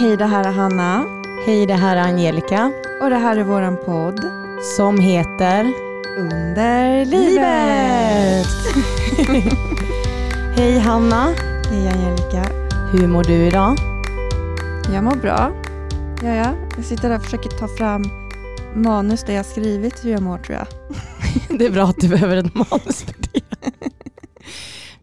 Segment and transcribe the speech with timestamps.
[0.00, 1.04] Hej, det här är Hanna.
[1.46, 4.20] Hej, det här är Angelica Och det här är våran podd
[4.76, 5.72] som heter
[6.18, 8.46] Under livet.
[10.56, 11.34] Hej Hanna,
[11.70, 12.46] Hej Angelica.
[12.92, 13.76] hur mår du idag?
[14.94, 15.52] Jag mår bra.
[16.22, 16.46] Ja, ja.
[16.76, 18.04] Jag sitter där och försöker ta fram
[18.74, 20.66] manus där jag skrivit hur jag mår tror jag.
[21.58, 23.04] Det är bra att du behöver ett manus.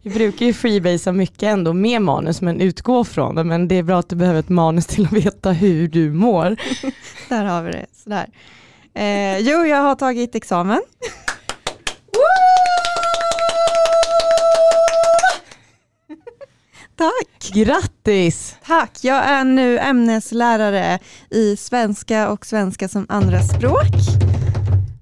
[0.08, 3.82] Vi brukar ju freebasea mycket ändå med manus men utgå från det men det är
[3.82, 6.56] bra att du behöver ett manus till att veta hur du mår.
[7.28, 7.86] Där har vi det.
[7.92, 8.26] Sådär.
[8.94, 10.80] Eh, jo, jag har tagit examen.
[16.96, 17.52] Tack!
[17.54, 18.56] Grattis!
[18.66, 18.98] Tack!
[19.02, 20.98] Jag är nu ämneslärare
[21.30, 24.37] i svenska och svenska som andraspråk.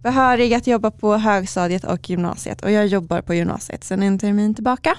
[0.07, 4.55] Behörig att jobba på högstadiet och gymnasiet och jag jobbar på gymnasiet sedan en termin
[4.55, 4.99] tillbaka.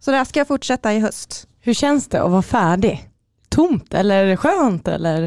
[0.00, 1.48] Så där ska jag fortsätta i höst.
[1.60, 3.08] Hur känns det att vara färdig?
[3.48, 5.20] Tomt eller skönt eller?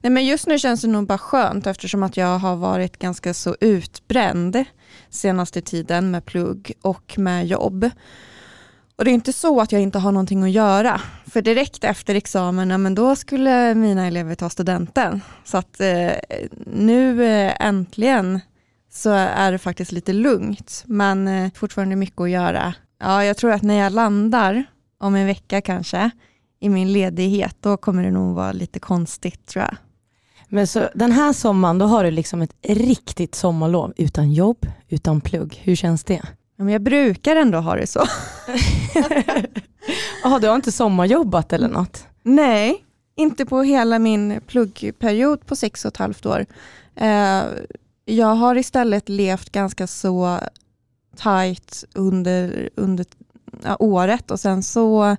[0.00, 3.34] Nej, men just nu känns det nog bara skönt eftersom att jag har varit ganska
[3.34, 4.64] så utbränd
[5.10, 7.90] senaste tiden med plugg och med jobb.
[8.96, 11.00] Och det är inte så att jag inte har någonting att göra.
[11.30, 15.20] För direkt efter examen, ja, men då skulle mina elever ta studenten.
[15.44, 16.12] Så att eh,
[16.66, 18.40] nu eh, äntligen
[18.92, 20.84] så är det faktiskt lite lugnt.
[20.86, 22.74] Men eh, fortfarande mycket att göra.
[23.00, 24.64] Ja, jag tror att när jag landar
[24.98, 26.10] om en vecka kanske
[26.60, 29.76] i min ledighet, då kommer det nog vara lite konstigt tror jag.
[30.48, 35.20] Men så den här sommaren då har du liksom ett riktigt sommarlov utan jobb, utan
[35.20, 35.60] plugg.
[35.62, 36.22] Hur känns det?
[36.60, 38.00] Ja, men jag brukar ändå ha det så.
[40.22, 42.06] Jaha, du har inte sommarjobbat eller något?
[42.22, 42.84] Nej,
[43.16, 46.46] inte på hela min pluggperiod på sex och ett halvt år.
[46.96, 47.42] Eh,
[48.04, 50.38] jag har istället levt ganska så
[51.16, 53.06] tajt under, under
[53.64, 55.16] ja, året och sen så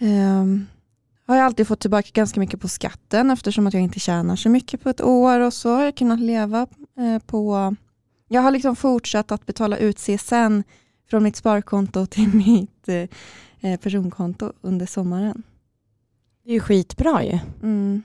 [0.00, 0.66] ehm,
[1.26, 4.48] har jag alltid fått tillbaka ganska mycket på skatten eftersom att jag inte tjänar så
[4.48, 6.66] mycket på ett år och så har jag kunnat leva
[6.96, 7.74] eh, på
[8.28, 10.62] jag har liksom fortsatt att betala ut CSN
[11.10, 12.88] från mitt sparkonto till mitt
[13.60, 15.42] eh, personkonto under sommaren.
[16.44, 17.38] Det är ju skitbra ju.
[17.62, 18.02] Mm.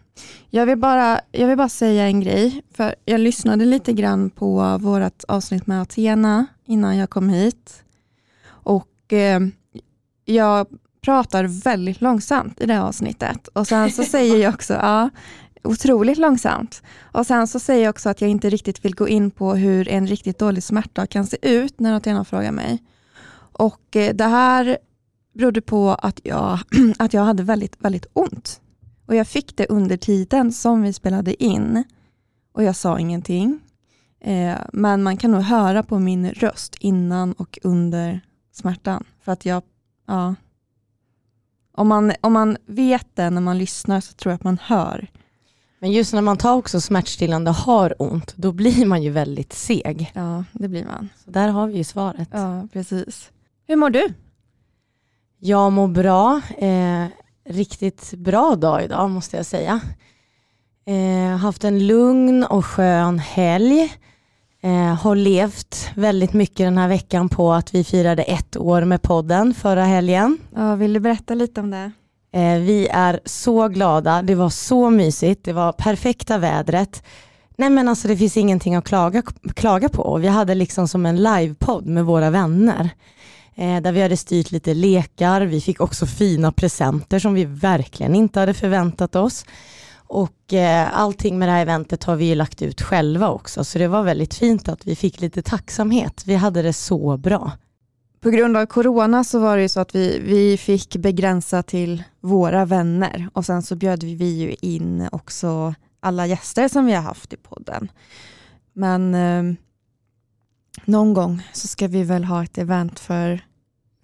[0.49, 4.77] Jag, vill bara, jag vill bara säga en grej, för jag lyssnade lite grann på
[4.77, 7.83] vårt avsnitt med Athena innan jag kom hit.
[8.45, 9.39] Och eh,
[10.25, 10.67] jag
[11.01, 13.47] pratar väldigt långsamt i det avsnittet.
[13.47, 15.09] Och sen så säger jag också, ja,
[15.63, 16.83] otroligt långsamt.
[17.01, 19.89] Och sen så säger jag också att jag inte riktigt vill gå in på hur
[19.89, 22.83] en riktigt dålig smärta kan se ut när Athena frågar mig.
[23.53, 24.77] Och eh, det här
[25.33, 26.59] berodde på att jag,
[26.99, 28.61] att jag hade väldigt, väldigt ont.
[29.05, 31.83] Och jag fick det under tiden som vi spelade in.
[32.53, 33.59] Och jag sa ingenting.
[34.21, 39.03] Eh, men man kan nog höra på min röst innan och under smärtan.
[39.21, 39.63] För att jag,
[40.07, 40.35] ja.
[41.75, 45.07] Om man, om man vet det när man lyssnar så tror jag att man hör.
[45.83, 49.53] Men just när man tar också smärtstillande och har ont, då blir man ju väldigt
[49.53, 50.11] seg.
[50.13, 51.09] Ja, det blir man.
[51.25, 52.29] Så där har vi ju svaret.
[52.31, 53.31] Ja, precis.
[53.67, 54.13] Hur mår du?
[55.39, 56.41] Jag mår bra.
[56.57, 57.05] Eh,
[57.49, 59.81] riktigt bra dag idag måste jag säga.
[60.85, 63.93] Eh, haft en lugn och skön helg.
[64.61, 69.01] Eh, har levt väldigt mycket den här veckan på att vi firade ett år med
[69.01, 70.37] podden förra helgen.
[70.55, 71.91] Ja, vill du berätta lite om det?
[72.33, 77.03] Eh, vi är så glada, det var så mysigt, det var perfekta vädret.
[77.57, 79.23] Nej men alltså det finns ingenting att klaga,
[79.55, 80.17] klaga på.
[80.17, 82.89] Vi hade liksom som en livepodd med våra vänner.
[83.55, 88.15] Eh, där vi hade styrt lite lekar, vi fick också fina presenter som vi verkligen
[88.15, 89.45] inte hade förväntat oss.
[89.95, 93.79] Och eh, allting med det här eventet har vi ju lagt ut själva också, så
[93.79, 96.23] det var väldigt fint att vi fick lite tacksamhet.
[96.25, 97.51] Vi hade det så bra.
[98.23, 102.03] På grund av corona så var det ju så att vi, vi fick begränsa till
[102.21, 107.01] våra vänner och sen så bjöd vi ju in också alla gäster som vi har
[107.01, 107.91] haft i podden.
[108.73, 109.55] Men eh,
[110.85, 113.45] någon gång så ska vi väl ha ett event för,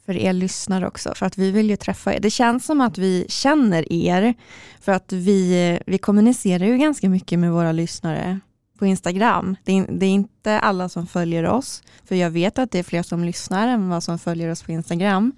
[0.05, 2.19] för er lyssnare också, för att vi vill ju träffa er.
[2.19, 4.33] Det känns som att vi känner er,
[4.79, 8.39] för att vi, vi kommunicerar ju ganska mycket med våra lyssnare
[8.79, 9.55] på Instagram.
[9.63, 12.83] Det är, det är, inte alla som följer oss, för jag vet att det är
[12.83, 15.31] fler som lyssnar än vad som följer oss på Instagram.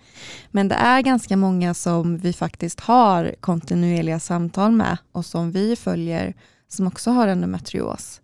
[0.51, 5.75] Men det är ganska många som vi faktiskt har kontinuerliga samtal med och som vi
[5.75, 6.33] följer
[6.67, 8.21] som också har endometrios.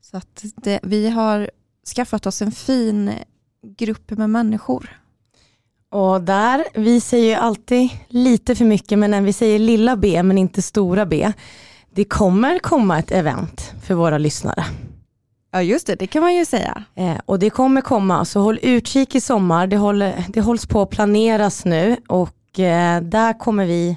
[0.00, 1.50] Så att det, vi har
[1.96, 3.12] skaffat oss en fin
[3.76, 5.00] grupp med människor.
[5.90, 10.22] Och där, vi säger ju alltid lite för mycket men när vi säger lilla B
[10.22, 11.32] men inte stora B.
[11.96, 14.64] Det kommer komma ett event för våra lyssnare.
[15.52, 16.84] Ja just det, det kan man ju säga.
[16.94, 19.66] Eh, och det kommer komma, så håll utkik i sommar.
[19.66, 23.96] Det, håller, det hålls på att planeras nu och eh, där kommer vi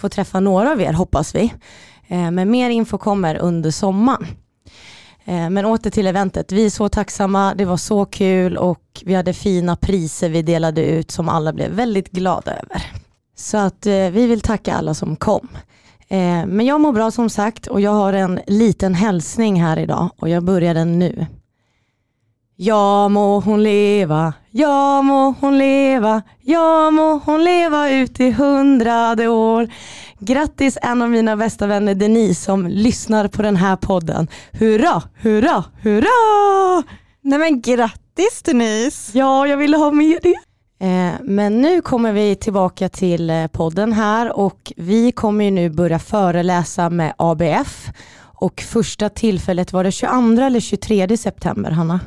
[0.00, 1.54] få träffa några av er hoppas vi.
[2.08, 4.26] Eh, men mer info kommer under sommaren.
[5.24, 6.52] Eh, men åter till eventet.
[6.52, 10.84] Vi är så tacksamma, det var så kul och vi hade fina priser vi delade
[10.84, 12.82] ut som alla blev väldigt glada över.
[13.36, 15.48] Så att eh, vi vill tacka alla som kom.
[16.08, 20.10] Eh, men jag mår bra som sagt och jag har en liten hälsning här idag
[20.16, 21.26] och jag börjar den nu.
[22.56, 29.28] Ja må hon leva, ja må hon leva, ja må hon leva ut i hundrade
[29.28, 29.68] år.
[30.18, 34.28] Grattis en av mina bästa vänner Denise som lyssnar på den här podden.
[34.52, 36.82] Hurra, hurra, hurra!
[37.20, 39.18] Nej men grattis Denise!
[39.18, 40.36] Ja, jag ville ha med det.
[40.78, 45.70] Eh, men nu kommer vi tillbaka till eh, podden här och vi kommer ju nu
[45.70, 47.90] börja föreläsa med ABF
[48.20, 52.00] och första tillfället var det 22 eller 23 september Hanna?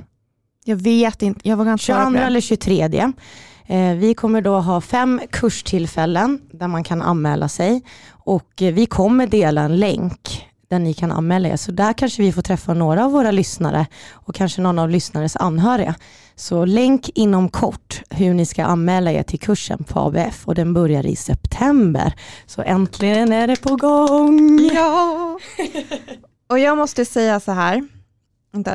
[0.66, 3.14] Jag vet inte, jag var ganska 22 eller 23.
[3.68, 9.28] Eh, vi kommer då ha fem kurstillfällen där man kan anmäla sig och vi kommer
[9.28, 11.58] dela en länk där ni kan anmäla er.
[11.58, 15.36] Så där kanske vi får träffa några av våra lyssnare och kanske någon av lyssnares
[15.36, 15.96] anhöriga.
[16.40, 20.74] Så länk inom kort hur ni ska anmäla er till kursen på ABF och den
[20.74, 22.14] börjar i september.
[22.46, 24.60] Så äntligen är det på gång.
[24.74, 25.40] Ja!
[26.50, 27.88] Och jag måste säga så här,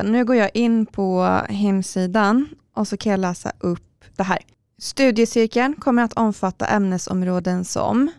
[0.03, 4.39] nu går jag in på hemsidan och så kan jag läsa upp det här.
[4.79, 8.11] Studiecirkeln kommer att omfatta ämnesområden som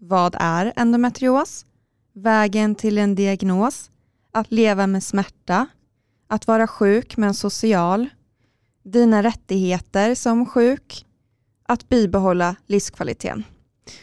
[0.00, 1.66] vad är endometrios?
[2.14, 3.90] Vägen till en diagnos,
[4.32, 5.66] att leva med smärta,
[6.28, 8.08] att vara sjuk men social,
[8.90, 11.04] dina rättigheter som sjuk,
[11.66, 13.44] att bibehålla livskvaliteten.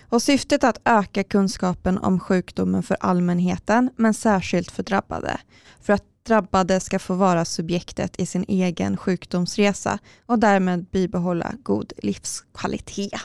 [0.09, 5.37] Och syftet är att öka kunskapen om sjukdomen för allmänheten, men särskilt för drabbade.
[5.81, 11.93] För att drabbade ska få vara subjektet i sin egen sjukdomsresa och därmed bibehålla god
[11.97, 13.19] livskvalitet.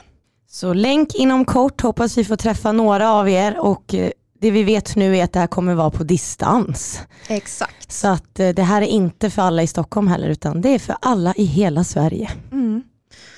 [0.47, 4.11] Så länk inom kort, hoppas vi får träffa några av er och eh,
[4.41, 7.01] det vi vet nu är att det här kommer vara på distans.
[7.29, 7.93] Exakt.
[7.93, 10.79] Så att eh, det här är inte för alla i Stockholm heller utan det är
[10.79, 12.31] för alla i hela Sverige.
[12.53, 12.83] Mm.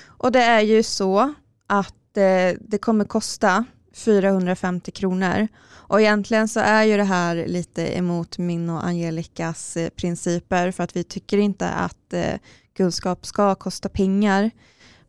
[0.05, 1.33] Och det är ju så
[1.67, 3.65] att eh, det kommer kosta
[3.95, 5.47] 450 kronor.
[5.71, 10.83] Och egentligen så är ju det här lite emot min och Angelicas eh, principer för
[10.83, 12.33] att vi tycker inte att eh,
[12.77, 14.51] kunskap ska kosta pengar.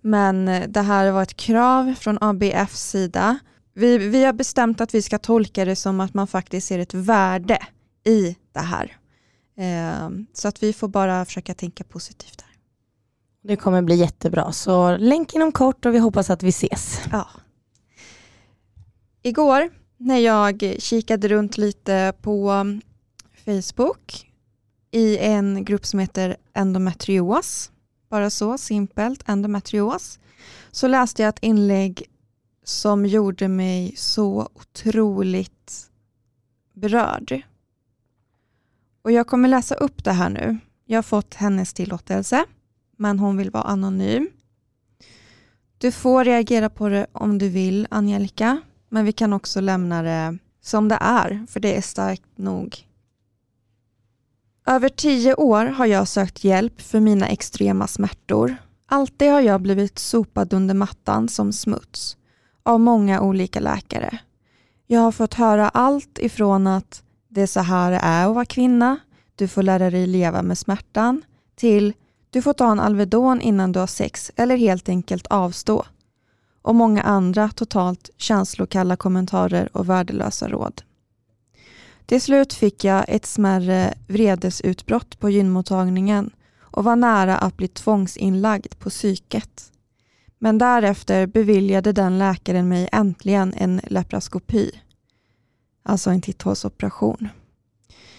[0.00, 3.38] Men det här var ett krav från ABFs sida
[3.74, 6.94] vi, vi har bestämt att vi ska tolka det som att man faktiskt ser ett
[6.94, 7.58] värde
[8.04, 8.96] i det här.
[9.56, 12.48] Eh, så att vi får bara försöka tänka positivt där.
[13.48, 17.00] Det kommer bli jättebra, så länk inom kort och vi hoppas att vi ses.
[17.12, 17.28] Ja.
[19.22, 22.64] Igår när jag kikade runt lite på
[23.44, 24.30] Facebook
[24.90, 27.70] i en grupp som heter endometrios,
[28.10, 30.18] bara så simpelt, endometrios,
[30.70, 32.02] så läste jag ett inlägg
[32.64, 35.90] som gjorde mig så otroligt
[36.72, 37.42] berörd.
[39.02, 40.58] Och jag kommer läsa upp det här nu.
[40.84, 42.44] Jag har fått hennes tillåtelse,
[42.96, 44.30] men hon vill vara anonym.
[45.78, 50.38] Du får reagera på det om du vill, Angelica, men vi kan också lämna det
[50.60, 52.86] som det är, för det är starkt nog.
[54.66, 58.56] Över tio år har jag sökt hjälp för mina extrema smärtor.
[58.86, 62.16] Alltid har jag blivit sopad under mattan som smuts
[62.64, 64.18] av många olika läkare.
[64.86, 68.44] Jag har fått höra allt ifrån att det är så här det är att vara
[68.44, 68.98] kvinna,
[69.36, 71.22] du får lära dig leva med smärtan,
[71.56, 71.92] till
[72.30, 75.84] du får ta en Alvedon innan du har sex eller helt enkelt avstå.
[76.62, 80.82] Och många andra totalt känslokalla kommentarer och värdelösa råd.
[82.06, 86.30] Till slut fick jag ett smärre vredesutbrott på gynmottagningen
[86.60, 89.72] och var nära att bli tvångsinlagd på psyket.
[90.44, 94.70] Men därefter beviljade den läkaren mig äntligen en laparoskopi,
[95.82, 97.28] alltså en titthålsoperation.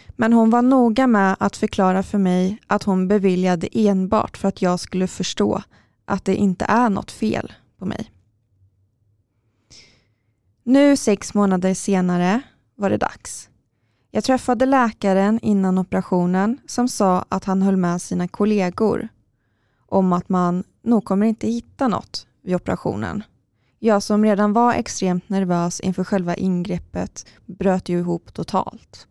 [0.09, 4.61] Men hon var noga med att förklara för mig att hon beviljade enbart för att
[4.61, 5.63] jag skulle förstå
[6.05, 8.11] att det inte är något fel på mig.
[10.63, 12.41] Nu sex månader senare
[12.75, 13.49] var det dags.
[14.11, 19.07] Jag träffade läkaren innan operationen som sa att han höll med sina kollegor
[19.87, 23.23] om att man nog kommer inte hitta något vid operationen.
[23.79, 29.07] Jag som redan var extremt nervös inför själva ingreppet bröt ju ihop totalt.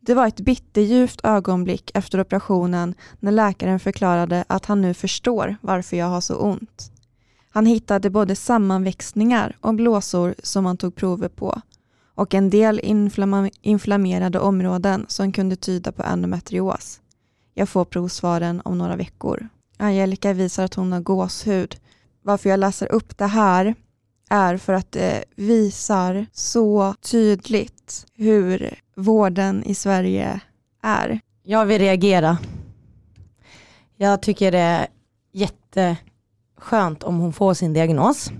[0.00, 5.96] Det var ett bitterljuvt ögonblick efter operationen när läkaren förklarade att han nu förstår varför
[5.96, 6.92] jag har så ont.
[7.50, 11.60] Han hittade både sammanväxningar och blåsor som han tog prover på
[12.14, 12.80] och en del
[13.62, 17.00] inflammerade områden som kunde tyda på endometrios.
[17.54, 19.48] Jag får provsvaren om några veckor.
[19.78, 21.76] Angelica visar att hon har gåshud.
[22.22, 23.74] Varför jag läser upp det här
[24.30, 30.40] är för att det visar så tydligt hur vården i Sverige
[30.82, 31.20] är.
[31.42, 32.38] Jag vill reagera.
[33.96, 34.86] Jag tycker det är
[35.32, 38.30] jätteskönt om hon får sin diagnos.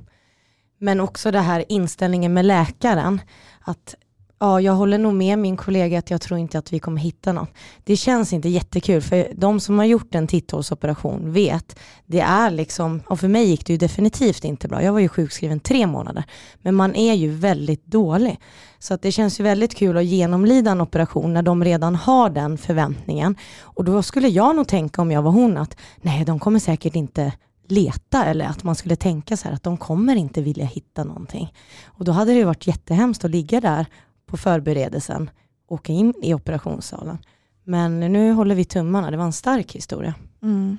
[0.78, 3.20] Men också det här inställningen med läkaren.
[3.60, 3.94] Att
[4.38, 7.32] ja, jag håller nog med min kollega att jag tror inte att vi kommer hitta
[7.32, 7.50] något.
[7.84, 13.02] Det känns inte jättekul för de som har gjort en titthålsoperation vet, det är liksom,
[13.06, 14.82] och för mig gick det ju definitivt inte bra.
[14.82, 16.24] Jag var ju sjukskriven tre månader.
[16.62, 18.40] Men man är ju väldigt dålig.
[18.78, 22.30] Så att det känns ju väldigt kul att genomlida en operation när de redan har
[22.30, 23.36] den förväntningen.
[23.60, 26.96] Och då skulle jag nog tänka om jag var hon att nej, de kommer säkert
[26.96, 27.32] inte
[27.68, 31.52] leta eller att man skulle tänka så här att de kommer inte vilja hitta någonting.
[31.86, 33.86] Och då hade det varit jättehemskt att ligga där
[34.28, 35.30] på förberedelsen,
[35.68, 37.18] åka in i operationssalen.
[37.64, 40.14] Men nu håller vi tummarna, det var en stark historia.
[40.42, 40.78] Mm.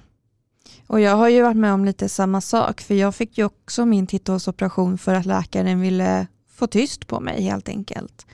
[0.88, 3.86] Och jag har ju varit med om lite samma sak, för jag fick ju också
[3.86, 8.26] min titthålsoperation för att läkaren ville få tyst på mig helt enkelt.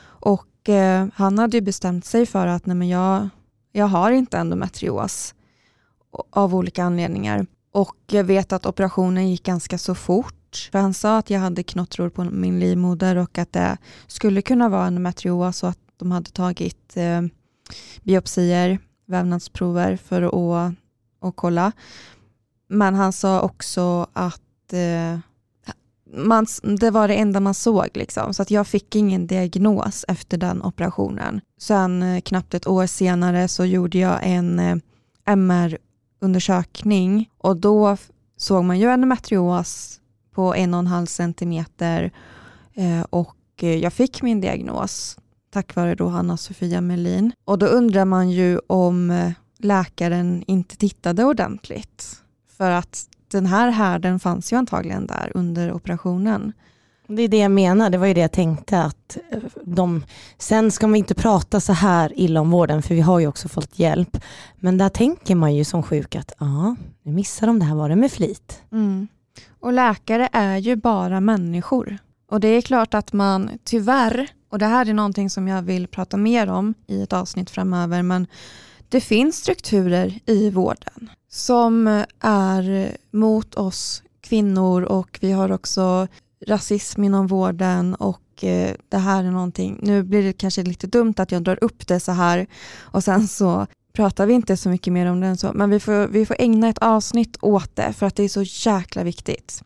[0.00, 3.28] Och eh, han hade ju bestämt sig för att nej men jag,
[3.72, 5.34] jag har inte endometrios
[6.30, 7.46] av olika anledningar.
[7.72, 10.37] Och jag vet att operationen gick ganska så fort.
[10.56, 14.68] För han sa att jag hade knottror på min livmoder och att det skulle kunna
[14.68, 17.22] vara endometrios och att de hade tagit eh,
[18.02, 20.74] biopsier, vävnadsprover för att,
[21.20, 21.72] och kolla.
[22.68, 25.18] Men han sa också att eh,
[26.14, 26.46] man,
[26.80, 27.88] det var det enda man såg.
[27.94, 28.34] Liksom.
[28.34, 31.40] Så att jag fick ingen diagnos efter den operationen.
[31.58, 34.76] Sen eh, knappt ett år senare så gjorde jag en eh,
[35.26, 37.96] MR-undersökning och då
[38.36, 40.00] såg man ju endometrios
[40.38, 42.10] på en och en halv centimeter
[42.74, 45.18] eh, och eh, jag fick min diagnos
[45.50, 47.32] tack vare då Hanna-Sofia Melin.
[47.44, 52.22] Och då undrar man ju om eh, läkaren inte tittade ordentligt.
[52.56, 56.52] För att den här härden fanns ju antagligen där under operationen.
[57.06, 59.16] Det är det jag menar, det var ju det jag tänkte att
[59.64, 60.04] de,
[60.38, 63.48] sen ska man inte prata så här illa om vården för vi har ju också
[63.48, 64.16] fått hjälp.
[64.56, 67.88] Men där tänker man ju som sjuk att ja, nu missar de det här, var
[67.88, 68.62] det med flit?
[68.72, 69.08] Mm.
[69.60, 71.98] Och läkare är ju bara människor.
[72.30, 75.86] Och det är klart att man tyvärr, och det här är någonting som jag vill
[75.86, 78.26] prata mer om i ett avsnitt framöver, men
[78.88, 86.08] det finns strukturer i vården som är mot oss kvinnor och vi har också
[86.46, 91.14] rasism inom vården och eh, det här är någonting, nu blir det kanske lite dumt
[91.16, 92.46] att jag drar upp det så här
[92.78, 93.66] och sen så
[93.98, 96.36] pratar vi inte så mycket mer om det än så, men vi får, vi får
[96.38, 99.62] ägna ett avsnitt åt det för att det är så jäkla viktigt.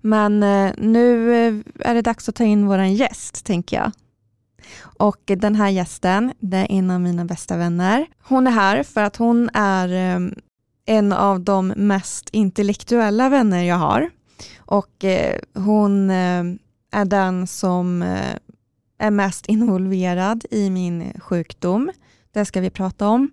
[0.00, 1.54] Men eh, nu eh,
[1.90, 3.92] är det dags att ta in våran gäst, tänker jag.
[4.80, 8.06] Och den här gästen, det är en av mina bästa vänner.
[8.22, 10.28] Hon är här för att hon är eh,
[10.86, 14.10] en av de mest intellektuella vänner jag har.
[14.58, 15.04] Och
[15.54, 18.02] hon är den som
[18.98, 21.90] är mest involverad i min sjukdom.
[22.32, 23.30] Det ska vi prata om.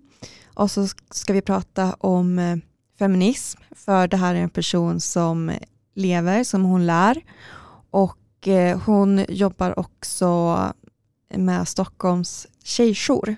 [0.54, 2.56] Och så ska vi prata om eh,
[2.98, 5.52] feminism, för det här är en person som
[5.94, 7.22] lever, som hon lär.
[7.90, 10.58] Och eh, hon jobbar också
[11.34, 13.36] med Stockholms tjejjour.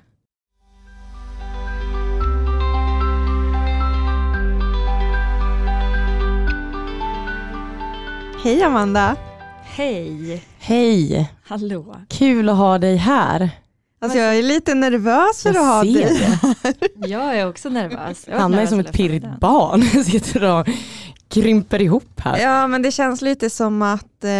[8.42, 9.16] Hej Amanda!
[9.62, 10.44] Hej!
[10.58, 11.30] Hej!
[11.44, 11.96] Hallå!
[12.08, 13.61] Kul att ha dig här.
[14.02, 16.88] Alltså jag är lite nervös för jag att ha dig det.
[17.08, 18.26] Jag är också nervös.
[18.28, 20.68] Hanna är som ett pirrigt barn, sitter och
[21.28, 22.38] krymper ihop här.
[22.38, 24.30] Ja men det känns lite som att eh,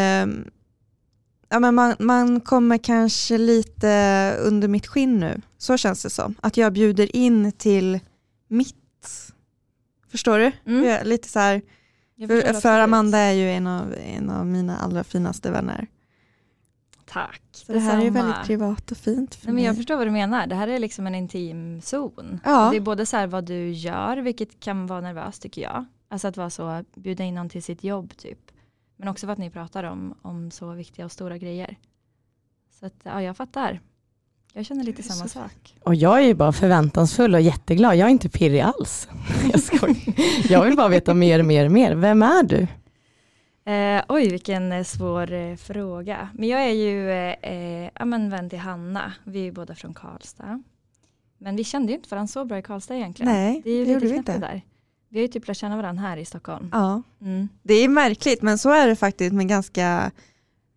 [1.48, 5.40] ja, men man, man kommer kanske lite under mitt skinn nu.
[5.58, 6.34] Så känns det som.
[6.40, 8.00] Att jag bjuder in till
[8.48, 8.76] mitt.
[10.10, 10.52] Förstår du?
[10.66, 11.06] Mm.
[11.06, 11.62] Lite så här,
[12.26, 15.86] för, för Amanda är ju en av, en av mina allra finaste vänner.
[17.12, 17.42] Tack.
[17.52, 20.10] Så det här är väldigt privat och fint för Nej, men Jag förstår vad du
[20.10, 20.46] menar.
[20.46, 22.40] Det här är liksom en intim zon.
[22.44, 22.70] Ja.
[22.70, 25.84] Det är både så vad du gör, vilket kan vara nervöst tycker jag.
[26.08, 28.38] Alltså att vara så, bjuda in någon till sitt jobb typ.
[28.96, 31.76] Men också att ni pratar om, om så viktiga och stora grejer.
[32.80, 33.80] Så att, ja, jag fattar.
[34.52, 35.76] Jag känner lite samma sak.
[35.80, 37.96] Och jag är ju bara förväntansfull och jätteglad.
[37.96, 39.08] Jag är inte pirrig alls.
[39.72, 39.96] Jag,
[40.48, 41.94] jag vill bara veta mer, mer, mer.
[41.94, 42.66] Vem är du?
[43.64, 46.28] Eh, oj, vilken eh, svår eh, fråga.
[46.34, 49.12] Men jag är ju eh, eh ja, men vän till Hanna.
[49.24, 50.62] Vi är båda från Karlstad.
[51.38, 53.32] Men vi kände ju inte varandra så bra i Karlstad egentligen.
[53.32, 54.38] Nej, det, är ju det gjorde vi inte.
[54.38, 54.62] Där.
[55.08, 56.68] Vi har ju typ lärt känna varandra här i Stockholm.
[56.72, 57.48] Ja, mm.
[57.62, 60.10] det är märkligt men så är det faktiskt med ganska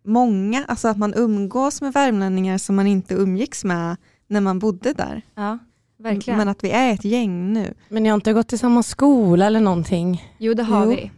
[0.04, 0.64] många.
[0.68, 5.22] Alltså att man umgås med värmlänningar som man inte umgicks med när man bodde där.
[5.34, 5.58] Ja,
[5.98, 6.38] verkligen.
[6.38, 7.74] Men att vi är ett gäng nu.
[7.88, 10.24] Men ni har inte gått i samma skola eller någonting?
[10.38, 10.90] Jo, det har jo.
[10.90, 11.10] vi.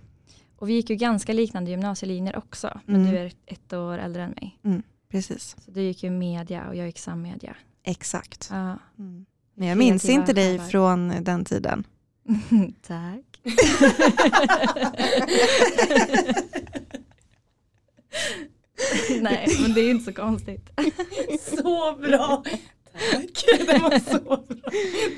[0.58, 2.80] Och vi gick ju ganska liknande gymnasielinjer också.
[2.84, 3.12] Men mm.
[3.12, 4.58] du är ett år äldre än mig.
[4.64, 5.56] Mm, precis.
[5.64, 7.56] Så du gick ju media och jag gick sammedia.
[7.82, 8.48] Exakt.
[8.50, 8.78] Ja.
[8.98, 9.26] Mm.
[9.54, 11.84] Men jag minns inte dig från den tiden.
[12.86, 13.40] Tack.
[19.20, 20.70] Nej, men det är inte så konstigt.
[21.62, 22.44] så bra.
[23.12, 24.42] Tack, det var så bra.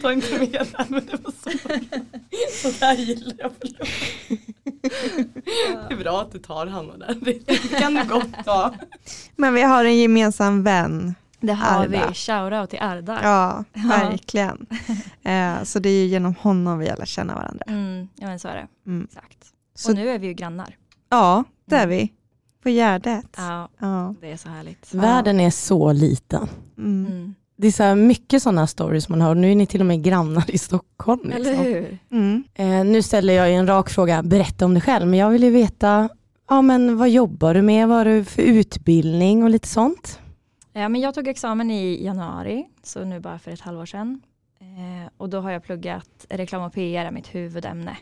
[0.03, 1.77] Ta inte med den, men det var så bra.
[2.63, 3.89] Så där gillar jag, förlåt.
[5.89, 8.75] Det är bra att du tar Hanna där, det kan du gott ta.
[9.37, 11.15] Men vi har en gemensam vän.
[11.41, 12.09] Det har Arda.
[12.09, 13.21] vi, shoutout till Arda.
[13.23, 14.67] Ja, verkligen.
[15.23, 17.65] eh, så det är genom honom vi alla känner varandra.
[17.69, 18.91] Mm, ja men så är det.
[18.91, 19.05] Mm.
[19.05, 19.47] Exakt.
[19.75, 20.77] Så, Och nu är vi ju grannar.
[21.09, 21.97] Ja, det är mm.
[21.99, 22.13] vi.
[22.63, 23.27] På Gärdet.
[23.37, 24.95] Ja, ja, det är så härligt.
[24.95, 26.49] Världen är så liten.
[26.79, 27.35] Mm.
[27.61, 29.35] Det är så mycket sådana stories man hör.
[29.35, 31.21] Nu är ni till och med grannar i Stockholm.
[31.25, 31.37] Liksom.
[31.41, 31.99] Eller hur?
[32.11, 32.45] Mm.
[32.55, 35.07] Eh, nu ställer jag en rak fråga, berätta om dig själv.
[35.07, 36.09] Men jag vill ju veta,
[36.49, 37.89] ja, men vad jobbar du med?
[37.89, 40.21] Vad har du för utbildning och lite sånt?
[40.73, 44.23] Ja, men jag tog examen i januari, så nu bara för ett halvår sedan.
[44.61, 47.97] Eh, och då har jag pluggat reklam och PR, är mitt huvudämne.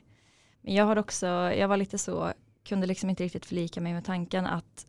[0.62, 2.32] Men jag har också, jag var lite så,
[2.68, 4.86] kunde liksom inte riktigt förlika mig med tanken att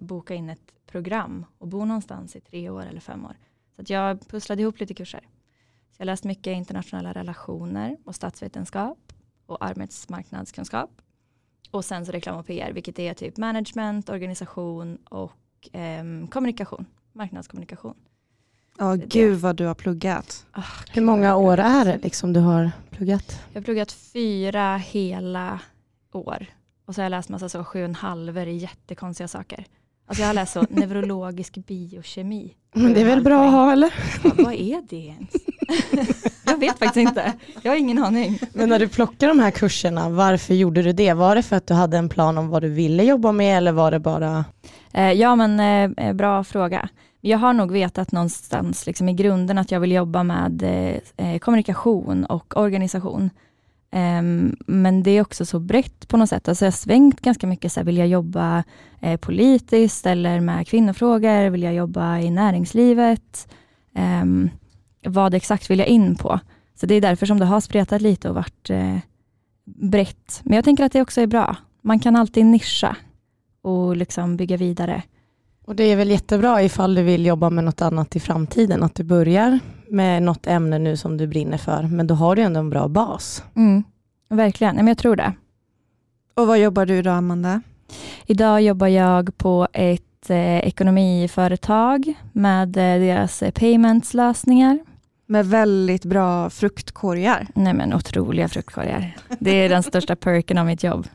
[0.00, 3.36] boka in ett program och bo någonstans i tre år eller fem år.
[3.78, 5.20] Så att jag pusslade ihop lite kurser.
[5.90, 8.98] Så jag läste mycket internationella relationer och statsvetenskap
[9.46, 10.90] och arbetsmarknadskunskap.
[11.70, 17.94] Och sen så reklam och PR, vilket är typ management, organisation och eh, kommunikation, marknadskommunikation.
[18.78, 20.46] Ja, oh, gud vad du har pluggat.
[20.56, 23.40] Oh, Hur många år är det liksom du har pluggat?
[23.52, 25.60] Jag har pluggat fyra hela
[26.12, 26.46] år.
[26.84, 29.66] Och så har jag läst massa så sju och en halver i jättekonstiga saker.
[30.08, 32.54] Alltså jag har läst så neurologisk biokemi.
[32.72, 33.94] Men det är väl bra att ha eller?
[34.24, 35.30] Ja, vad är det ens?
[36.44, 37.32] jag vet faktiskt inte.
[37.62, 38.38] Jag har ingen aning.
[38.52, 41.12] Men när du plockade de här kurserna, varför gjorde du det?
[41.12, 43.72] Var det för att du hade en plan om vad du ville jobba med eller
[43.72, 44.44] var det bara?
[44.92, 46.88] Eh, ja men eh, eh bra fråga.
[47.20, 50.62] Jag har nog vetat någonstans liksom i grunden att jag vill jobba med
[51.40, 53.30] kommunikation och organisation.
[53.92, 56.48] Um, men det är också så brett på något sätt.
[56.48, 57.72] Alltså jag har svängt ganska mycket.
[57.72, 58.64] Så här, vill jag jobba
[59.00, 61.50] eh, politiskt eller med kvinnofrågor?
[61.50, 63.48] Vill jag jobba i näringslivet?
[64.22, 64.50] Um,
[65.06, 66.40] vad exakt vill jag in på?
[66.74, 68.98] Så det är därför som det har spretat lite och varit eh,
[69.64, 70.40] brett.
[70.44, 71.56] Men jag tänker att det också är bra.
[71.82, 72.96] Man kan alltid nischa
[73.62, 75.02] och liksom bygga vidare.
[75.68, 78.94] Och Det är väl jättebra ifall du vill jobba med något annat i framtiden, att
[78.94, 79.58] du börjar
[79.90, 82.88] med något ämne nu som du brinner för, men då har du ändå en bra
[82.88, 83.42] bas.
[83.56, 83.84] Mm,
[84.28, 85.32] verkligen, men jag tror det.
[86.34, 87.62] Och vad jobbar du idag, Amanda?
[88.26, 94.78] Idag jobbar jag på ett eh, ekonomiföretag med eh, deras eh, paymentslösningar.
[95.26, 97.46] Med väldigt bra fruktkorgar.
[97.54, 99.16] Nej men otroliga fruktkorgar.
[99.38, 101.06] Det är den största perken av mitt jobb.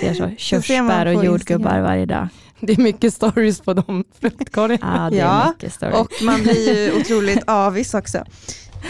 [0.00, 2.28] Det är så körsbär och jordgubbar varje dag.
[2.60, 5.04] Det är mycket stories på de fruktkorgarna.
[5.04, 5.98] Ja, det är ja, mycket stories.
[5.98, 8.24] och man blir ju otroligt avis också.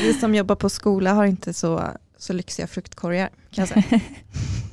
[0.02, 1.82] Vi som jobbar på skola har inte så,
[2.18, 3.28] så lyxiga fruktkorgar.
[3.50, 4.00] Kan jag säga.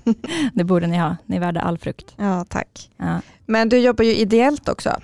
[0.53, 2.13] det borde ni ha, ni är värda all frukt.
[2.15, 2.89] Ja, tack.
[2.97, 3.21] Ja.
[3.45, 5.01] Men du jobbar ju ideellt också.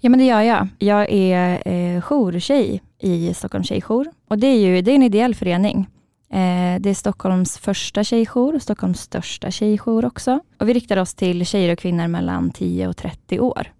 [0.00, 0.68] Ja men det gör jag.
[0.78, 5.34] Jag är eh, jourtjej i Stockholms tjejjour och det är ju det är en ideell
[5.34, 5.88] förening.
[6.30, 10.40] Eh, det är Stockholms första tjejjour och Stockholms största tjejjour också.
[10.58, 13.72] Och vi riktar oss till tjejer och kvinnor mellan 10 och 30 år.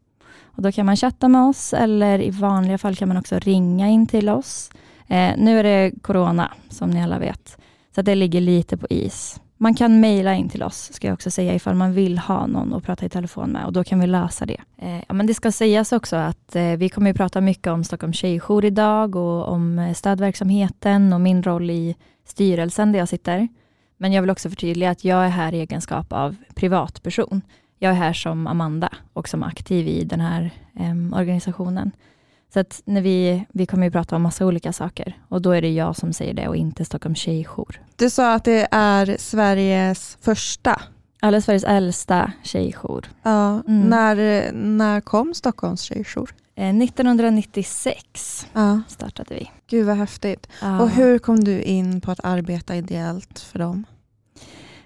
[0.42, 3.88] Och då kan man chatta med oss eller i vanliga fall kan man också ringa
[3.88, 4.70] in till oss.
[5.06, 7.58] Eh, nu är det corona som ni alla vet,
[7.94, 9.40] så det ligger lite på is.
[9.60, 12.74] Man kan mejla in till oss, ska jag också säga, ifall man vill ha någon
[12.74, 14.60] att prata i telefon med och då kan vi lösa det.
[14.76, 17.84] Eh, ja, men det ska sägas också att eh, vi kommer att prata mycket om
[17.84, 21.96] Stockholms tjejjour idag och om eh, stödverksamheten och min roll i
[22.30, 23.48] styrelsen där jag sitter.
[23.96, 27.42] Men jag vill också förtydliga att jag är här i egenskap av privatperson.
[27.78, 31.92] Jag är här som Amanda och som aktiv i den här eh, organisationen.
[32.54, 35.62] Så att när vi, vi kommer att prata om massa olika saker och då är
[35.62, 37.82] det jag som säger det och inte Stockholms tjejjour.
[37.96, 40.80] Du sa att det är Sveriges första?
[41.22, 43.06] Eller Sveriges äldsta tjejjour.
[43.22, 43.88] Ja, mm.
[43.88, 46.34] när, när kom Stockholms tjejjour?
[46.58, 48.80] 1996 eh, ja.
[48.88, 49.50] startade vi.
[49.66, 50.48] Gud vad häftigt.
[50.62, 50.80] Ja.
[50.80, 53.84] Och hur kom du in på att arbeta ideellt för dem?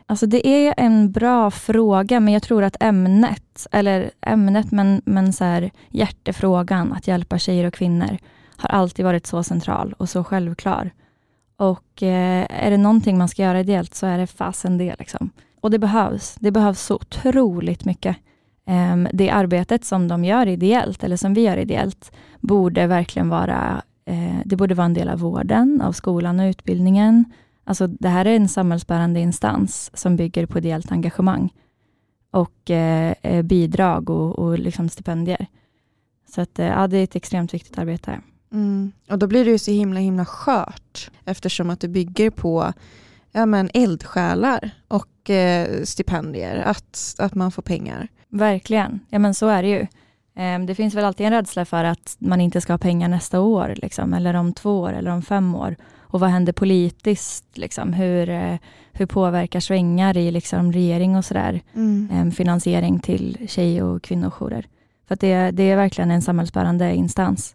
[0.07, 5.33] Alltså det är en bra fråga, men jag tror att ämnet, eller ämnet, men, men
[5.33, 8.19] så här, hjärtefrågan, att hjälpa tjejer och kvinnor,
[8.57, 10.91] har alltid varit så central och så självklar.
[11.57, 14.97] Och eh, är det någonting man ska göra ideellt så är det fasen det.
[14.99, 15.31] Liksom.
[15.61, 16.37] Och det behövs.
[16.41, 18.17] Det behövs så otroligt mycket.
[18.66, 23.83] Ehm, det arbetet som de gör ideellt, eller som vi gör ideellt, borde verkligen vara,
[24.05, 27.25] eh, det borde vara en del av vården, av skolan och utbildningen.
[27.64, 31.53] Alltså det här är en samhällsbärande instans som bygger på ideellt engagemang.
[32.35, 35.46] och eh, eh, bidrag och, och liksom stipendier.
[36.35, 38.20] Så att, eh, ja, det är ett extremt viktigt arbete.
[38.53, 38.92] Mm.
[39.11, 42.72] Och då blir det ju så himla himla skört eftersom att det bygger på
[43.33, 48.09] ja, men eldsjälar och eh, stipendier, att, att man får pengar.
[48.33, 49.87] Verkligen, ja men så är det ju.
[50.42, 53.40] Eh, det finns väl alltid en rädsla för att man inte ska ha pengar nästa
[53.40, 55.77] år, liksom, eller om två år eller om fem år.
[55.99, 57.59] Och vad händer politiskt?
[57.59, 57.92] Liksom?
[57.92, 58.57] Hur, eh,
[58.92, 62.09] hur påverkar svängar i liksom, regering och sådär mm.
[62.12, 64.66] eh, finansiering till tjej och kvinnojourer?
[65.09, 67.55] För det, det är verkligen en samhällsbärande instans.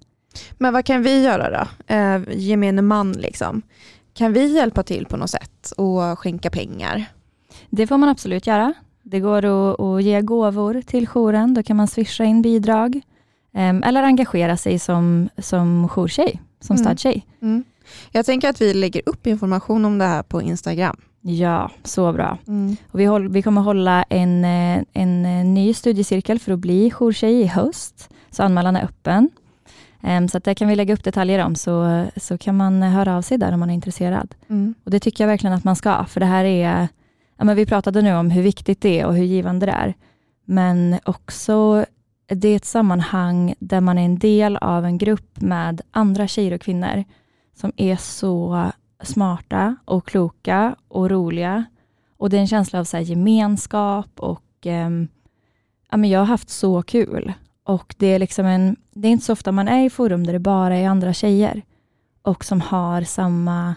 [0.58, 1.94] Men vad kan vi göra då?
[1.94, 3.62] Eh, gemene man liksom.
[4.14, 7.06] Kan vi hjälpa till på något sätt och skänka pengar?
[7.70, 8.74] Det får man absolut göra.
[9.10, 11.54] Det går att, att ge gåvor till jouren.
[11.54, 13.02] Då kan man swisha in bidrag.
[13.54, 16.86] Eh, eller engagera sig som, som jourtjej, som mm.
[16.86, 17.26] stadtjej.
[17.42, 17.64] Mm.
[18.12, 20.98] Jag tänker att vi lägger upp information om det här på Instagram.
[21.22, 22.38] Ja, så bra.
[22.48, 22.78] Mm.
[22.92, 26.92] Och vi, håll, vi kommer hålla en, eh, en eh, ny studiecirkel för att bli
[26.92, 28.10] jourtjej i höst.
[28.32, 29.30] Så anmälan är öppen.
[30.02, 33.18] Um, så att där kan vi lägga upp detaljer om, så, så kan man höra
[33.18, 34.36] av sig där om man är intresserad.
[34.50, 34.76] Mm.
[34.84, 36.88] Och Det tycker jag verkligen att man ska, för det här är,
[37.38, 39.94] ja, men vi pratade nu om hur viktigt det är och hur givande det är.
[40.46, 41.86] Men också,
[42.28, 46.54] det är ett sammanhang där man är en del av en grupp med andra tjejer
[46.54, 47.04] och kvinnor
[47.56, 48.72] som är så
[49.04, 51.66] smarta och kloka och roliga.
[52.18, 54.90] Och det är en känsla av så gemenskap och eh,
[55.92, 57.34] ja, men jag har haft så kul.
[57.64, 60.34] Och det är, liksom en, det är inte så ofta man är i forum där
[60.34, 61.62] det bara är andra tjejer
[62.22, 63.76] och som har samma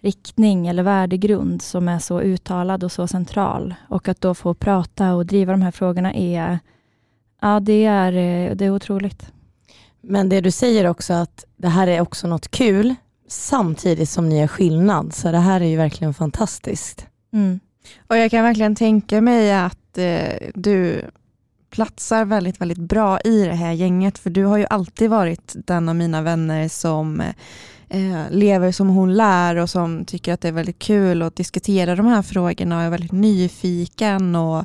[0.00, 3.74] riktning eller värdegrund som är så uttalad och så central.
[3.88, 6.58] Och att då få prata och driva de här frågorna är,
[7.40, 8.12] ja, det är,
[8.54, 9.32] det är otroligt.
[10.00, 12.94] Men det du säger också att det här är också något kul
[13.28, 15.14] samtidigt som ni är skillnad.
[15.14, 17.06] Så det här är ju verkligen fantastiskt.
[17.32, 17.60] Mm.
[18.06, 21.02] Och jag kan verkligen tänka mig att eh, du
[21.70, 25.88] platsar väldigt, väldigt bra i det här gänget, för du har ju alltid varit den
[25.88, 27.22] av mina vänner som
[27.90, 31.96] eh, lever som hon lär och som tycker att det är väldigt kul att diskutera
[31.96, 34.64] de här frågorna och är väldigt nyfiken och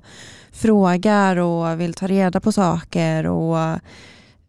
[0.51, 3.27] frågar och vill ta reda på saker.
[3.27, 3.79] och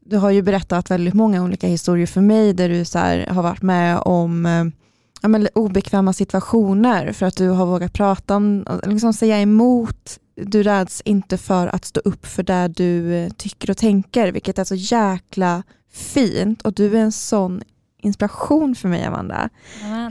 [0.09, 3.62] du har ju berättat väldigt många olika historier för mig där du så har varit
[3.62, 4.65] med om eh,
[5.23, 10.19] ja, men obekväma situationer för att du har vågat prata om, liksom säga emot.
[10.43, 14.59] Du räds inte för att stå upp för det du eh, tycker och tänker, vilket
[14.59, 15.62] är så jäkla
[15.93, 17.62] fint och du är en sån
[18.07, 19.49] inspiration för mig Amanda.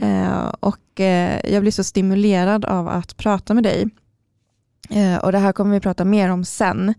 [0.02, 3.88] Eh, och eh, jag blir så stimulerad av att prata med dig.
[4.90, 6.94] Eh, och det här kommer vi prata mer om sen.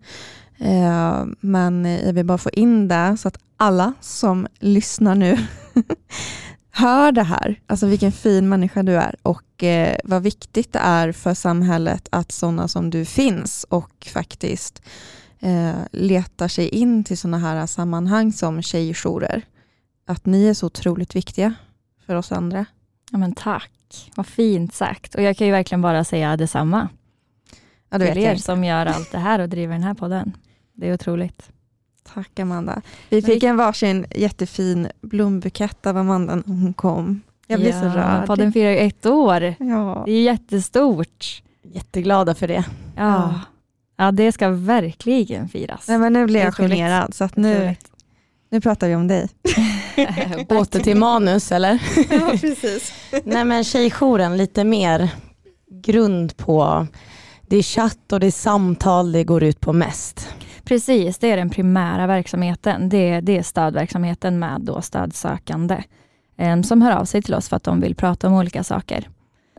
[0.58, 5.38] Eh, men jag vill bara få in det så att alla som lyssnar nu
[6.70, 7.60] hör det här.
[7.66, 12.32] Alltså vilken fin människa du är och eh, vad viktigt det är för samhället att
[12.32, 14.82] sådana som du finns och faktiskt
[15.40, 19.42] eh, letar sig in till sådana här sammanhang som tjejjourer.
[20.08, 21.54] Att ni är så otroligt viktiga
[22.06, 22.66] för oss andra.
[23.10, 25.14] Ja, men tack, vad fint sagt.
[25.14, 26.88] Och jag kan ju verkligen bara säga detsamma.
[27.90, 30.36] Ja, till er som gör allt det här och driver den här podden.
[30.74, 31.50] Det är otroligt.
[32.14, 32.82] Tack Amanda.
[33.08, 37.20] Vi fick en varsin jättefin blombukett av Amanda när hon kom.
[37.46, 38.26] Jag blir ja, så rörd.
[38.26, 39.54] Podden firar ett år.
[39.58, 40.02] Ja.
[40.06, 41.42] Det är jättestort.
[41.62, 42.64] Jätteglada för det.
[42.96, 43.40] Ja,
[43.96, 45.88] ja det ska verkligen firas.
[45.88, 47.76] Nej, men nu blir jag generad så att nu,
[48.50, 49.28] nu pratar vi om dig.
[50.48, 51.72] Åter till manus eller?
[52.10, 52.92] ja, precis.
[53.24, 55.08] Nej men tjejjouren, lite mer
[55.70, 56.86] grund på,
[57.48, 60.28] det är chatt och det är samtal det går ut på mest.
[60.64, 62.88] Precis, det är den primära verksamheten.
[62.88, 65.82] Det, det är stödverksamheten med då stödsökande
[66.36, 69.08] eh, som hör av sig till oss för att de vill prata om olika saker.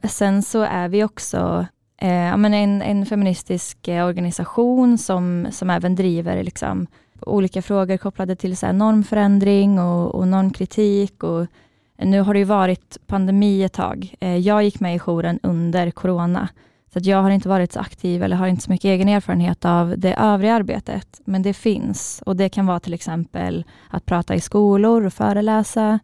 [0.04, 1.66] Sen så är vi också
[2.02, 6.88] eh, en, en feministisk eh, organisation som, som även driver liksom,
[7.22, 11.24] olika frågor kopplade till så här, normförändring och, och normkritik.
[11.24, 14.16] Och, eh, nu har det ju varit pandemi ett tag.
[14.20, 16.50] Eh, jag gick med i jouren under corona
[16.94, 19.94] så jag har inte varit så aktiv eller har inte så mycket egen erfarenhet av
[19.98, 21.22] det övriga arbetet.
[21.26, 26.00] Men det finns och det kan vara till exempel att prata i skolor och föreläsa.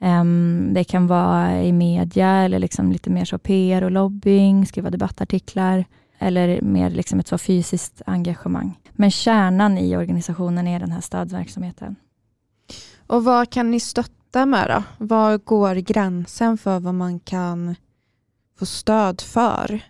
[0.00, 4.90] Ehm, det kan vara i media eller liksom lite mer så PR och lobbying, skriva
[4.90, 5.84] debattartiklar
[6.18, 8.78] eller mer liksom ett så fysiskt engagemang.
[8.92, 11.96] Men kärnan i organisationen är den här stödverksamheten.
[13.06, 15.04] Och vad kan ni stötta med då?
[15.04, 17.76] Var går gränsen för vad man kan
[18.58, 19.80] få stöd för?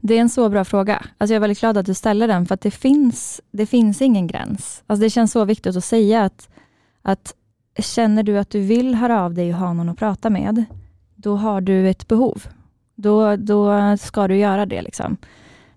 [0.00, 1.06] Det är en så bra fråga.
[1.18, 4.02] Alltså jag är väldigt glad att du ställer den, för att det finns, det finns
[4.02, 4.82] ingen gräns.
[4.86, 6.48] Alltså det känns så viktigt att säga att,
[7.02, 7.34] att
[7.78, 10.64] känner du att du vill höra av dig och ha någon att prata med,
[11.14, 12.46] då har du ett behov.
[12.94, 14.82] Då, då ska du göra det.
[14.82, 15.16] Liksom.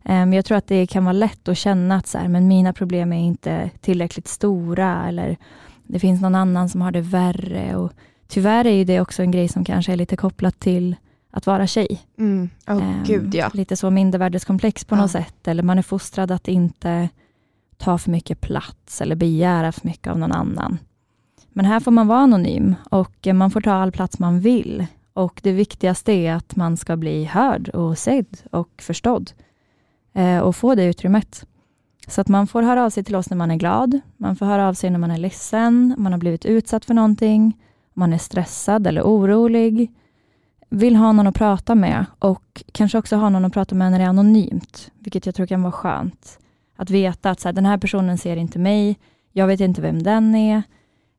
[0.03, 2.73] Um, jag tror att det kan vara lätt att känna att så här, men mina
[2.73, 5.37] problem är inte tillräckligt stora eller
[5.83, 7.75] det finns någon annan som har det värre.
[7.75, 7.91] Och
[8.27, 10.95] tyvärr är det också en grej som kanske är lite kopplat till
[11.31, 12.01] att vara tjej.
[12.17, 12.49] Mm.
[12.67, 13.49] Oh, um, Gud, ja.
[13.53, 15.01] Lite så mindervärdeskomplex på ja.
[15.01, 15.47] något sätt.
[15.47, 17.09] Eller man är fostrad att inte
[17.77, 20.79] ta för mycket plats eller begära för mycket av någon annan.
[21.49, 24.85] Men här får man vara anonym och man får ta all plats man vill.
[25.17, 29.31] Och Det viktigaste är att man ska bli hörd och sedd och förstådd
[30.13, 31.47] eh, och få det utrymmet.
[32.07, 34.45] Så att man får höra av sig till oss när man är glad, man får
[34.45, 37.57] höra av sig när man är ledsen, man har blivit utsatt för någonting,
[37.93, 39.91] man är stressad eller orolig,
[40.69, 43.99] vill ha någon att prata med och kanske också ha någon att prata med när
[43.99, 46.39] det är anonymt, vilket jag tror kan vara skönt.
[46.75, 48.99] Att veta att så här, den här personen ser inte mig,
[49.31, 50.63] jag vet inte vem den är.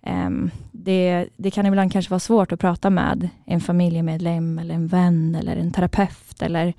[0.07, 4.87] Um, det, det, kan ibland kanske vara svårt att prata med en familjemedlem, eller en
[4.87, 6.75] vän, eller en terapeut, eller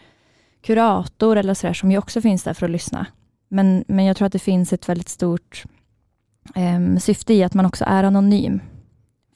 [0.61, 3.05] kurator, eller så där, som ju också finns där för att lyssna.
[3.49, 5.63] Men, men jag tror att det finns ett väldigt stort
[6.55, 8.59] um, syfte i att man också är anonym.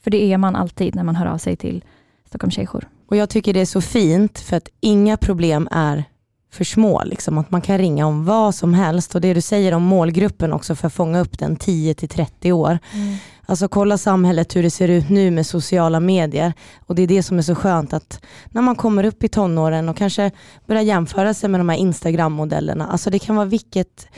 [0.02, 1.84] För det är man alltid när man hör av sig till
[2.28, 2.88] Stockholm Tjejjour.
[3.06, 6.04] Och jag tycker det är så fint, för att inga problem är
[6.52, 7.02] för små.
[7.04, 7.38] Liksom.
[7.38, 10.74] Att man kan ringa om vad som helst och det du säger om målgruppen också
[10.74, 12.78] för att fånga upp den 10 till 30 år.
[12.92, 13.16] Mm.
[13.46, 16.52] Alltså kolla samhället hur det ser ut nu med sociala medier
[16.86, 19.88] och det är det som är så skönt att när man kommer upp i tonåren
[19.88, 20.30] och kanske
[20.66, 22.86] börjar jämföra sig med de här Instagram-modellerna.
[22.86, 24.08] Alltså det kan vara vilket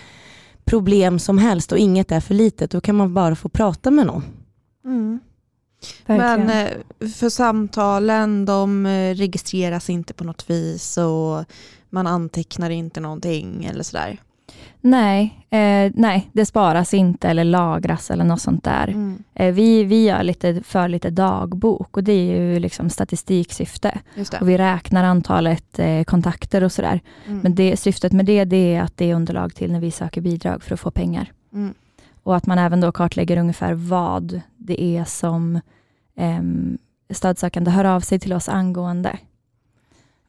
[0.65, 2.71] problem som helst och inget är för litet.
[2.71, 4.23] Då kan man bara få prata med någon.
[4.85, 5.21] Mm.
[6.07, 6.69] Men eh,
[7.15, 11.45] för samtalen, de eh, registreras inte på något vis och
[11.91, 14.21] man antecknar inte någonting eller sådär?
[14.81, 18.89] Nej, eh, nej, det sparas inte eller lagras eller något sånt där.
[18.89, 19.23] Mm.
[19.35, 23.99] Eh, vi, vi gör lite, för lite dagbok och det är ju liksom statistiksyfte.
[24.41, 27.01] Och vi räknar antalet eh, kontakter och sådär.
[27.27, 27.41] Mm.
[27.41, 30.21] Men det, syftet med det, det är att det är underlag till när vi söker
[30.21, 31.33] bidrag för att få pengar.
[31.53, 31.75] Mm.
[32.23, 35.61] Och att man även då kartlägger ungefär vad det är som
[36.17, 36.43] eh,
[37.11, 39.19] stödsökande hör av sig till oss angående.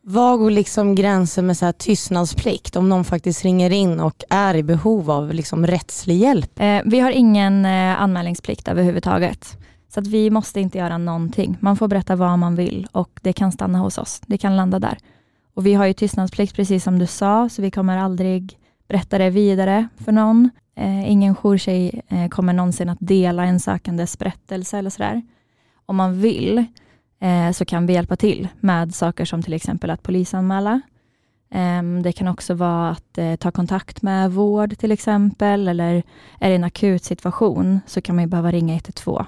[0.09, 4.55] Var går liksom gränsen med så här tystnadsplikt om någon faktiskt ringer in och är
[4.55, 6.59] i behov av liksom rättslig hjälp?
[6.59, 9.57] Eh, vi har ingen eh, anmälningsplikt överhuvudtaget.
[9.89, 11.57] Så att vi måste inte göra någonting.
[11.59, 14.21] Man får berätta vad man vill och det kan stanna hos oss.
[14.25, 14.97] Det kan landa där.
[15.53, 19.29] Och Vi har ju tystnadsplikt precis som du sa, så vi kommer aldrig berätta det
[19.29, 20.49] vidare för någon.
[20.75, 25.21] Eh, ingen jourtjej eh, kommer någonsin att dela en sökandes berättelse eller sådär.
[25.85, 26.65] Om man vill
[27.19, 30.81] eh, så kan vi hjälpa till med saker som till exempel att polisanmäla.
[31.49, 36.03] Ehm, det kan också vara att eh, ta kontakt med vård till exempel, eller
[36.39, 39.25] är det en akut situation så kan man behöva ringa 112.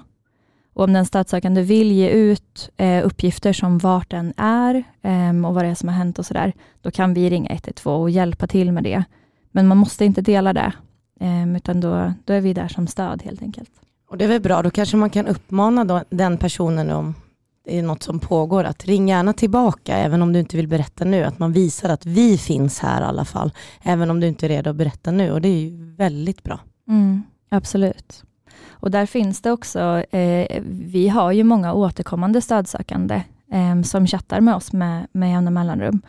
[0.74, 5.54] Och om den stödsökande vill ge ut eh, uppgifter som vart den är ehm, och
[5.54, 8.48] vad det är som har hänt och sådär, då kan vi ringa 112 och hjälpa
[8.48, 9.04] till med det.
[9.52, 10.74] Men man måste inte dela det,
[11.20, 13.72] ehm, utan då, då är vi där som stöd helt enkelt.
[14.10, 17.16] Och Det är väl bra, då kanske man kan uppmana då, den personen om
[17.64, 21.06] det är något som pågår, att ring gärna tillbaka, även om du inte vill berätta
[21.06, 24.46] nu, att man visar att vi finns här i alla fall, även om du inte
[24.46, 26.60] är redo att berätta nu och det är ju väldigt bra.
[26.88, 28.24] Mm, absolut.
[28.70, 34.42] Och där finns det också, eh, vi har ju många återkommande stödsökande eh, som chattar
[34.42, 36.02] med oss med, med jämna mellanrum.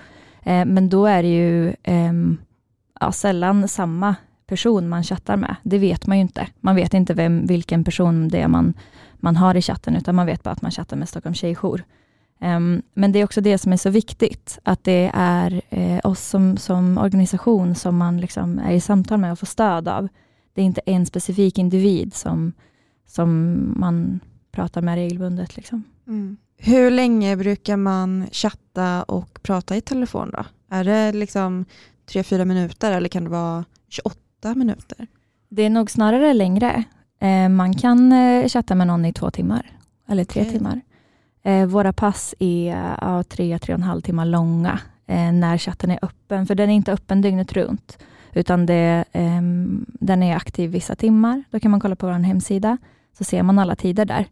[0.43, 2.39] Eh, men då är det ju ehm,
[3.01, 4.15] ja, sällan samma
[4.51, 5.57] person man chattar med.
[5.63, 6.47] Det vet man ju inte.
[6.61, 8.75] Man vet inte vem, vilken person det är man
[9.23, 11.85] man har i chatten, utan man vet bara att man chattar med Stockholm Tjejjour.
[12.41, 16.29] Um, men det är också det som är så viktigt, att det är eh, oss
[16.29, 20.09] som, som organisation som man liksom är i samtal med och får stöd av.
[20.55, 22.53] Det är inte en specifik individ som,
[23.07, 24.21] som man
[24.53, 25.57] pratar med regelbundet.
[25.57, 25.85] Liksom.
[26.07, 26.37] Mm.
[26.59, 30.31] Hur länge brukar man chatta och prata i telefon?
[30.31, 30.45] då?
[30.71, 31.65] Är det liksom
[32.11, 35.07] 3-4 minuter eller kan det vara 28 minuter?
[35.49, 36.85] Det är nog snarare längre.
[37.21, 39.71] Eh, man kan eh, chatta med någon i två timmar,
[40.09, 40.53] eller tre okay.
[40.53, 40.81] timmar.
[41.43, 44.81] Eh, våra pass är ja, tre, tre och en halv timmar långa
[45.33, 47.99] när chatten är öppen, för den är inte öppen dygnet runt,
[48.33, 51.45] utan det, ehm, den är aktiv vissa timmar.
[51.51, 52.79] Då kan man kolla på vår hemsida,
[53.19, 54.27] så ser man alla tider där.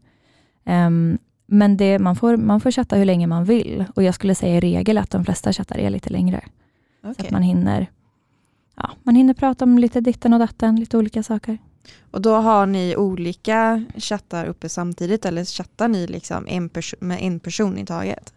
[0.64, 4.34] Ehm, men det, man, får, man får chatta hur länge man vill och jag skulle
[4.34, 6.40] säga i regel att de flesta chattar är lite längre.
[7.02, 7.14] Okay.
[7.14, 7.86] Så att man hinner,
[8.82, 11.58] ja, man hinner prata om lite ditten och datten, lite olika saker.
[12.10, 17.40] Och då har ni olika chattar uppe samtidigt eller chattar ni liksom en med en
[17.40, 18.32] person i taget?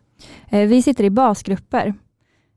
[0.49, 1.93] Eh, vi sitter i basgrupper.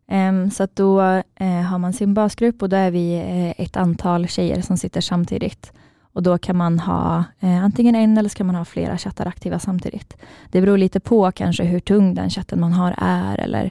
[0.09, 1.01] Ehm, så att då
[1.35, 5.01] eh, har man sin basgrupp och då är vi eh, ett antal tjejer som sitter
[5.01, 5.73] samtidigt.
[6.13, 9.59] Och Då kan man ha antingen en eller så kan man ha flera chattar aktiva
[9.59, 10.17] samtidigt.
[10.51, 13.71] Det beror lite på kanske hur tung den chatten man har är eller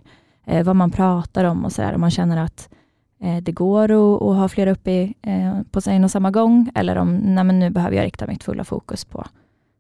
[0.64, 1.94] vad man pratar om och sådär.
[1.94, 2.78] Om man känner att eh,
[3.24, 6.96] Eh, det går att, att, ha flera uppe eh, på sig och samma gång, eller
[6.96, 9.26] om nej, men nu behöver jag rikta mitt fulla fokus på,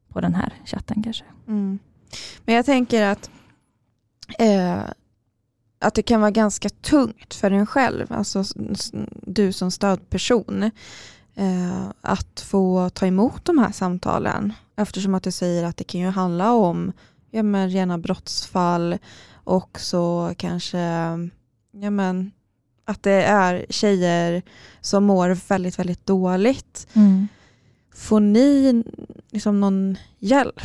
[0.09, 1.25] på den här chatten kanske.
[1.47, 1.79] Mm.
[2.45, 3.29] Men jag tänker att
[4.39, 4.83] eh,
[5.79, 8.43] att det kan vara ganska tungt för en själv, alltså
[9.21, 10.63] du som stödperson,
[11.35, 14.53] eh, att få ta emot de här samtalen.
[14.75, 16.91] Eftersom att du säger att det kan ju handla om
[17.31, 18.97] ja, men, rena brottsfall
[19.33, 20.79] och så kanske
[21.71, 22.31] ja, men,
[22.85, 24.41] att det är tjejer
[24.81, 26.87] som mår väldigt, väldigt dåligt.
[26.93, 27.27] Mm.
[27.95, 28.83] Får ni
[29.31, 30.61] liksom någon hjälp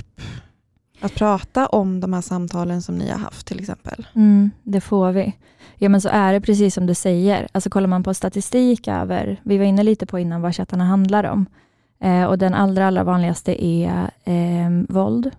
[1.01, 4.07] att prata om de här samtalen som ni har haft till exempel?
[4.15, 5.37] Mm, det får vi.
[5.77, 7.49] Ja men så är det precis som du säger.
[7.53, 11.25] Alltså kollar man på statistik över, vi var inne lite på innan vad chattarna handlar
[11.25, 11.47] om.
[12.01, 15.31] Eh, och den allra, allra vanligaste är eh, våld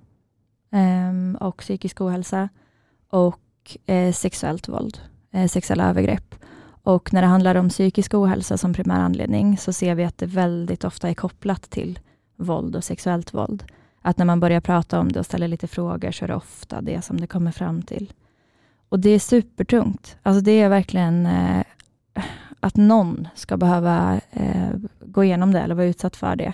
[0.71, 2.49] eh, och psykisk ohälsa
[3.09, 3.39] och
[3.85, 4.99] eh, sexuellt våld,
[5.31, 6.35] eh, sexuella övergrepp.
[6.89, 10.25] Och när det handlar om psykisk ohälsa som primär anledning så ser vi att det
[10.25, 11.99] väldigt ofta är kopplat till
[12.36, 13.63] våld och sexuellt våld
[14.02, 16.82] att när man börjar prata om det och ställer lite frågor så är det ofta
[16.82, 18.13] det som det kommer fram till.
[18.89, 20.17] Och det är supertungt.
[20.23, 21.63] Alltså det är verkligen eh,
[22.60, 26.54] att någon ska behöva eh, gå igenom det eller vara utsatt för det.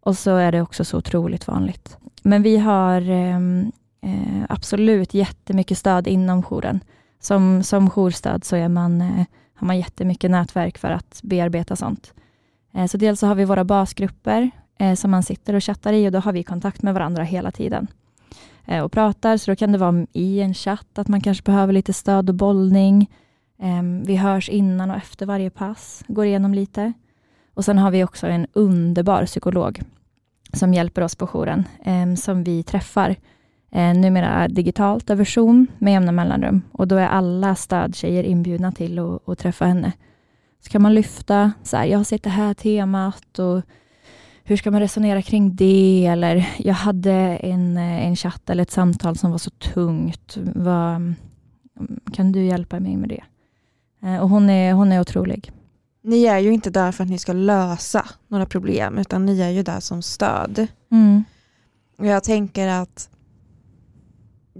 [0.00, 1.96] Och så är det också så otroligt vanligt.
[2.22, 6.80] Men vi har ehm, eh, absolut jättemycket stöd inom jouren.
[7.20, 9.24] Som, som jourstöd så är man, eh,
[9.56, 12.14] har man jättemycket nätverk för att bearbeta sånt.
[12.74, 16.08] Eh, så dels så har vi våra basgrupper eh, som man sitter och chattar i
[16.08, 17.86] och då har vi kontakt med varandra hela tiden
[18.64, 19.36] eh, och pratar.
[19.36, 22.34] Så då kan det vara i en chatt att man kanske behöver lite stöd och
[22.34, 23.10] bollning.
[23.58, 26.92] Ehm, vi hörs innan och efter varje pass, går igenom lite.
[27.54, 29.82] Och sen har vi också en underbar psykolog
[30.52, 33.16] som hjälper oss på jouren, ehm, som vi träffar
[33.70, 36.62] eh, numera digitalt över Zoom med jämna mellanrum.
[36.72, 39.92] Och då är alla stödtjejer inbjudna till att träffa henne.
[40.60, 43.62] Så kan man lyfta, så här, jag har sett det här temat och
[44.44, 46.06] hur ska man resonera kring det?
[46.06, 50.36] Eller jag hade en, en chatt eller ett samtal som var så tungt.
[50.54, 51.14] Vad,
[52.12, 53.22] kan du hjälpa mig med det?
[54.02, 55.52] Eh, och hon är, hon är otrolig.
[56.02, 59.50] Ni är ju inte där för att ni ska lösa några problem, utan ni är
[59.50, 60.66] ju där som stöd.
[60.90, 61.24] Mm.
[61.98, 63.10] Och jag tänker att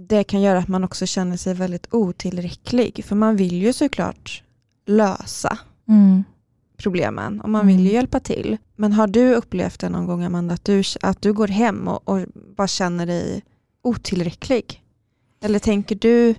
[0.07, 4.43] det kan göra att man också känner sig väldigt otillräcklig, för man vill ju såklart
[4.85, 5.57] lösa.
[5.87, 6.23] Mm
[6.77, 7.93] problemen och man vill ju mm.
[7.93, 8.57] hjälpa till.
[8.75, 12.09] Men har du upplevt det någon gång Amanda, att du, att du går hem och,
[12.09, 12.19] och
[12.57, 13.43] bara känner dig
[13.81, 14.83] otillräcklig?
[15.43, 16.35] Eller tänker du,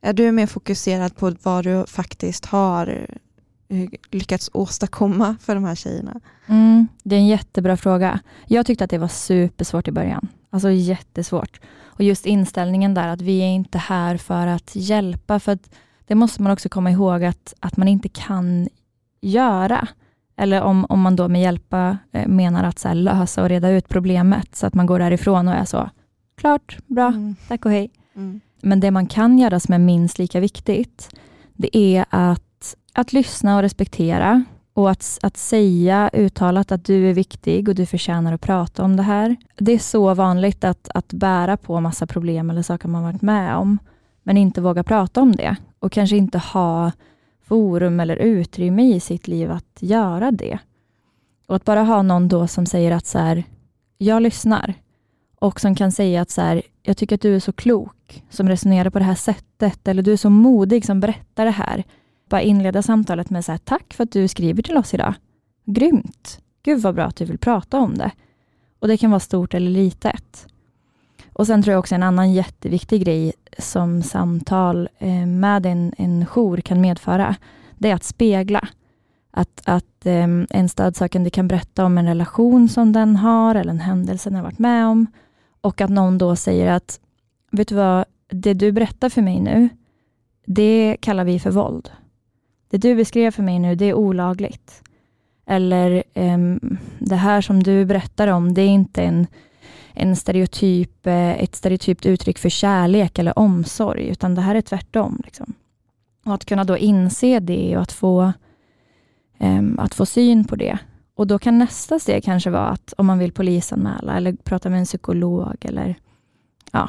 [0.00, 3.06] är du mer fokuserad på vad du faktiskt har
[3.68, 6.20] eh, lyckats åstadkomma för de här tjejerna?
[6.46, 8.20] Mm, det är en jättebra fråga.
[8.46, 10.28] Jag tyckte att det var supersvårt i början.
[10.54, 11.60] Alltså jättesvårt.
[11.84, 15.40] Och just inställningen där att vi är inte här för att hjälpa.
[15.40, 15.74] För att
[16.06, 18.68] det måste man också komma ihåg att, att man inte kan
[19.20, 19.88] göra.
[20.36, 23.70] Eller om, om man då med hjälpa eh, menar att så här, lösa och reda
[23.70, 25.90] ut problemet, så att man går därifrån och är så,
[26.36, 27.36] klart, bra, mm.
[27.48, 27.90] tack och hej.
[28.16, 28.40] Mm.
[28.62, 31.16] Men det man kan göra som är minst lika viktigt,
[31.52, 37.14] det är att, att lyssna och respektera och att, att säga uttalat att du är
[37.14, 39.36] viktig och du förtjänar att prata om det här.
[39.56, 43.56] Det är så vanligt att, att bära på massa problem eller saker man varit med
[43.56, 43.78] om,
[44.22, 46.92] men inte våga prata om det och kanske inte ha
[47.44, 50.58] forum eller utrymme i sitt liv att göra det.
[51.46, 53.44] Och att bara ha någon då som säger att så här,
[53.98, 54.74] jag lyssnar
[55.40, 58.48] och som kan säga att så här, jag tycker att du är så klok som
[58.48, 61.84] resonerar på det här sättet eller du är så modig som berättar det här.
[62.34, 65.14] Bara inleda samtalet med så här, tack för att du skriver till oss idag.
[65.64, 66.40] Grymt!
[66.62, 68.10] Gud vad bra att du vill prata om det.
[68.78, 70.46] Och det kan vara stort eller litet.
[71.32, 76.26] Och Sen tror jag också en annan jätteviktig grej som samtal eh, med en, en
[76.26, 77.36] jour kan medföra,
[77.78, 78.68] det är att spegla.
[79.30, 83.80] Att, att eh, en stödsökande kan berätta om en relation som den har, eller en
[83.80, 85.06] händelse den har varit med om.
[85.60, 87.00] Och att någon då säger att,
[87.50, 89.68] vet du vad, det du berättar för mig nu,
[90.46, 91.90] det kallar vi för våld.
[92.74, 94.82] Det du beskrev för mig nu, det är olagligt.
[95.46, 99.26] Eller, um, det här som du berättar om, det är inte en
[99.94, 105.20] en stereotyp, eh, ett stereotypt uttryck för kärlek eller omsorg, utan det här är tvärtom.
[105.24, 105.54] Liksom.
[106.24, 108.32] Och att kunna då inse det och att få,
[109.38, 110.78] um, att få syn på det.
[111.14, 114.78] Och då kan nästa steg kanske vara att om man vill polisanmäla eller prata med
[114.78, 115.94] en psykolog eller
[116.72, 116.88] ja.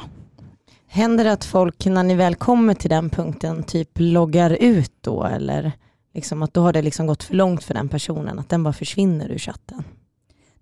[0.86, 5.24] Händer det att folk när ni väl kommer till den punkten typ loggar ut då
[5.24, 5.72] eller
[6.14, 8.72] liksom att då har det liksom gått för långt för den personen, att den bara
[8.72, 9.84] försvinner ur chatten?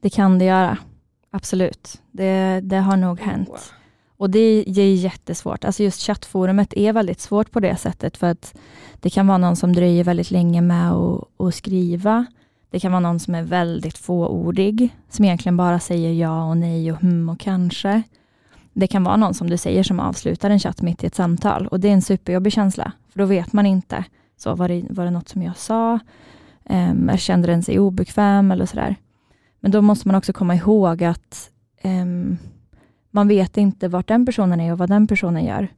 [0.00, 0.78] Det kan det göra.
[1.30, 3.74] Absolut, det, det har nog hänt.
[4.16, 5.64] Och det är jättesvårt.
[5.64, 8.54] Alltså just chattforumet är väldigt svårt på det sättet för att
[9.00, 12.26] det kan vara någon som dröjer väldigt länge med att, att skriva.
[12.70, 16.92] Det kan vara någon som är väldigt fåordig, som egentligen bara säger ja och nej
[16.92, 18.02] och hm och kanske.
[18.74, 21.66] Det kan vara någon som du säger som avslutar en chatt mitt i ett samtal
[21.66, 24.04] och det är en superjobbig känsla, för då vet man inte.
[24.36, 25.98] Så var det, var det något som jag sa?
[26.64, 28.96] Um, kände den sig obekväm eller sådär?
[29.60, 31.50] Men då måste man också komma ihåg att
[31.84, 32.38] um,
[33.10, 35.68] man vet inte vart den personen är och vad den personen gör.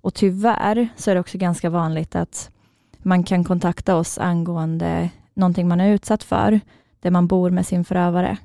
[0.00, 2.50] Och tyvärr så är det också ganska vanligt att
[2.98, 6.60] man kan kontakta oss angående någonting man är utsatt för,
[7.00, 8.36] där man bor med sin förövare.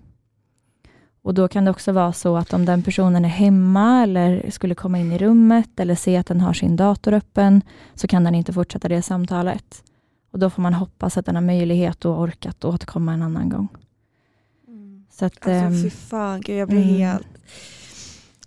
[1.24, 4.76] Och Då kan det också vara så att om den personen är hemma eller skulle
[4.76, 7.62] komma in i rummet eller se att den har sin dator öppen,
[7.96, 9.84] så kan den inte fortsätta det samtalet.
[10.32, 13.50] Och Då får man hoppas att den har möjlighet och ork att återkomma en annan
[13.50, 13.68] gång.
[14.68, 15.06] Mm.
[15.12, 16.96] Så att, alltså, ehm, fy fan, Gud, jag blir mm.
[16.96, 17.28] helt...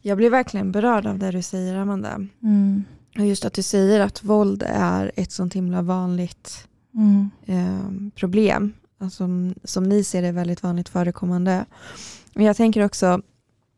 [0.02, 2.26] Jag blir verkligen berörd av det du säger, Amanda.
[2.42, 2.84] Mm.
[3.18, 6.68] Och just att du säger att våld är ett sånt himla vanligt
[7.46, 8.72] eh, problem.
[8.98, 9.28] Alltså,
[9.64, 11.64] som ni ser det väldigt vanligt förekommande.
[12.34, 13.22] Men jag tänker också,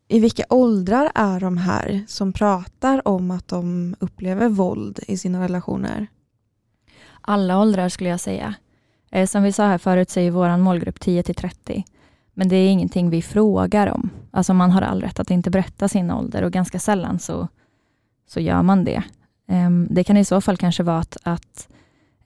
[0.07, 5.43] i vilka åldrar är de här som pratar om att de upplever våld i sina
[5.43, 6.07] relationer?
[7.21, 8.55] Alla åldrar skulle jag säga.
[9.11, 11.85] Eh, som vi sa här förut så är vår målgrupp 10 till 30.
[12.33, 14.09] Men det är ingenting vi frågar om.
[14.31, 17.47] Alltså man har all rätt att inte berätta sin ålder och ganska sällan så,
[18.27, 19.03] så gör man det.
[19.47, 21.69] Ehm, det kan i så fall kanske vara att, att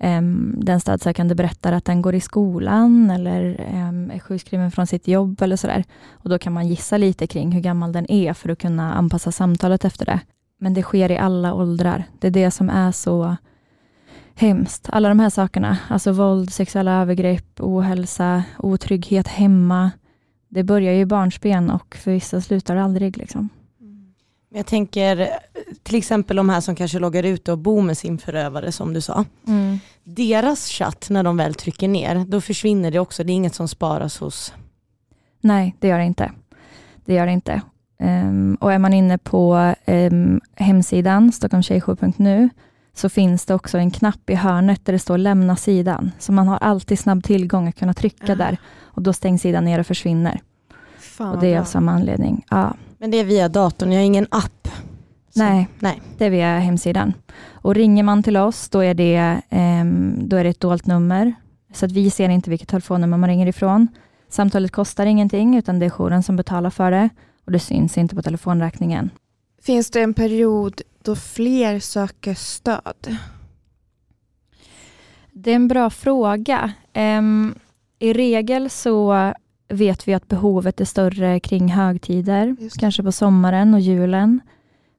[0.03, 5.07] Ehm, den stödsökande berättar att den går i skolan eller ehm, är sjukskriven från sitt
[5.07, 5.83] jobb eller sådär.
[6.11, 9.31] Och då kan man gissa lite kring hur gammal den är för att kunna anpassa
[9.31, 10.19] samtalet efter det.
[10.59, 12.03] Men det sker i alla åldrar.
[12.19, 13.35] Det är det som är så
[14.35, 14.89] hemskt.
[14.91, 19.91] Alla de här sakerna, alltså våld, sexuella övergrepp, ohälsa, otrygghet hemma.
[20.49, 23.17] Det börjar ju i barnsben och för vissa slutar det aldrig.
[23.17, 23.49] Liksom.
[24.53, 25.29] Jag tänker
[25.83, 29.01] till exempel de här som kanske loggar ut och bor med sin förövare som du
[29.01, 29.25] sa.
[29.47, 29.79] Mm.
[30.03, 33.23] Deras chatt när de väl trycker ner, då försvinner det också.
[33.23, 34.53] Det är inget som sparas hos...
[35.41, 36.31] Nej, det gör det inte.
[37.05, 37.61] Det gör det inte.
[37.99, 42.49] Um, och är man inne på um, hemsidan stockholmstjejjour.nu
[42.93, 46.11] så finns det också en knapp i hörnet där det står lämna sidan.
[46.19, 48.37] Så man har alltid snabb tillgång att kunna trycka uh.
[48.37, 50.41] där och då stängs sidan ner och försvinner.
[50.99, 52.45] Fan och det är av samma anledning.
[52.49, 52.73] Ja.
[53.01, 54.67] Men det är via datorn, jag har ingen app.
[55.35, 57.13] Nej, nej, det är via hemsidan.
[57.51, 61.33] Och ringer man till oss, då är det, um, då är det ett dolt nummer.
[61.73, 63.87] Så att vi ser inte vilket telefonnummer man ringer ifrån.
[64.29, 67.09] Samtalet kostar ingenting, utan det är jouren som betalar för det.
[67.45, 69.09] Och det syns inte på telefonräkningen.
[69.61, 73.17] Finns det en period då fler söker stöd?
[75.31, 76.73] Det är en bra fråga.
[76.93, 77.55] Um,
[77.99, 79.33] I regel så
[79.71, 84.39] vet vi att behovet är större kring högtider, kanske på sommaren och julen.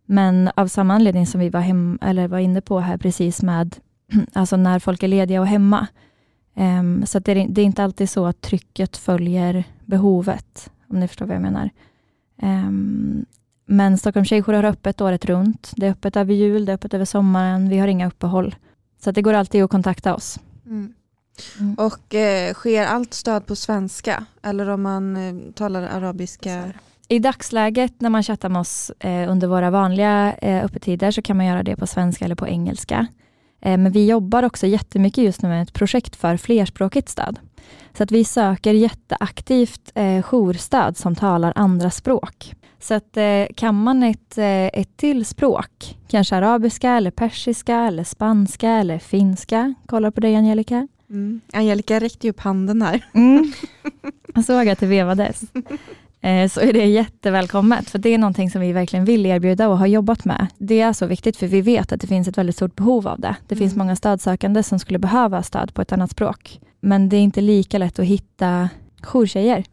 [0.06, 3.76] Men av samma anledning som vi var, hem, eller var inne på här precis med
[4.32, 5.86] alltså när folk är lediga och hemma.
[6.54, 11.08] Um, så det är, det, är, inte alltid så att trycket följer behovet, om ni
[11.08, 11.70] förstår vad jag menar.
[12.42, 13.26] Um,
[13.66, 15.72] men Stockholm Tjejjour har öppet året runt.
[15.76, 17.68] Det är öppet över jul, det är öppet över sommaren.
[17.68, 18.54] Vi har inga uppehåll.
[19.04, 20.38] Så det går alltid att kontakta oss.
[20.66, 20.94] Mm.
[21.60, 21.74] Mm.
[21.74, 26.72] Och eh, sker allt stöd på svenska eller om man eh, talar arabiska?
[27.08, 31.36] I dagsläget när man chattar med oss eh, under våra vanliga eh, öppettider så kan
[31.36, 33.06] man göra det på svenska eller på engelska.
[33.60, 37.38] Eh, men vi jobbar också jättemycket just nu med ett projekt för flerspråkigt stöd.
[37.96, 42.54] Så att vi söker jätteaktivt eh, jourstöd som talar andra språk.
[42.80, 48.04] Så att eh, kan man ett, eh, ett till språk, kanske arabiska eller persiska eller
[48.04, 51.40] spanska eller finska, kolla på dig Angelica, Mm.
[51.52, 53.04] Angelica räckte upp handen här.
[53.12, 53.52] Mm.
[54.34, 55.42] Jag såg att det vevades.
[56.20, 59.78] Eh, så är det jättevälkommet, för det är någonting som vi verkligen vill erbjuda och
[59.78, 60.46] har jobbat med.
[60.58, 63.20] Det är så viktigt, för vi vet att det finns ett väldigt stort behov av
[63.20, 63.36] det.
[63.48, 63.60] Det mm.
[63.60, 66.60] finns många stödsökande som skulle behöva stöd på ett annat språk.
[66.80, 68.68] Men det är inte lika lätt att hitta
[69.02, 69.64] jourtjejer.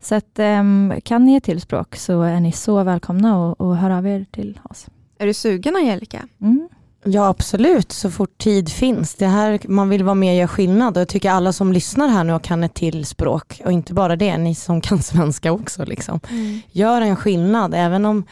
[0.00, 3.76] Så att, um, kan ni ett till språk så är ni så välkomna och, och
[3.76, 4.86] hör av er till oss.
[5.18, 6.28] Är du sugen Angelica?
[6.40, 6.68] Mm.
[7.04, 9.14] Ja absolut, så fort tid finns.
[9.14, 12.08] Det här, man vill vara med och göra skillnad och jag tycker alla som lyssnar
[12.08, 15.52] här nu och kan ett till språk och inte bara det, ni som kan svenska
[15.52, 15.84] också.
[15.84, 16.20] Liksom.
[16.30, 16.60] Mm.
[16.70, 18.24] Gör en skillnad, även om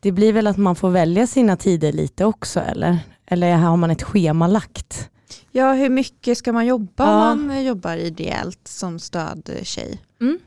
[0.00, 2.98] det blir väl att man får välja sina tider lite också eller?
[3.26, 5.10] Eller har man ett schema lagt?
[5.50, 7.32] Ja, hur mycket ska man jobba ja.
[7.32, 9.98] om man jobbar ideellt som stödtjej?
[10.20, 10.38] Mm.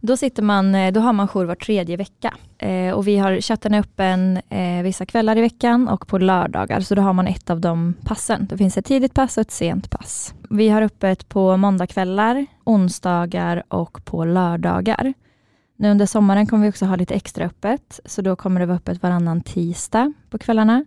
[0.00, 2.34] Då, sitter man, eh, då har man jour var tredje vecka.
[2.58, 6.80] Eh, och vi har chatten öppen eh, vissa kvällar i veckan och på lördagar.
[6.80, 8.46] Så då har man ett av de passen.
[8.50, 10.34] Det finns ett tidigt pass och ett sent pass.
[10.50, 15.14] Vi har öppet på måndagkvällar, onsdagar och på lördagar.
[15.78, 18.76] Nu under sommaren kommer vi också ha lite extra öppet, så då kommer det vara
[18.76, 20.84] öppet varannan tisdag på kvällarna.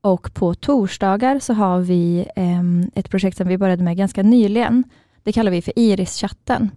[0.00, 4.84] Och på torsdagar så har vi eh, ett projekt som vi började med ganska nyligen.
[5.22, 6.70] Det kallar vi för Iris-chatten.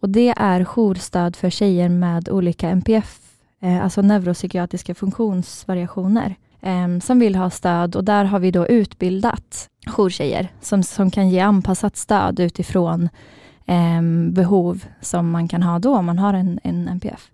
[0.00, 3.18] Och det är jourstöd för tjejer med olika NPF,
[3.60, 9.68] eh, alltså neuropsykiatriska funktionsvariationer, eh, som vill ha stöd och där har vi då utbildat
[9.86, 13.08] jourtjejer som, som kan ge anpassat stöd utifrån
[13.66, 17.30] eh, behov som man kan ha då om man har en, en NPF.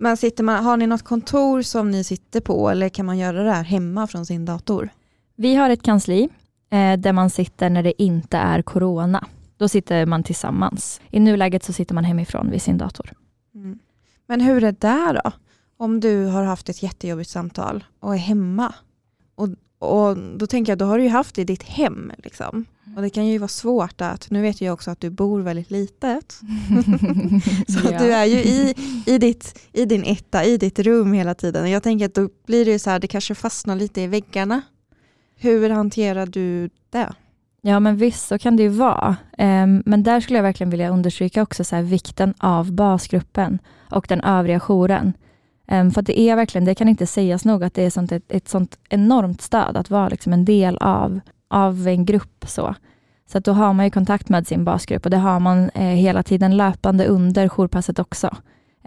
[0.00, 3.42] Men sitter man, har ni något kontor som ni sitter på eller kan man göra
[3.42, 4.88] det här hemma från sin dator?
[5.36, 6.28] Vi har ett kansli
[6.70, 9.26] eh, där man sitter när det inte är corona.
[9.58, 11.00] Då sitter man tillsammans.
[11.10, 13.12] I nuläget så sitter man hemifrån vid sin dator.
[13.54, 13.78] Mm.
[14.26, 15.32] Men hur är det då?
[15.76, 18.74] Om du har haft ett jättejobbigt samtal och är hemma.
[19.34, 19.48] Och,
[19.78, 22.12] och då tänker jag, då har du ju haft det i ditt hem.
[22.18, 22.64] Liksom.
[22.96, 25.70] Och det kan ju vara svårt att, nu vet jag också att du bor väldigt
[25.70, 26.32] litet.
[27.68, 27.98] så ja.
[27.98, 28.74] du är ju i,
[29.06, 31.62] i, ditt, i din etta, i ditt rum hela tiden.
[31.62, 34.62] Och jag tänker att då blir det så här, det kanske fastnar lite i väggarna.
[35.36, 37.14] Hur hanterar du det?
[37.62, 39.16] Ja men visst, så kan det ju vara.
[39.38, 43.58] Ehm, men där skulle jag verkligen vilja understryka också så här, vikten av basgruppen
[43.90, 45.12] och den övriga jouren.
[45.66, 48.32] Ehm, för det är verkligen, det kan inte sägas nog att det är sånt, ett,
[48.32, 52.44] ett sånt enormt stöd att vara liksom en del av, av en grupp.
[52.46, 52.74] Så,
[53.26, 55.82] så att då har man ju kontakt med sin basgrupp och det har man eh,
[55.82, 58.36] hela tiden löpande under jourpasset också.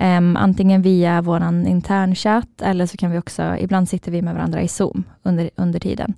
[0.02, 4.62] Um, antingen via vår internchatt eller så kan vi också, ibland sitter vi med varandra
[4.62, 6.14] i Zoom under, under tiden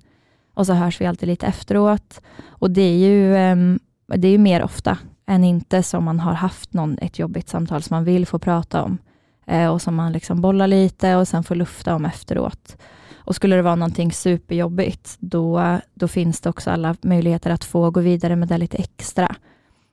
[0.54, 2.20] och så hörs vi alltid lite efteråt.
[2.48, 6.32] Och det är ju, ehm, det är ju mer ofta än inte som man har
[6.32, 8.98] haft någon, ett jobbigt samtal som man vill få prata om
[9.46, 12.76] eh, och som man liksom bollar lite och sen får lufta om efteråt.
[13.16, 17.90] Och skulle det vara någonting superjobbigt, då, då finns det också alla möjligheter att få
[17.90, 19.36] gå vidare med det lite extra.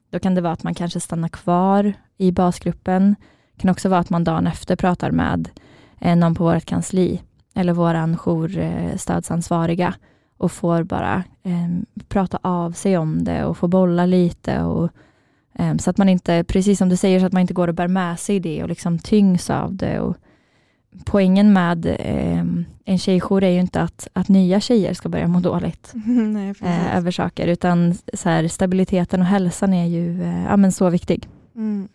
[0.09, 3.15] Då kan det vara att man kanske stannar kvar i basgruppen.
[3.55, 5.49] Det kan också vara att man dagen efter pratar med
[5.99, 7.21] eh, någon på vårt kansli
[7.55, 9.93] eller vår jourstödsansvariga
[10.41, 14.61] och får bara eh, prata av sig om det och få bolla lite.
[14.61, 14.89] Och,
[15.53, 17.75] eh, så att man inte, precis som du säger, så att man inte går och
[17.75, 19.99] bär med sig det och liksom tyngs av det.
[19.99, 20.17] Och
[21.05, 22.45] poängen med eh,
[22.85, 26.97] en tjejjour är ju inte att, att nya tjejer ska börja må dåligt Nej, eh,
[26.97, 31.27] över saker, utan så här, stabiliteten och hälsan är ju eh, ja, men så viktig.
[31.55, 31.87] Mm.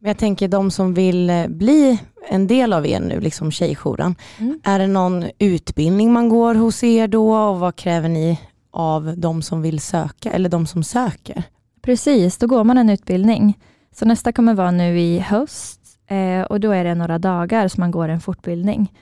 [0.00, 1.98] Men jag tänker de som vill eh, bli
[2.28, 4.14] en del av er nu, liksom tjejjouren.
[4.38, 4.60] Mm.
[4.64, 8.40] Är det någon utbildning man går hos er då och vad kräver ni
[8.70, 11.42] av de som vill söka eller de som söker?
[11.82, 13.58] Precis, då går man en utbildning.
[13.94, 17.80] Så nästa kommer vara nu i höst eh, och då är det några dagar som
[17.80, 18.92] man går en fortbildning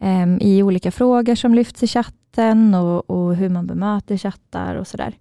[0.00, 4.86] eh, i olika frågor som lyfts i chatten och, och hur man bemöter chattar och
[4.86, 5.14] sådär.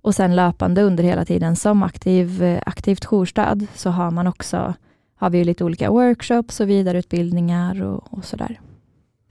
[0.00, 4.74] Och sen löpande under hela tiden som aktiv, eh, aktivt jourstöd så har man också
[5.16, 8.60] har vi lite olika workshops och vidareutbildningar och, och sådär.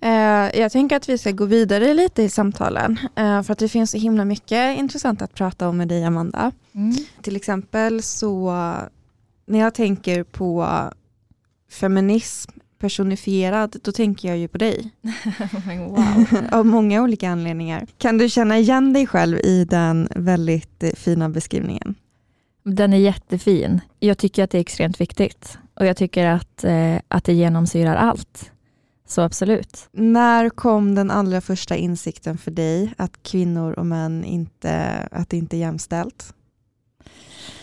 [0.02, 3.70] Eh, jag tänker att vi ska gå vidare lite i samtalen eh, för att det
[3.70, 6.52] finns så himla mycket intressant att prata om med dig Amanda.
[6.74, 6.96] Mm.
[7.22, 8.52] Till exempel så
[9.46, 10.68] när jag tänker på
[11.72, 14.92] feminism personifierad, då tänker jag ju på dig.
[15.88, 16.26] wow.
[16.52, 17.88] Av många olika anledningar.
[17.98, 21.96] Kan du känna igen dig själv i den väldigt fina beskrivningen?
[22.64, 23.82] Den är jättefin.
[24.00, 27.96] Jag tycker att det är extremt viktigt och jag tycker att, eh, att det genomsyrar
[27.96, 28.52] allt.
[29.08, 29.90] Så absolut.
[29.92, 34.72] När kom den allra första insikten för dig att kvinnor och män inte,
[35.12, 36.34] att det inte är jämställt?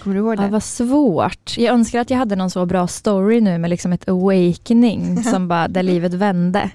[0.04, 0.42] Kommer du ihåg det?
[0.42, 1.58] Ja, vad svårt.
[1.58, 5.48] Jag önskar att jag hade någon så bra story nu med liksom ett awakening som
[5.48, 6.70] bara, där livet vände.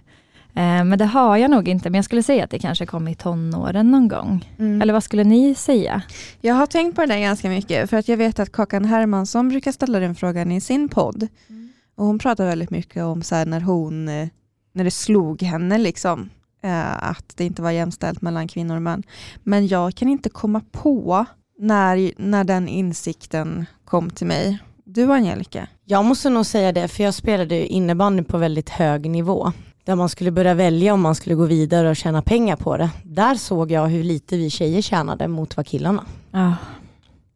[0.54, 3.08] Eh, men det har jag nog inte, men jag skulle säga att det kanske kom
[3.08, 4.54] i tonåren någon gång.
[4.60, 4.82] Mm.
[4.82, 6.02] Eller vad skulle ni säga?
[6.42, 9.50] Jag har tänkt på det där ganska mycket, för att jag vet att Kakan Hermansson
[9.50, 11.28] brukar ställa den frågan i sin podd.
[11.50, 11.70] Mm.
[11.96, 14.28] Och hon pratar väldigt mycket om så när hon, eh,
[14.74, 16.30] när det slog henne liksom,
[16.64, 19.04] eh, att det inte var jämställt mellan kvinnor och män.
[19.44, 21.26] Men jag kan inte komma på
[21.60, 24.60] när, när den insikten kom till mig.
[24.84, 25.68] Du Angelica?
[25.86, 29.52] Jag måste nog säga det, för jag spelade innebandy på väldigt hög nivå.
[29.84, 32.90] Där man skulle börja välja om man skulle gå vidare och tjäna pengar på det.
[33.04, 36.06] Där såg jag hur lite vi tjejer tjänade mot vad killarna.
[36.32, 36.56] Ja.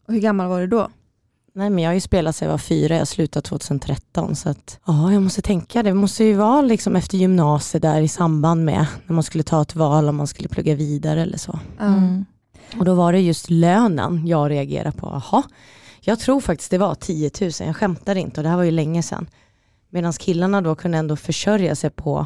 [0.08, 0.90] Och hur gammal var du då?
[1.56, 4.80] Nej men jag har ju spelat sedan jag var fyra, jag slutade 2013 så att
[4.86, 8.86] ja, jag måste tänka det måste ju vara liksom efter gymnasiet där i samband med
[9.06, 11.60] när man skulle ta ett val om man skulle plugga vidare eller så.
[11.80, 12.26] Mm.
[12.80, 15.08] Och då var det just lönen jag reagerade på.
[15.08, 15.44] Jaha,
[16.02, 18.72] jag tror faktiskt det var 10 000, jag skämtar inte och det här var ju
[18.72, 19.28] länge sedan.
[19.90, 22.26] Medan killarna då kunde ändå försörja sig på,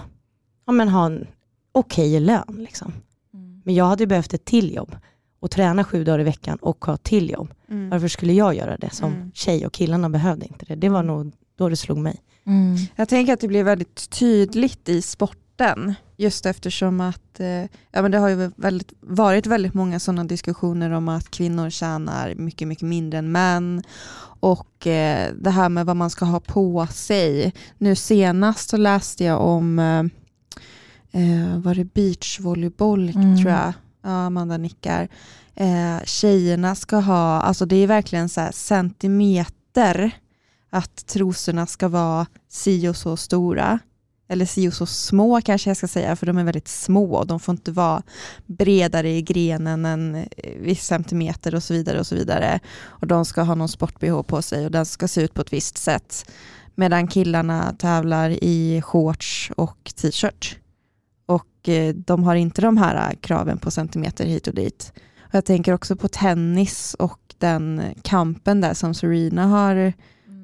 [0.66, 1.28] ja men ha en
[1.72, 2.56] okej okay lön.
[2.58, 2.94] Liksom.
[3.34, 3.62] Mm.
[3.66, 4.96] Men jag hade behövt ett till jobb
[5.40, 7.54] och träna sju dagar i veckan och ha till jobb.
[7.70, 7.90] Mm.
[7.90, 9.32] Varför skulle jag göra det som mm.
[9.34, 10.76] tjej och killarna behövde inte det.
[10.76, 12.22] Det var nog då det slog mig.
[12.46, 12.78] Mm.
[12.96, 17.62] Jag tänker att det blir väldigt tydligt i sporten just eftersom att eh,
[17.92, 22.36] ja, men det har ju väldigt, varit väldigt många sådana diskussioner om att kvinnor tjänar
[22.36, 23.84] mycket, mycket mindre än män
[24.40, 27.54] och eh, det här med vad man ska ha på sig.
[27.78, 30.04] Nu senast så läste jag om eh,
[31.22, 33.38] eh var det beachvolleyboll mm.
[33.38, 35.08] tror jag, ja, Amanda nickar.
[35.56, 40.12] Eh, tjejerna ska ha, alltså det är verkligen så centimeter
[40.70, 43.80] att trosorna ska vara si och så stora.
[44.30, 47.28] Eller si och så små kanske jag ska säga, för de är väldigt små och
[47.28, 48.04] de får inte vara
[48.46, 50.26] bredare i grenen än eh,
[50.60, 52.00] viss centimeter och så vidare.
[52.00, 52.60] Och så vidare.
[52.84, 55.54] Och de ska ha någon sport-bh på sig och den ska se ut på ett
[55.54, 56.32] visst sätt.
[56.76, 60.58] Medan killarna tävlar i shorts och t-shirt.
[61.26, 64.94] Och eh, de har inte de här eh, kraven på centimeter hit och dit.
[65.22, 69.94] Och jag tänker också på tennis och den kampen där som Serena har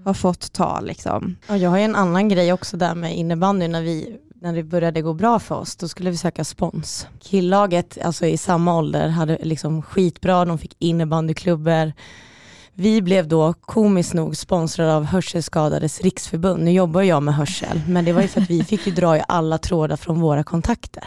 [0.05, 0.79] har fått ta.
[0.79, 1.35] Liksom.
[1.49, 5.01] Och jag har en annan grej också där med innebandy när vi när det började
[5.01, 7.07] gå bra för oss, då skulle vi söka spons.
[7.21, 11.93] Killaget, alltså i samma ålder, hade liksom skitbra, de fick innebandyklubbor.
[12.73, 16.63] Vi blev då komiskt nog sponsrade av Hörselskadades riksförbund.
[16.63, 19.17] Nu jobbar jag med hörsel, men det var ju för att vi fick ju dra
[19.17, 21.03] i alla trådar från våra kontakter.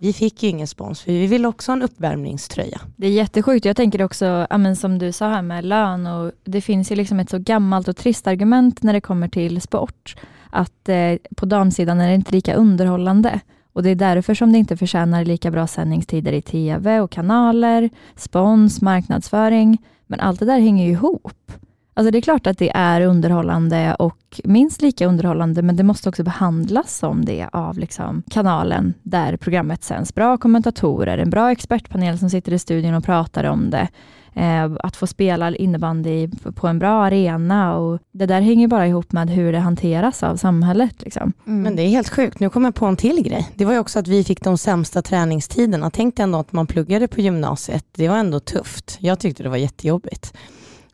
[0.00, 2.80] Vi fick ju ingen spons, för vi ville också ha en uppvärmningströja.
[2.96, 3.64] Det är jättesjukt.
[3.64, 7.20] Jag tänker också, ja, som du sa här med lön, och det finns ju liksom
[7.20, 10.16] ett så gammalt och trist argument när det kommer till sport,
[10.50, 13.40] att eh, på damsidan är det inte lika underhållande.
[13.72, 17.90] Och Det är därför som det inte förtjänar lika bra sändningstider i TV och kanaler,
[18.16, 19.78] spons, marknadsföring.
[20.06, 21.52] Men allt det där hänger ju ihop.
[21.98, 26.08] Alltså det är klart att det är underhållande och minst lika underhållande, men det måste
[26.08, 30.14] också behandlas som det av liksom kanalen där programmet sänds.
[30.14, 33.88] Bra kommentatorer, en bra expertpanel som sitter i studion och pratar om det.
[34.34, 39.12] Eh, att få spela innebandy på en bra arena och det där hänger bara ihop
[39.12, 41.02] med hur det hanteras av samhället.
[41.02, 41.32] Liksom.
[41.46, 41.62] Mm.
[41.62, 43.48] Men det är helt sjukt, nu kommer jag på en till grej.
[43.54, 45.90] Det var ju också att vi fick de sämsta träningstiderna.
[45.90, 48.96] Tänk dig ändå att man pluggade på gymnasiet, det var ändå tufft.
[49.00, 50.34] Jag tyckte det var jättejobbigt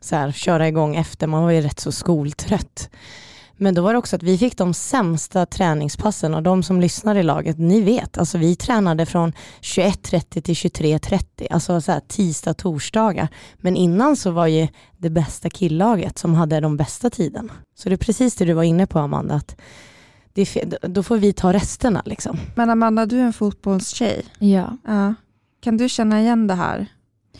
[0.05, 2.89] så här, köra igång efter, man var ju rätt så skoltrött.
[3.57, 7.15] Men då var det också att vi fick de sämsta träningspassen och de som lyssnar
[7.15, 12.53] i laget, ni vet, alltså vi tränade från 21.30 till 23.30, alltså så här, tisdag,
[12.53, 13.27] torsdagar.
[13.57, 17.53] Men innan så var ju det bästa killaget som hade de bästa tiderna.
[17.75, 19.55] Så det är precis det du var inne på Amanda, att
[20.33, 22.01] det, då får vi ta resterna.
[22.05, 22.37] Liksom.
[22.55, 24.25] Men Amanda, du är en fotbollstjej.
[24.39, 24.77] Ja.
[24.85, 25.13] ja.
[25.61, 26.87] Kan du känna igen det här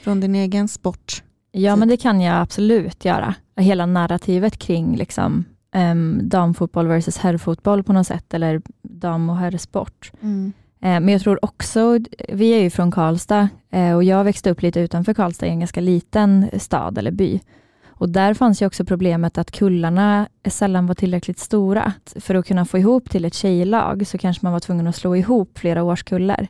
[0.04, 1.24] från din egen sport?
[1.58, 3.36] Ja, men det kan jag absolut göra.
[3.56, 5.46] Hela narrativet kring liksom,
[5.76, 10.12] um, damfotboll versus herrfotboll på något sätt, eller dam och herrsport.
[10.22, 10.54] Mm.
[10.86, 12.00] Uh, men jag tror också,
[12.30, 15.60] vi är ju från Karlstad uh, och jag växte upp lite utanför Karlstad i en
[15.60, 17.40] ganska liten stad eller by.
[17.88, 21.94] Och där fanns ju också problemet att kullarna sällan var tillräckligt stora.
[22.16, 25.16] För att kunna få ihop till ett tjejlag så kanske man var tvungen att slå
[25.16, 26.48] ihop flera årskullar.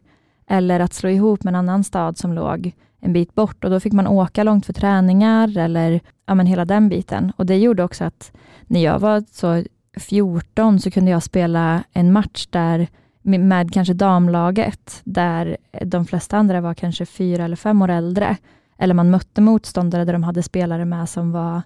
[0.47, 2.73] Eller att slå ihop med en annan stad som låg
[3.05, 6.65] en bit bort och då fick man åka långt för träningar eller ja, men hela
[6.65, 7.31] den biten.
[7.37, 8.31] Och Det gjorde också att
[8.67, 9.63] när jag var så
[9.97, 12.87] 14 så kunde jag spela en match där
[13.21, 18.37] med kanske damlaget, där de flesta andra var kanske fyra eller fem år äldre.
[18.77, 21.61] Eller man mötte motståndare där de hade spelare med som var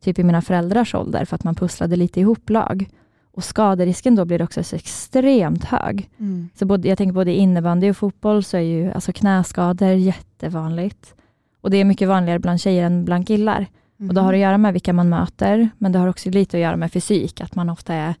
[0.00, 2.88] typ i mina föräldrars ålder, för att man pusslade lite ihop lag.
[3.32, 6.10] Och skaderisken då blir också så extremt hög.
[6.18, 6.48] Mm.
[6.54, 11.14] Så både, jag tänker både innebandy och fotboll så är ju alltså knäskador jättevanligt.
[11.60, 13.66] Och det är mycket vanligare bland tjejer än bland killar.
[13.98, 14.08] Mm.
[14.08, 16.60] Och Det har att göra med vilka man möter, men det har också lite att
[16.60, 18.14] göra med fysik, att man ofta är,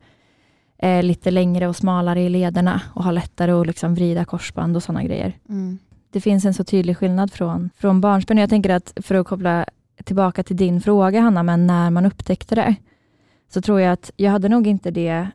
[0.78, 4.82] är lite längre och smalare i lederna och har lättare att liksom vrida korsband och
[4.82, 5.32] sådana grejer.
[5.48, 5.78] Mm.
[6.12, 8.38] Det finns en så tydlig skillnad från, från barnsben.
[8.38, 9.66] Jag tänker att för att koppla
[10.04, 12.74] tillbaka till din fråga Hanna, men när man upptäckte det,
[13.52, 15.28] så tror jag att jag hade nog inte det,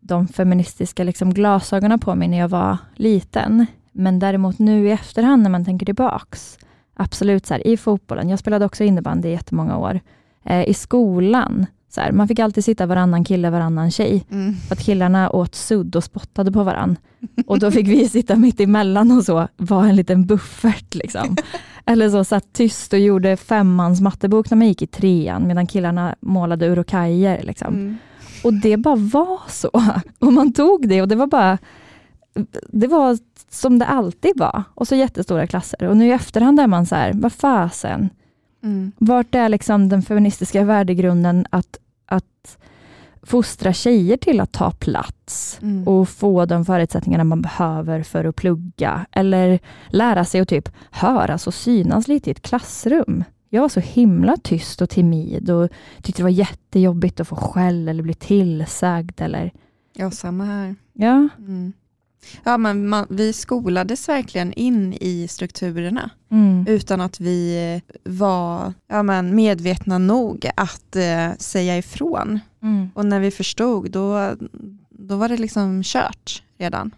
[0.00, 3.66] de feministiska liksom glasögonen på mig när jag var liten.
[3.92, 6.58] Men däremot nu i efterhand när man tänker tillbaks,
[6.94, 10.00] absolut så här, i fotbollen, jag spelade också innebandy i jättemånga år,
[10.44, 14.24] eh, i skolan, så här, man fick alltid sitta varannan kille, varannan tjej.
[14.30, 14.54] Mm.
[14.54, 16.96] För att killarna åt sudd och spottade på varann.
[17.46, 20.94] Och då fick vi sitta mitt emellan och så, vara en liten buffert.
[20.94, 21.36] Liksom.
[21.84, 26.14] Eller så satt tyst och gjorde femmans mattebok när man gick i trean, medan killarna
[26.20, 27.42] målade urokajer.
[27.42, 27.74] Liksom.
[27.74, 27.96] Mm.
[28.44, 29.70] Och det bara var så.
[30.18, 31.58] Och man tog det och det var bara
[32.68, 33.18] det var
[33.50, 34.62] som det alltid var.
[34.74, 35.86] Och så jättestora klasser.
[35.86, 38.10] Och nu i efterhand är man så här, vad fasen,
[38.62, 38.92] Mm.
[38.98, 42.58] Vart är liksom den feministiska värdegrunden att, att
[43.22, 45.88] fostra tjejer till att ta plats mm.
[45.88, 51.46] och få de förutsättningarna man behöver för att plugga eller lära sig att typ höras
[51.46, 53.24] och synas lite i ett klassrum.
[53.48, 55.70] Jag var så himla tyst och timid och
[56.02, 59.20] tyckte det var jättejobbigt att få skäll eller bli tillsagd.
[59.20, 59.52] Eller...
[59.92, 60.74] Ja, samma här.
[60.92, 61.28] Ja.
[61.38, 61.72] Mm.
[62.44, 66.64] Ja, men man, vi skolades verkligen in i strukturerna mm.
[66.68, 72.40] utan att vi var ja, men medvetna nog att eh, säga ifrån.
[72.62, 72.90] Mm.
[72.94, 74.34] Och när vi förstod, då,
[74.90, 76.90] då var det liksom kört redan.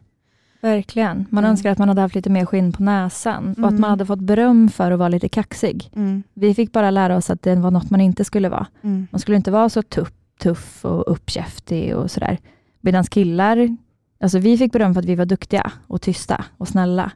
[0.61, 1.27] Verkligen.
[1.31, 1.51] Man mm.
[1.51, 3.91] önskar att man hade haft lite mer skinn på näsan och att man Mm.
[3.91, 5.91] hade fått beröm för att vara lite kaxig.
[5.97, 6.23] Mm.
[6.35, 8.67] Vi fick bara lära oss att det var något man inte skulle vara.
[8.83, 9.07] Mm.
[9.11, 10.09] Man skulle inte vara så tuff,
[10.43, 12.39] tuff och uppkäftig och sådär.
[12.81, 13.77] Medan killar,
[14.21, 17.13] alltså vi fick beröm för att vi var duktiga och tysta och snälla.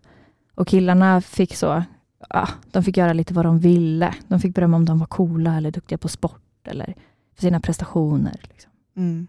[0.55, 1.83] Och killarna fick så,
[2.29, 4.15] ja, de fick göra lite vad de ville.
[4.29, 6.95] De fick beröm om de var coola eller duktiga på sport eller
[7.35, 8.41] för sina prestationer.
[8.43, 8.71] Liksom.
[8.97, 9.27] Mm.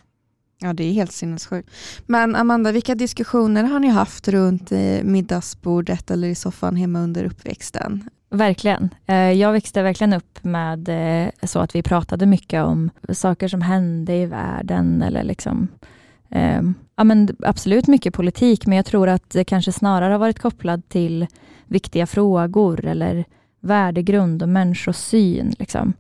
[0.60, 1.70] Ja, det är helt sinnessjukt.
[2.06, 7.24] Men Amanda, vilka diskussioner har ni haft runt eh, middagsbordet eller i soffan hemma under
[7.24, 8.10] uppväxten?
[8.30, 8.90] Verkligen.
[9.06, 13.62] Eh, Jag växte verkligen upp med eh, så att vi pratade mycket om saker som
[13.62, 15.68] hände i världen eller liksom
[16.30, 16.62] eh,
[16.96, 20.90] ja, men absolut mycket politik, men jag tror att det kanske snarare har varit kopplad
[20.90, 21.28] till
[21.68, 23.26] viktiga frågor eller
[23.62, 25.54] värdegrund och människosyn.
[25.60, 25.94] Liksom.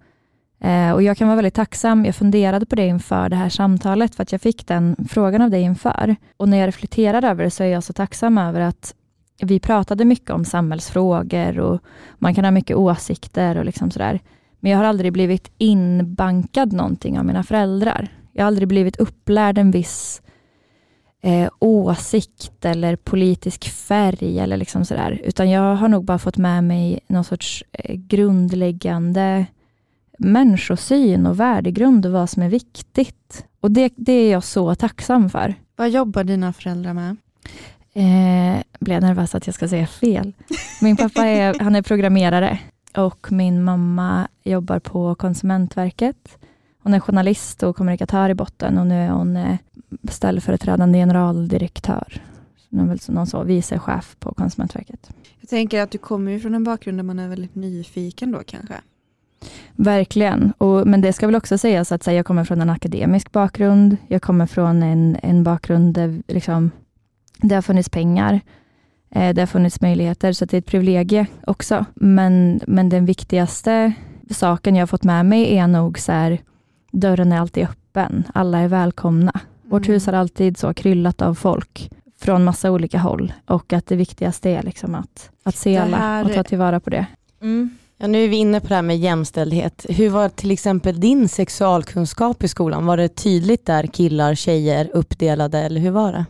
[0.59, 2.05] Eh, Och jag kan vara väldigt tacksam.
[2.05, 5.49] Jag funderade på det inför det här samtalet, för att jag fick den frågan av
[5.49, 6.15] dig inför.
[6.37, 8.95] Och när jag reflekterar över det så är jag så tacksam över att
[9.41, 11.81] vi pratade mycket om samhällsfrågor och
[12.19, 14.19] man kan ha mycket åsikter och liksom sådär.
[14.59, 18.09] Men jag har aldrig blivit inbankad någonting av mina föräldrar.
[18.37, 20.21] Jag har aldrig blivit upplärd en viss
[21.21, 25.21] eh, åsikt eller politisk färg eller liksom sådär.
[25.23, 29.45] Utan jag har nog bara fått med mig någon sorts eh, grundläggande
[30.17, 33.45] människosyn och värdegrund och vad som är viktigt.
[33.59, 35.55] Och det, det är jag så tacksam för.
[35.75, 37.17] Vad jobbar dina föräldrar med?
[37.93, 40.33] Eh, jag nervös att jag ska säga fel.
[40.81, 42.59] Min pappa är, han är programmerare
[42.97, 46.37] och min mamma jobbar på Konsumentverket.
[46.85, 49.57] Hon är journalist och kommunikatör i botten och nu är hon eh,
[50.09, 52.21] ställföreträdande generaldirektör.
[52.69, 55.09] Någon så vice chef på Konsumentverket.
[55.39, 58.41] Jag tänker att du kommer ju från en bakgrund där man är väldigt nyfiken då
[58.45, 58.75] kanske.
[59.75, 63.31] Verkligen, och, men det ska väl också sägas att här, jag kommer från en akademisk
[63.31, 63.97] bakgrund.
[64.07, 66.71] Jag kommer från en, en bakgrund där liksom,
[67.37, 68.39] det har funnits pengar.
[69.09, 71.85] Eh, det har funnits möjligheter, så det är ett privilegie också.
[71.93, 73.93] Men, men den viktigaste
[74.29, 76.39] saken jag har fått med mig är nog så här,
[76.99, 78.23] dörren är alltid öppen.
[78.33, 79.39] Alla är välkomna.
[79.63, 79.93] Vårt Mm.
[79.93, 81.89] hus har alltid så kryllat av folk
[82.19, 85.97] från massa olika håll och att det viktigaste är liksom att, att se Det alla
[85.97, 87.05] här- och ta tillvara på det.
[87.97, 89.85] Ja, nu är vi inne på det här med jämställdhet.
[89.89, 92.85] Hur var till exempel din sexualkunskap i skolan?
[92.85, 96.25] Var det tydligt där killar, tjejer uppdelade eller hur var det?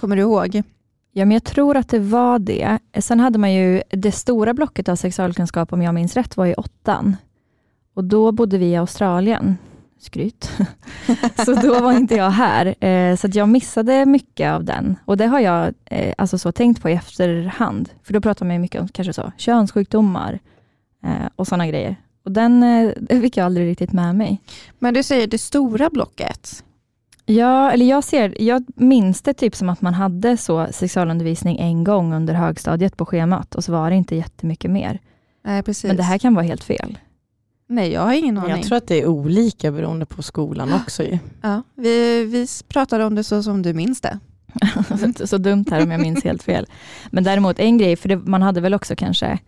[0.00, 0.62] Kommer du ihåg?
[1.12, 2.78] Ja, men jag tror att det var det.
[2.98, 6.54] Sen hade man ju det stora blocket av sexualkunskap, om jag minns rätt, var i
[6.54, 7.16] åttan.
[7.94, 9.56] Och då bodde vi i Australien.
[9.98, 10.50] Skryt.
[11.44, 12.84] så då var inte jag här.
[12.84, 14.96] Eh, så jag missade mycket av den.
[15.04, 17.90] Och det har jag eh, alltså så tänkt på i efterhand.
[18.02, 20.38] För då pratar man mycket om kanske så, könssjukdomar
[21.04, 21.96] eh, och sådana grejer.
[22.24, 24.40] Och den eh, fick jag aldrig riktigt med mig.
[24.78, 26.64] Men du säger det stora blocket.
[27.26, 31.84] Ja, eller jag ser, jag minns det typ som att man hade så sexualundervisning en
[31.84, 35.00] gång under högstadiet på schemat och så var det inte jättemycket mer.
[35.44, 35.84] Nej, precis.
[35.84, 36.98] Men det här kan vara helt fel.
[37.68, 38.50] Nej, jag har ingen aning.
[38.50, 41.18] Jag tror att det är olika beroende på skolan också ju.
[41.42, 44.18] ja, vi, vi pratade om det så som du minns det.
[45.16, 46.66] så, så dumt här om jag minns helt fel.
[47.10, 49.38] Men däremot en grej, för det, man hade väl också kanske,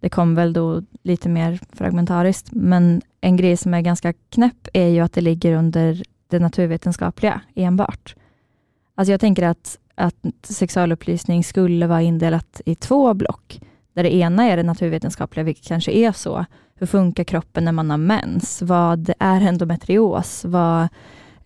[0.00, 4.88] det kom väl då lite mer fragmentariskt, men en grej som är ganska knäpp är
[4.88, 8.14] ju att det ligger under det naturvetenskapliga enbart.
[8.94, 13.60] Alltså jag tänker att, att sexualupplysning skulle vara indelat i två block,
[13.98, 16.44] där det ena är det naturvetenskapliga, vilket kanske är så.
[16.74, 18.62] Hur funkar kroppen när man har mens?
[18.62, 20.44] Vad är endometrios?
[20.44, 20.88] Vad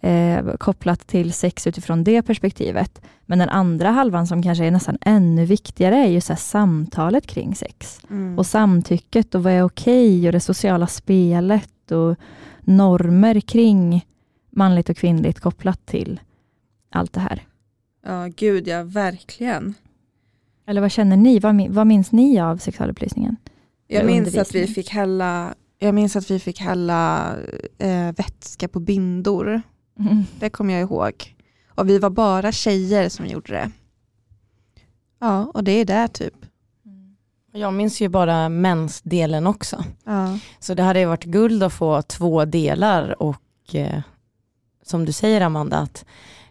[0.00, 3.02] eh, kopplat till sex utifrån det perspektivet.
[3.26, 7.54] Men den andra halvan som kanske är nästan ännu viktigare är ju så samtalet kring
[7.54, 8.00] sex.
[8.10, 8.38] Mm.
[8.38, 12.16] Och samtycket och vad är okej och det sociala spelet och
[12.60, 14.06] normer kring
[14.50, 16.20] manligt och kvinnligt kopplat till
[16.90, 17.42] allt det här.
[18.06, 19.74] Ja, gud ja, verkligen.
[20.66, 21.38] Eller vad känner ni?
[21.38, 23.36] Vad, vad minns ni av sexualupplysningen?
[23.86, 27.32] Jag minns att vi fick hälla, jag minns att vi fick hälla
[27.78, 29.62] eh, vätska på bindor.
[30.38, 31.36] Det kommer jag ihåg.
[31.68, 33.70] Och vi var bara tjejer som gjorde det.
[35.20, 36.34] Ja, och det är där typ.
[37.54, 39.84] Jag minns ju bara mensdelen också.
[40.04, 40.38] Ja.
[40.58, 44.02] Så det hade ju varit guld att få två delar och eh,
[44.82, 46.04] som du säger Amanda, att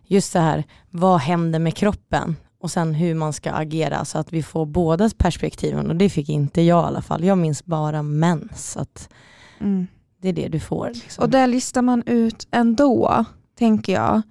[0.03, 2.35] just det här, vad händer med kroppen?
[2.61, 6.29] Och sen hur man ska agera så att vi får båda perspektiven och det fick
[6.29, 7.23] inte jag i alla fall.
[7.23, 8.77] Jag minns bara mens.
[8.77, 9.09] Att
[9.59, 9.87] mm.
[10.21, 10.91] Det är det du får.
[10.93, 11.23] Liksom.
[11.23, 13.25] Och det listar man ut ändå,
[13.57, 14.21] tänker jag.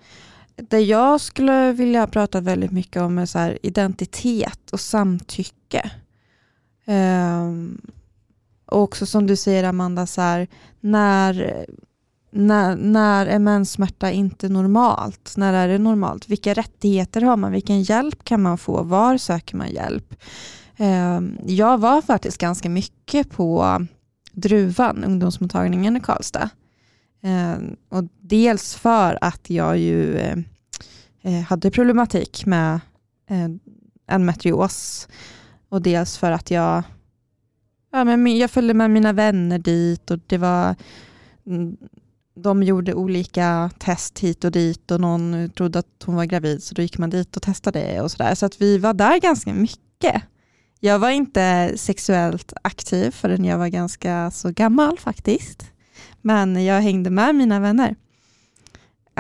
[0.57, 5.91] Det jag skulle vilja prata väldigt mycket om är så identitet och samtycke.
[6.87, 7.81] Um,
[8.67, 10.49] och också som du säger Amanda, så här,
[10.81, 11.67] när,
[12.31, 15.35] när, när är menssmärta inte normalt?
[15.37, 16.29] När är det normalt?
[16.29, 17.53] Vilka rättigheter har man?
[17.53, 18.83] Vilken hjälp kan man få?
[18.83, 20.15] Var söker man hjälp?
[20.77, 23.79] Ehm, jag var faktiskt ganska mycket på
[24.33, 26.51] Druvan, ungdomsmottagningen i Karlstad.
[27.23, 27.57] Eh,
[27.89, 30.39] och dels för att jag ju eh,
[31.23, 32.81] eh, hade problematik med
[33.31, 33.49] eh,
[34.07, 35.09] endometrios
[35.69, 36.83] och dels för att jag,
[37.93, 40.75] ja, men jag följde med mina vänner dit och det var
[41.47, 41.77] mm,
[42.43, 46.75] de gjorde olika test hit och dit och någon trodde att hon var gravid så
[46.75, 48.35] då gick man dit och testade och sådär.
[48.35, 50.23] Så att vi var där ganska mycket.
[50.81, 55.65] Jag var inte sexuellt aktiv förrän jag var ganska så gammal faktiskt.
[56.21, 57.97] Men jag hängde med mina vänner.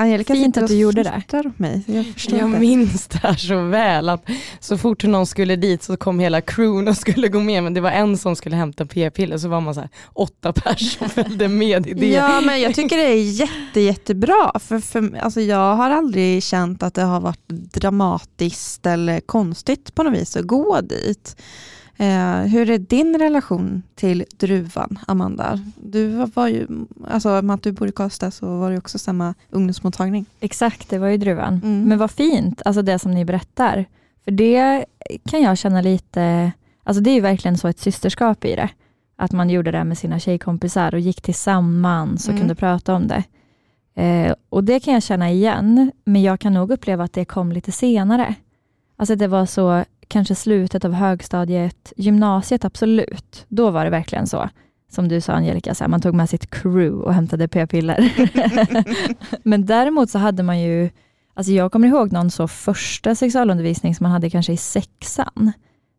[0.00, 1.52] Angelica Fint att du gjorde det.
[1.56, 1.82] Mig.
[1.86, 4.24] Jag, jag minns det här så väl att
[4.60, 7.80] så fort någon skulle dit så kom hela crewen och skulle gå med men det
[7.80, 11.48] var en som skulle hämta p-piller så var man så här, åtta pers som följde
[11.48, 12.06] med i det.
[12.06, 16.82] Ja men jag tycker det är jätte, jättebra för, för alltså jag har aldrig känt
[16.82, 21.36] att det har varit dramatiskt eller konstigt på något vis att gå dit.
[22.00, 25.60] Eh, hur är din relation till druvan, Amanda?
[25.76, 26.66] Du var ju,
[27.08, 30.26] alltså med att du bor i Karlstad så var det också samma ungdomsmottagning.
[30.40, 31.60] Exakt, det var ju druvan.
[31.64, 31.84] Mm.
[31.84, 33.84] Men vad fint, alltså det som ni berättar.
[34.24, 34.84] För det
[35.30, 36.52] kan jag känna lite,
[36.84, 38.68] alltså det är ju verkligen så ett systerskap i det.
[39.16, 42.40] Att man gjorde det med sina tjejkompisar och gick tillsammans och mm.
[42.40, 43.24] kunde prata om det.
[44.02, 47.52] Eh, och det kan jag känna igen, men jag kan nog uppleva att det kom
[47.52, 48.34] lite senare.
[48.96, 53.46] Alltså det var så kanske slutet av högstadiet, gymnasiet absolut.
[53.48, 54.48] Då var det verkligen så.
[54.92, 58.12] Som du sa Angelica, så här, man tog med sitt crew och hämtade p-piller.
[59.48, 60.90] Men däremot så hade man ju,
[61.34, 65.52] alltså jag kommer ihåg någon så första sexualundervisning som man hade kanske i sexan.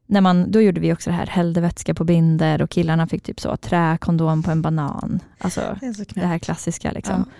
[0.07, 3.23] När man, då gjorde vi också det här, hällde vätska på binder och killarna fick
[3.23, 5.19] typ så träkondom på en banan.
[5.37, 6.91] Alltså det, det här klassiska.
[6.91, 7.25] Liksom.
[7.27, 7.33] Ja.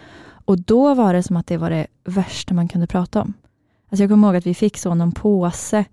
[0.45, 3.34] Och då var det som att det var det värsta man kunde prata om.
[3.89, 5.86] Alltså jag kommer ihåg att vi fick så någon påse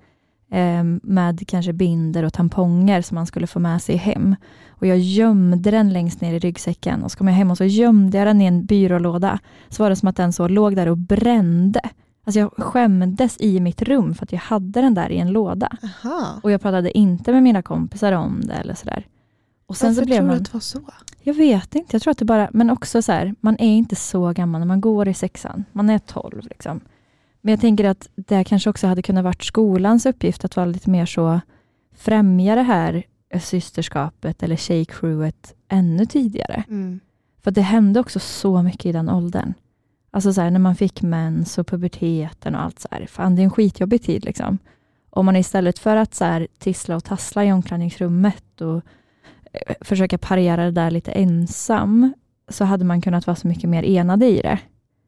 [1.03, 4.37] med kanske binder och tamponger som man skulle få med sig hem.
[4.69, 7.65] Och Jag gömde den längst ner i ryggsäcken och så kom jag hem och så
[7.65, 9.39] gömde jag den i en byrålåda.
[9.69, 11.81] Så var det som att den så låg där och brände.
[12.25, 15.77] Alltså jag skämdes i mitt rum för att jag hade den där i en låda.
[15.83, 16.41] Aha.
[16.43, 19.07] Och jag pratade inte med mina kompisar om det eller sådär.
[19.67, 20.81] Och sen Varför så blev tror man, du att det var så?
[21.23, 21.95] Jag vet inte.
[21.95, 24.67] Jag tror att det bara, men också så här, man är inte så gammal när
[24.67, 25.65] man går i sexan.
[25.73, 26.43] Man är tolv.
[26.45, 26.81] Liksom.
[27.41, 30.91] Men jag tänker att det kanske också hade kunnat varit skolans uppgift att vara lite
[30.91, 31.41] mer så
[31.97, 33.03] främja det här
[33.41, 36.64] systerskapet eller tjejcrewet ännu tidigare.
[36.68, 37.01] Mm.
[37.43, 39.55] För det hände också så mycket i den åldern.
[40.11, 43.07] Alltså så här, när man fick mens och puberteten och allt så här.
[43.07, 44.24] Fan, det är en skitjobbig tid.
[44.24, 44.59] Liksom.
[45.11, 48.76] Om man istället för att så här, tissla och tassla i omklädningsrummet och
[49.53, 52.12] eh, försöka parera det där lite ensam,
[52.49, 54.59] så hade man kunnat vara så mycket mer enade i det.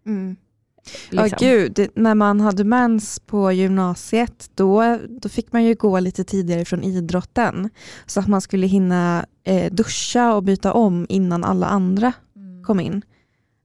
[0.06, 0.36] Mm.
[0.84, 1.28] Liksom.
[1.30, 6.24] Ja gud, när man hade mens på gymnasiet då, då fick man ju gå lite
[6.24, 7.70] tidigare från idrotten.
[8.06, 12.64] Så att man skulle hinna eh, duscha och byta om innan alla andra mm.
[12.64, 13.02] kom in.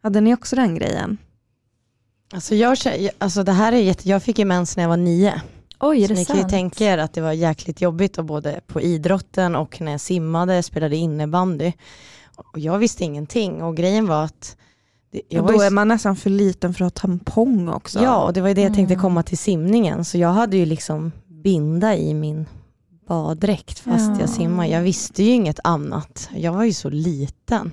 [0.04, 1.18] Hade ni också den grejen?
[2.34, 2.78] Alltså jag,
[3.18, 5.42] alltså det här är jätte, jag fick ju mens när jag var nio.
[5.80, 6.40] Oj, är så det ni sant?
[6.40, 9.92] kan ju tänka er att det var jäkligt jobbigt och både på idrotten och när
[9.92, 11.74] jag simmade, spelade innebandy.
[12.36, 14.58] Och jag visste ingenting och grejen var att
[15.40, 18.00] och då är man nästan för liten för att ha tampong också.
[18.04, 19.02] Ja, och det var ju det jag tänkte mm.
[19.02, 20.06] komma till simningen.
[20.06, 22.46] Så jag hade ju liksom binda i min
[23.08, 24.20] baddräkt fast ja.
[24.20, 24.66] jag simmar.
[24.66, 26.30] Jag visste ju inget annat.
[26.36, 27.72] Jag var ju så liten.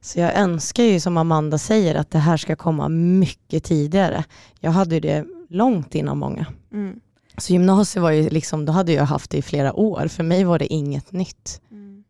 [0.00, 4.24] Så jag önskar ju som Amanda säger att det här ska komma mycket tidigare.
[4.60, 6.46] Jag hade ju det långt innan många.
[6.72, 7.00] Mm.
[7.36, 10.08] Så gymnasiet var ju liksom, då hade jag haft det i flera år.
[10.08, 11.60] För mig var det inget nytt.
[11.70, 12.04] Mm.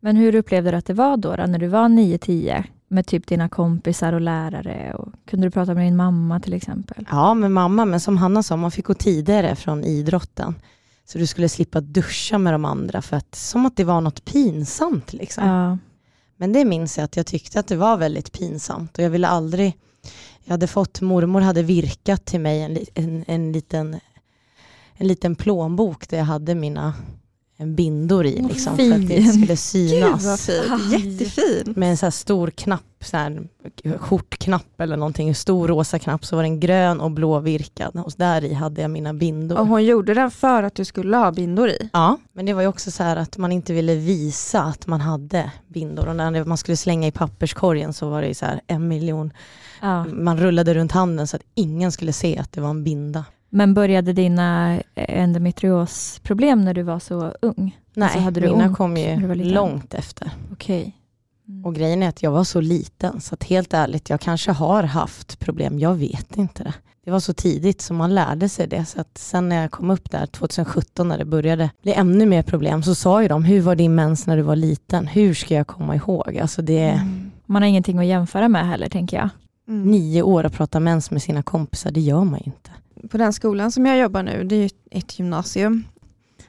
[0.00, 2.64] Men hur upplevde du att det var då, då när du var 9-10?
[2.88, 4.94] Med typ dina kompisar och lärare?
[4.94, 7.06] Och kunde du prata med din mamma till exempel?
[7.10, 10.54] Ja, med mamma, men som Hanna sa, man fick gå tidigare från idrotten.
[11.04, 14.24] Så du skulle slippa duscha med de andra, för att, som att det var något
[14.24, 15.12] pinsamt.
[15.12, 15.48] Liksom.
[15.48, 15.78] Ja.
[16.36, 19.28] Men det minns jag att jag tyckte att det var väldigt pinsamt och jag ville
[19.28, 19.78] aldrig,
[20.44, 24.00] jag hade fått, mormor hade virkat till mig en, en, en liten,
[24.94, 26.94] en liten plånbok där jag hade mina
[27.58, 30.22] bindor i liksom, för att det skulle synas.
[30.22, 30.92] Gud vad fint.
[30.92, 31.74] Jättefin.
[31.76, 33.48] Med en så stor knapp, så här,
[33.98, 38.12] skjortknapp eller någonting, en stor rosa knapp, så var den grön och blå virkad och
[38.16, 39.58] där i hade jag mina bindor.
[39.58, 41.90] Och hon gjorde den för att du skulle ha bindor i?
[41.92, 45.00] Ja, men det var ju också så här att man inte ville visa att man
[45.00, 48.88] hade bindor och när man skulle slänga i papperskorgen så var det så här en
[48.88, 49.32] miljon.
[49.82, 50.04] Ja.
[50.04, 53.24] Man rullade runt handen så att ingen skulle se att det var en binda.
[53.56, 57.78] Men började dina endometriosproblem när du var så ung?
[57.94, 60.30] Nej, alltså hade du mina kom ju långt efter.
[60.52, 60.92] Okay.
[61.48, 61.64] Mm.
[61.64, 64.82] Och grejen är att jag var så liten, så att helt ärligt, jag kanske har
[64.82, 66.74] haft problem, jag vet inte det.
[67.04, 68.84] Det var så tidigt så man lärde sig det.
[68.84, 72.42] Så att sen när jag kom upp där 2017 när det började bli ännu mer
[72.42, 75.06] problem så sa ju de, hur var din mens när du var liten?
[75.06, 76.38] Hur ska jag komma ihåg?
[76.38, 76.88] Alltså det...
[76.88, 77.30] Mm.
[77.46, 79.28] Man har ingenting att jämföra med heller tänker jag.
[79.68, 79.90] Mm.
[79.90, 82.70] Nio år att prata mens med sina kompisar, det gör man ju inte
[83.08, 85.84] på den skolan som jag jobbar nu, det är ett gymnasium.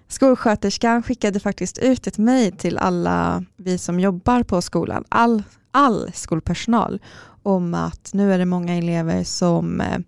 [0.07, 6.11] Skolsköterskan skickade faktiskt ut ett mejl till alla vi som jobbar på skolan, all, all
[6.13, 7.01] skolpersonal,
[7.43, 9.99] om att nu är det många elever som, eh,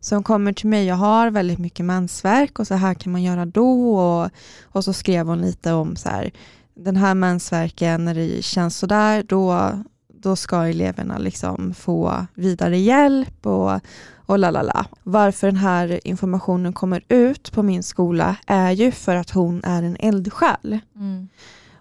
[0.00, 3.46] som kommer till mig och har väldigt mycket mensvärk och så här kan man göra
[3.46, 3.96] då.
[3.98, 4.30] Och,
[4.62, 6.30] och så skrev hon lite om så här,
[6.74, 9.72] den här mensvärken när det känns sådär, då,
[10.22, 13.80] då ska eleverna liksom få vidare hjälp och,
[14.16, 14.86] och lalala.
[15.02, 19.82] Varför den här informationen kommer ut på min skola är ju för att hon är
[19.82, 20.78] en eldsjäl.
[20.96, 21.28] Mm.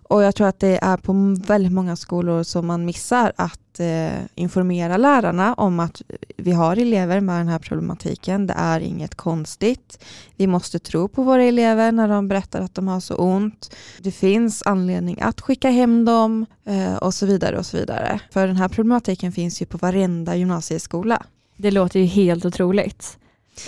[0.09, 1.13] Och jag tror att det är på
[1.47, 6.01] väldigt många skolor som man missar att eh, informera lärarna om att
[6.37, 8.47] vi har elever med den här problematiken.
[8.47, 10.03] Det är inget konstigt.
[10.35, 13.75] Vi måste tro på våra elever när de berättar att de har så ont.
[13.99, 18.19] Det finns anledning att skicka hem dem eh, och så vidare och så vidare.
[18.31, 21.23] För den här problematiken finns ju på varenda gymnasieskola.
[21.57, 23.17] Det låter ju helt otroligt.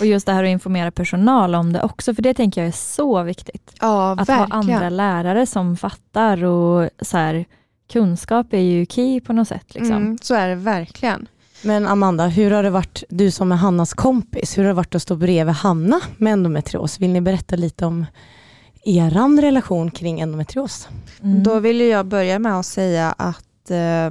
[0.00, 2.72] Och just det här att informera personal om det också, för det tänker jag är
[2.72, 3.72] så viktigt.
[3.80, 4.50] Ja, att verkligen.
[4.50, 7.44] ha andra lärare som fattar och så här,
[7.90, 9.74] kunskap är ju key på något sätt.
[9.74, 9.96] Liksom.
[9.96, 11.28] Mm, så är det verkligen.
[11.62, 14.94] Men Amanda, hur har det varit, du som är Hannas kompis, hur har det varit
[14.94, 17.00] att stå bredvid Hanna med endometrios?
[17.00, 18.06] Vill ni berätta lite om
[18.84, 20.88] er relation kring endometrios?
[21.22, 21.42] Mm.
[21.42, 24.10] Då vill jag börja med att säga att eh,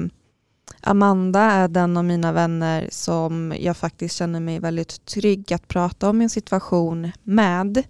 [0.81, 6.09] Amanda är den av mina vänner som jag faktiskt känner mig väldigt trygg att prata
[6.09, 7.83] om min situation med.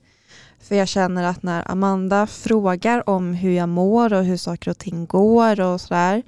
[0.62, 4.78] För jag känner att när Amanda frågar om hur jag mår och hur saker och
[4.78, 6.24] ting går och sådär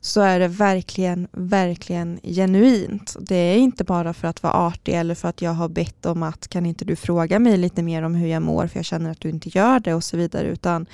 [0.00, 3.16] så är det verkligen, verkligen genuint.
[3.20, 6.22] Det är inte bara för att vara artig eller för att jag har bett om
[6.22, 9.10] att kan inte du fråga mig lite mer om hur jag mår för jag känner
[9.10, 10.86] att du inte gör det och så vidare utan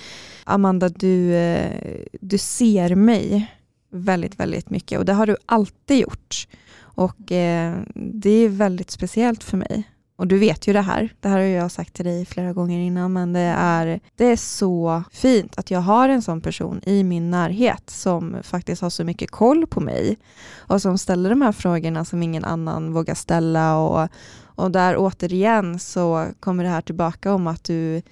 [0.45, 3.55] Amanda du, eh, du ser mig
[3.93, 6.49] väldigt, väldigt mycket och det har du alltid gjort.
[6.79, 9.85] Och eh, det är väldigt speciellt för mig.
[10.21, 12.79] Och du vet ju det här, det här har jag sagt till dig flera gånger
[12.79, 17.05] innan, men det är, det är så fint att jag har en sån person i
[17.05, 20.19] min närhet som faktiskt har så mycket koll på mig
[20.57, 23.77] och som ställer de här frågorna som ingen annan vågar ställa.
[23.79, 24.09] Och,
[24.43, 28.03] och där återigen så kommer det här tillbaka om att du,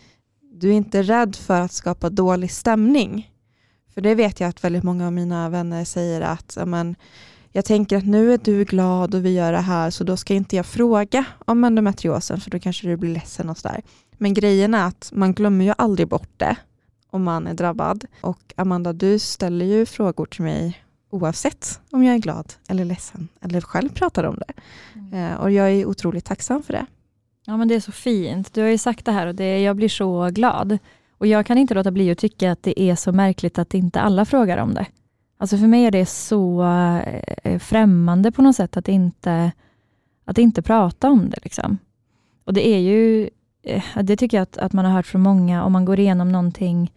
[0.52, 3.30] du är inte rädd för att skapa dålig stämning.
[3.94, 6.96] För det vet jag att väldigt många av mina vänner säger att amen,
[7.52, 10.34] jag tänker att nu är du glad och vi gör det här så då ska
[10.34, 13.82] inte jag fråga om endometriosen för då kanske du blir ledsen och sådär.
[14.18, 16.56] Men grejen är att man glömmer ju aldrig bort det
[17.10, 18.04] om man är drabbad.
[18.20, 23.28] Och Amanda, du ställer ju frågor till mig oavsett om jag är glad eller ledsen
[23.40, 24.52] eller själv pratar om det.
[24.94, 25.32] Mm.
[25.32, 26.86] Eh, och jag är otroligt tacksam för det.
[27.46, 28.54] Ja men det är så fint.
[28.54, 30.78] Du har ju sagt det här och det, jag blir så glad.
[31.18, 34.00] Och jag kan inte låta bli att tycka att det är så märkligt att inte
[34.00, 34.86] alla frågar om det.
[35.40, 36.64] Alltså för mig är det så
[37.44, 39.52] eh, främmande på något sätt att inte,
[40.24, 41.38] att inte prata om det.
[41.42, 41.78] Liksom.
[42.44, 43.30] Och det är ju,
[43.62, 46.32] eh, det tycker jag att, att man har hört från många, om man går igenom
[46.32, 46.92] någonting,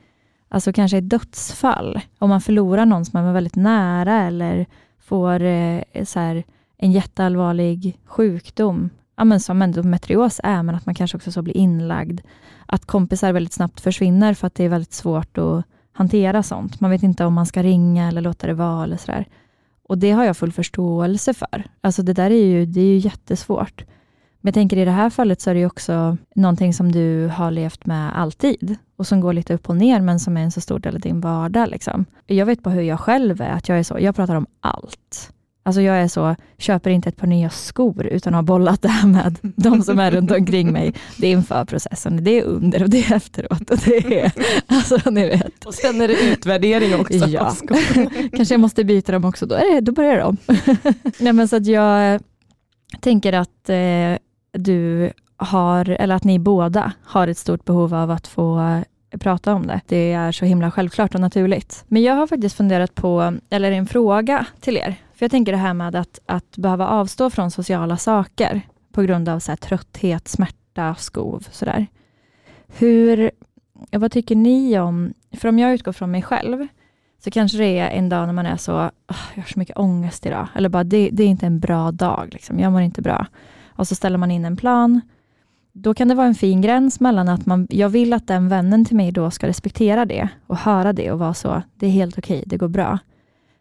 [0.50, 4.66] alltså kanske ett dödsfall, om man förlorar någon som man var väldigt nära eller
[5.00, 6.44] får eh, så här,
[6.78, 11.58] en jätteallvarlig sjukdom, ja, men som endometrios är, men att man kanske också så blir
[11.58, 12.22] inlagd.
[12.66, 15.66] Att kompisar väldigt snabbt försvinner för att det är väldigt svårt att
[16.02, 16.80] hantera sånt.
[16.80, 18.84] Man vet inte om man ska ringa eller låta det vara.
[18.84, 19.26] Eller sådär.
[19.84, 21.64] Och det har jag full förståelse för.
[21.82, 23.86] Alltså det där är ju, det är ju jättesvårt.
[24.42, 27.52] Men jag tänker i det här fallet så är det också någonting som du har
[27.52, 30.62] levt med alltid och som går lite upp och ner men som är en så
[30.62, 31.70] stor del av din vardag.
[31.70, 32.06] Liksom.
[32.28, 35.34] Jag vet bara hur jag själv är, att jag är så, jag pratar om allt.
[35.64, 39.08] Alltså jag är så, köper inte ett par nya skor utan har bollat det här
[39.08, 40.94] med de som är runt omkring mig.
[41.18, 43.70] Det är inför processen, det är under och det är efteråt.
[43.70, 44.32] Och det är,
[44.68, 45.66] alltså ni vet.
[45.66, 47.14] Och sen är det utvärdering också.
[47.14, 47.56] Ja.
[48.36, 50.38] Kanske jag måste byta dem också, då, är det, då börjar de.
[51.20, 52.22] Nej, men så att jag
[53.00, 54.18] tänker att eh,
[54.54, 58.82] du har, eller att ni båda har ett stort behov av att få
[59.20, 59.82] prata om det.
[59.88, 61.84] Det är så himla självklart och naturligt.
[61.88, 64.96] Men jag har faktiskt funderat på, eller en fråga till er.
[65.22, 68.62] För jag tänker det här med att, att behöva avstå från sociala saker
[68.92, 71.48] på grund av så här, trötthet, smärta, skov.
[71.52, 71.88] Sådär.
[72.68, 73.32] Hur,
[73.92, 76.68] vad tycker ni om, för om jag utgår från mig själv,
[77.24, 79.78] så kanske det är en dag när man är så, oh, jag har så mycket
[79.78, 82.60] ångest idag, eller bara det, det är inte en bra dag, liksom.
[82.60, 83.26] jag mår inte bra.
[83.68, 85.02] Och så ställer man in en plan.
[85.72, 88.86] Då kan det vara en fin gräns mellan att man, jag vill att den vännen
[88.86, 92.18] till mig då ska respektera det och höra det och vara så, det är helt
[92.18, 93.00] okej, det går bra.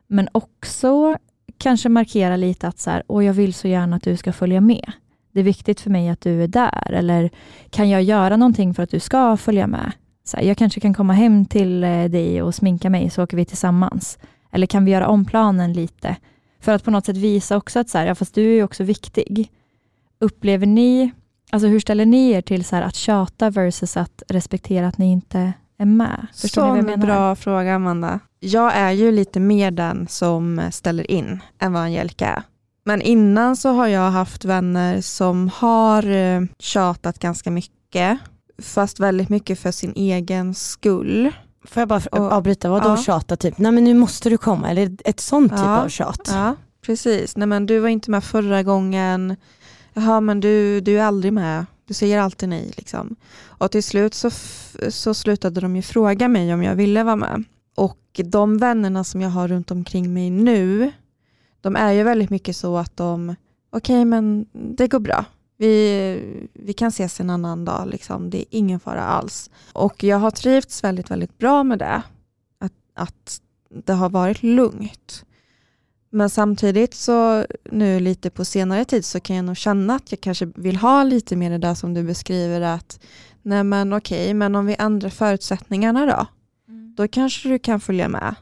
[0.07, 1.17] Men också
[1.61, 4.61] kanske markera lite att så här, och jag vill så gärna att du ska följa
[4.61, 4.93] med.
[5.33, 7.31] Det är viktigt för mig att du är där, eller
[7.71, 9.93] kan jag göra någonting för att du ska följa med?
[10.25, 13.37] Så här, jag kanske kan komma hem till eh, dig och sminka mig, så åker
[13.37, 14.19] vi tillsammans.
[14.53, 16.17] Eller kan vi göra om planen lite?
[16.61, 18.85] För att på något sätt visa också att så här, ja, fast du är också
[18.85, 19.51] viktig.
[20.21, 21.11] Upplever ni,
[21.51, 25.13] alltså hur ställer ni er till så här, att tjata versus att respektera att ni
[25.13, 26.27] inte är med?
[26.35, 27.15] Förstår Sån ni vad jag menar?
[27.15, 28.21] bra fråga Amanda.
[28.41, 32.43] Jag är ju lite mer den som ställer in än vad Angelica är.
[32.84, 38.18] Men innan så har jag haft vänner som har eh, tjatat ganska mycket
[38.62, 41.32] fast väldigt mycket för sin egen skull.
[41.64, 42.97] Får jag bara och, avbryta, vadå ja.
[42.97, 43.59] tjata typ?
[43.59, 46.30] Nej men nu måste du komma, eller ett sånt typ ja, av tjat?
[46.32, 47.36] Ja, precis.
[47.36, 49.36] Nej men du var inte med förra gången,
[49.93, 52.72] jaha men du, du är aldrig med, du säger alltid nej.
[52.76, 53.16] Liksom.
[53.47, 54.30] Och till slut så,
[54.88, 57.45] så slutade de ju fråga mig om jag ville vara med.
[57.77, 60.93] Och de vännerna som jag har runt omkring mig nu,
[61.61, 63.37] de är ju väldigt mycket så att de,
[63.71, 65.25] okej okay, men det går bra,
[65.61, 68.31] vi, vi kan ses en annan dag, liksom.
[68.31, 69.51] det är ingen fara alls.
[69.73, 72.03] Och jag har trivts väldigt, väldigt bra med det.
[72.59, 73.41] Att, att
[73.85, 75.25] det har varit lugnt.
[76.11, 80.21] Men samtidigt så nu lite på senare tid så kan jag nog känna att jag
[80.21, 83.01] kanske vill ha lite mer det där som du beskriver att
[83.43, 86.27] nej men okej, men om vi ändrar förutsättningarna då?
[87.01, 88.34] Då kanske du kan följa med.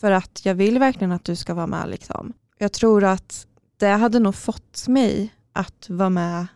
[0.00, 1.88] För att jag vill verkligen att du ska vara med.
[1.88, 2.32] Liksom.
[2.58, 3.46] Jag tror att
[3.76, 6.46] det hade nog fått mig att vara med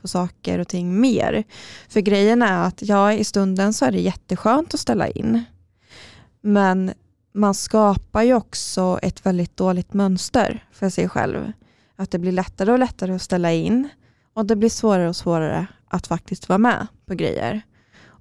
[0.00, 1.44] på saker och ting mer.
[1.88, 5.44] För grejen är att ja, i stunden så är det jätteskönt att ställa in.
[6.40, 6.92] Men
[7.32, 11.52] man skapar ju också ett väldigt dåligt mönster för sig själv.
[11.96, 13.88] Att det blir lättare och lättare att ställa in
[14.34, 17.62] och det blir svårare och svårare att faktiskt vara med på grejer.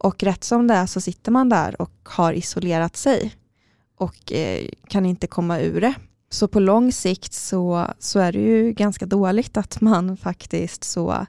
[0.03, 3.35] Och rätt som det är så sitter man där och har isolerat sig
[3.97, 5.93] och eh, kan inte komma ur det.
[6.29, 11.25] Så på lång sikt så, så är det ju ganska dåligt att man faktiskt så,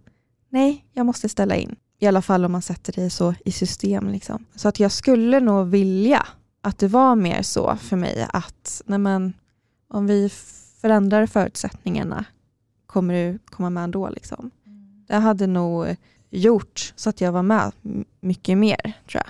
[0.48, 1.76] nej, jag måste ställa in.
[1.98, 4.08] I alla fall om man sätter det så i system.
[4.08, 4.44] Liksom.
[4.54, 6.26] Så att jag skulle nog vilja
[6.62, 9.32] att det var mer så för mig att nej men,
[9.88, 10.28] om vi
[10.80, 12.24] förändrar förutsättningarna
[12.86, 14.08] kommer du komma med ändå.
[14.08, 14.50] Liksom.
[14.66, 15.04] Mm.
[15.08, 15.96] Det hade nog
[16.34, 17.72] gjort så att jag var med
[18.20, 19.26] mycket mer tror jag.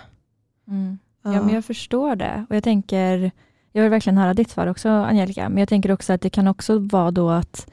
[0.74, 0.98] Mm.
[1.22, 3.30] Ja, men jag förstår det och jag tänker
[3.72, 6.48] jag vill verkligen höra ditt svar också Angelica, men jag tänker också att det kan
[6.48, 7.70] också vara då att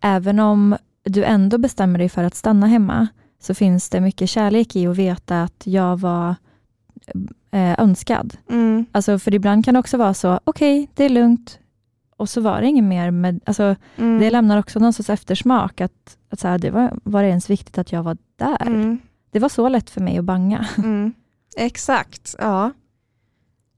[0.00, 3.08] även om du ändå bestämmer dig för att stanna hemma,
[3.40, 6.34] så finns det mycket kärlek i att veta att jag var
[7.50, 8.36] eh, önskad.
[8.50, 8.86] Mm.
[8.92, 11.58] Alltså, för ibland kan det också vara så, okej, okay, det är lugnt,
[12.22, 14.18] och så var det inget mer med, alltså, mm.
[14.18, 17.50] det lämnar också någon sorts eftersmak, att, att så här, det var, var det ens
[17.50, 18.66] viktigt att jag var där?
[18.66, 18.98] Mm.
[19.30, 20.66] Det var så lätt för mig att banga.
[20.78, 21.12] Mm.
[21.56, 22.72] Exakt, ja.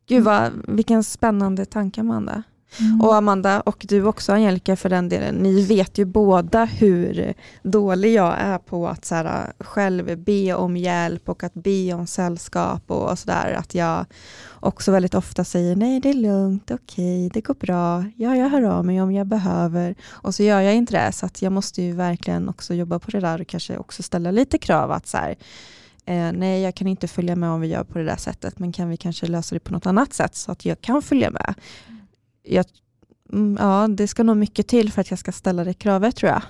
[0.07, 2.43] Gud vad, vilken spännande tanke Amanda.
[2.81, 3.01] Mm.
[3.01, 8.15] Och Amanda och du också Angelica för den delen, ni vet ju båda hur dålig
[8.15, 12.91] jag är på att så här, själv be om hjälp och att be om sällskap
[12.91, 13.53] och sådär.
[13.53, 14.07] Att jag
[14.61, 18.63] också väldigt ofta säger nej det är lugnt, okej, det går bra, ja jag hör
[18.63, 19.95] av mig om jag behöver.
[20.09, 23.11] Och så gör jag inte det, så att jag måste ju verkligen också jobba på
[23.11, 25.37] det där och kanske också ställa lite krav att så här,
[26.05, 28.73] eh, nej jag kan inte följa med om vi gör på det där sättet, men
[28.73, 31.55] kan vi kanske lösa det på något annat sätt så att jag kan följa med.
[32.45, 32.65] Jag,
[33.33, 36.33] mm, ja, det ska nog mycket till för att jag ska ställa det kravet tror
[36.33, 36.43] jag.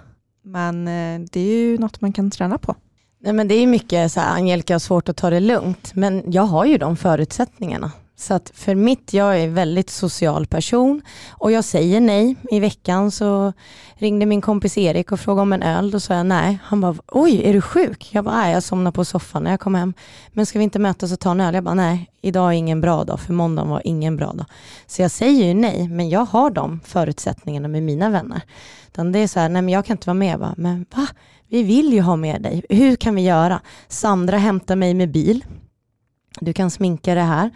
[0.42, 2.74] Men eh, det är ju något man kan träna på.
[3.20, 6.32] Nej, men det är mycket så här, Angelica har svårt att ta det lugnt, men
[6.32, 7.92] jag har ju de förutsättningarna.
[8.16, 12.36] Så att för mitt, jag är en väldigt social person och jag säger nej.
[12.50, 13.52] I veckan så
[13.94, 15.90] ringde min kompis Erik och frågade om en öl.
[15.90, 16.58] Då sa jag nej.
[16.62, 18.08] Han bara, oj är du sjuk?
[18.12, 19.94] Jag bara, nej jag somnade på soffan när jag kom hem.
[20.32, 21.54] Men ska vi inte mötas och ta en öl?
[21.54, 24.46] Jag bara, nej idag är ingen bra dag för måndagen var ingen bra dag.
[24.86, 28.40] Så jag säger ju nej, men jag har de förutsättningarna med mina vänner.
[28.88, 30.32] Utan det är så här, nej men jag kan inte vara med.
[30.32, 31.06] Jag bara, men va?
[31.48, 32.64] Vi vill ju ha med dig.
[32.68, 33.60] Hur kan vi göra?
[33.88, 35.44] Sandra hämtar mig med bil.
[36.40, 37.50] Du kan sminka det här.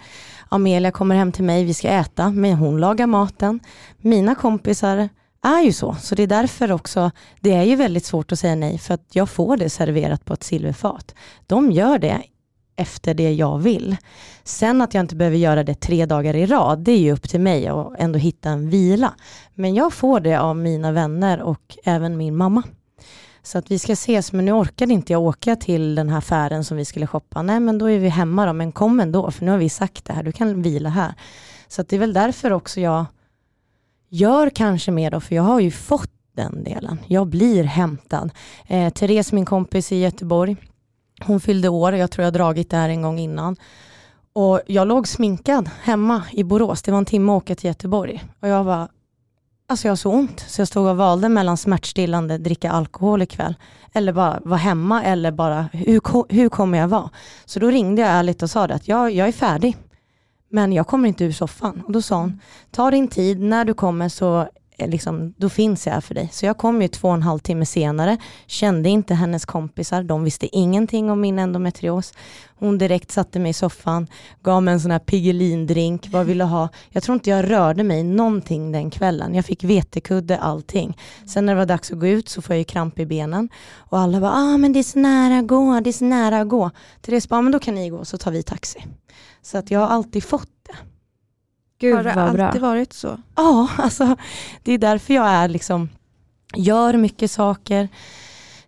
[0.49, 3.61] Amelia kommer hem till mig, vi ska äta, men hon lagar maten.
[3.99, 5.09] Mina kompisar
[5.45, 7.11] är ju så, så det är därför också,
[7.41, 10.35] det är ju väldigt svårt att säga nej, för att jag får det serverat på
[10.35, 11.15] ett silverfat.
[11.47, 12.23] De gör det
[12.77, 13.97] efter det jag vill.
[14.45, 17.29] Sen att jag inte behöver göra det tre dagar i rad, det är ju upp
[17.29, 19.15] till mig att ändå hitta en vila.
[19.55, 22.63] Men jag får det av mina vänner och även min mamma.
[23.49, 26.65] Så att vi ska ses, men nu orkade inte jag åka till den här affären
[26.65, 27.43] som vi skulle shoppa.
[27.43, 30.05] Nej, men då är vi hemma då, men kom ändå, för nu har vi sagt
[30.05, 31.15] det här, du kan vila här.
[31.69, 33.05] Så att det är väl därför också jag
[34.09, 36.99] gör kanske mer då, för jag har ju fått den delen.
[37.07, 38.31] Jag blir hämtad.
[38.67, 40.57] Eh, Therese, min kompis i Göteborg,
[41.21, 43.57] hon fyllde år, jag tror jag dragit det här en gång innan.
[44.33, 48.25] Och jag låg sminkad hemma i Borås, det var en timme att åka till Göteborg.
[48.41, 48.89] Och jag bara,
[49.71, 53.55] Alltså jag har så ont, så jag stod och valde mellan smärtstillande, dricka alkohol ikväll,
[53.93, 57.11] eller bara vara hemma, eller bara, hur, hur kommer jag vara?
[57.45, 59.77] Så då ringde jag ärligt och sa det att jag, jag är färdig,
[60.51, 61.83] men jag kommer inte ur soffan.
[61.87, 62.41] Och då sa hon,
[62.71, 64.49] ta din tid, när du kommer så
[64.87, 66.29] liksom, då finns jag här för dig.
[66.33, 70.25] Så jag kom ju två och en halv timme senare, kände inte hennes kompisar, de
[70.25, 72.13] visste ingenting om min endometrios.
[72.59, 74.07] Hon direkt satte mig i soffan,
[74.43, 76.69] gav mig en sån här Piggelin-drink, vad vill du ha?
[76.91, 79.35] Jag tror inte jag rörde mig någonting den kvällen.
[79.35, 80.99] Jag fick vetekudde, allting.
[81.27, 83.49] Sen när det var dags att gå ut så får jag ju kramp i benen.
[83.77, 86.41] Och alla bara, ah men det är så nära att gå, det är så nära
[86.41, 86.71] att gå.
[87.03, 88.85] Therese bara, men då kan ni gå så tar vi taxi.
[89.43, 90.88] Så att jag har alltid fått det.
[91.79, 92.71] Gud, har det alltid bra.
[92.71, 93.17] varit så?
[93.37, 94.17] Ja, alltså,
[94.63, 95.89] det är därför jag är liksom,
[96.55, 97.89] gör mycket saker.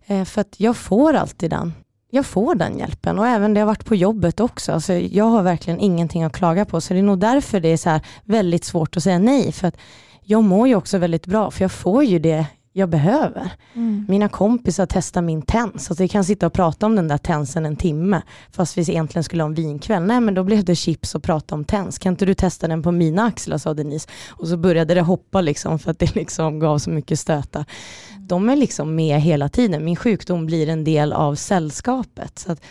[0.06, 1.72] Eh, för att jag får alltid den.
[2.10, 4.72] Jag får den hjälpen och även det har varit på jobbet också.
[4.72, 6.80] Alltså, jag har verkligen ingenting att klaga på.
[6.80, 9.52] Så det är nog därför det är så väldigt svårt att säga nej.
[9.52, 9.76] För att
[10.22, 13.50] jag mår ju också väldigt bra för jag får ju det jag behöver.
[13.74, 14.06] Mm.
[14.08, 17.66] Mina kompisar testar min tens, alltså vi kan sitta och prata om den där tensen
[17.66, 20.02] en timme, fast vi egentligen skulle ha en vinkväll.
[20.02, 21.98] Nej men då blev det chips och prata om tens.
[21.98, 24.08] Kan inte du testa den på mina axlar, sa Denise.
[24.28, 27.64] Och så började det hoppa liksom för att det liksom gav så mycket stötar.
[28.10, 28.26] Mm.
[28.26, 29.84] De är liksom med hela tiden.
[29.84, 32.38] Min sjukdom blir en del av sällskapet.
[32.38, 32.62] Så att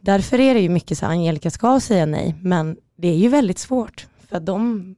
[0.00, 3.28] därför är det ju mycket så att Angelica ska säga nej, men det är ju
[3.28, 4.06] väldigt svårt.
[4.28, 4.94] För de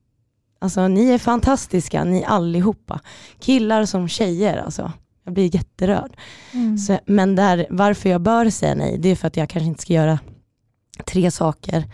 [0.58, 3.00] Alltså ni är fantastiska, ni allihopa.
[3.38, 4.92] Killar som tjejer alltså.
[5.24, 6.16] Jag blir jätterörd.
[6.52, 6.78] Mm.
[6.78, 9.82] Så, men där, varför jag bör säga nej, det är för att jag kanske inte
[9.82, 10.18] ska göra
[11.04, 11.84] tre saker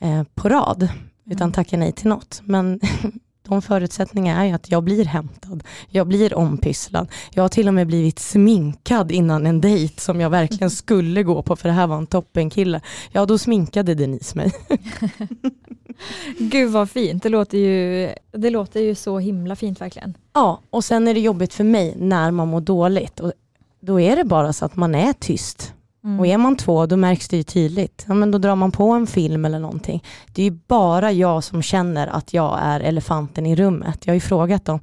[0.00, 0.88] eh, på rad,
[1.26, 1.52] utan mm.
[1.52, 2.40] tacka nej till något.
[2.44, 2.80] Men
[3.48, 7.08] de förutsättningarna är att jag blir hämtad, jag blir ompysslad.
[7.30, 11.42] Jag har till och med blivit sminkad innan en dejt som jag verkligen skulle gå
[11.42, 12.80] på, för det här var en toppenkille.
[13.12, 14.52] Ja, då sminkade Denise mig.
[16.38, 20.14] Gud vad fint, det låter, ju, det låter ju så himla fint verkligen.
[20.34, 23.20] Ja, och sen är det jobbigt för mig när man mår dåligt.
[23.20, 23.32] Och
[23.80, 25.74] då är det bara så att man är tyst.
[26.04, 26.20] Mm.
[26.20, 28.04] Och är man två, då märks det ju tydligt.
[28.08, 30.04] Ja, men då drar man på en film eller någonting.
[30.32, 34.06] Det är ju bara jag som känner att jag är elefanten i rummet.
[34.06, 34.80] Jag har ju frågat dem,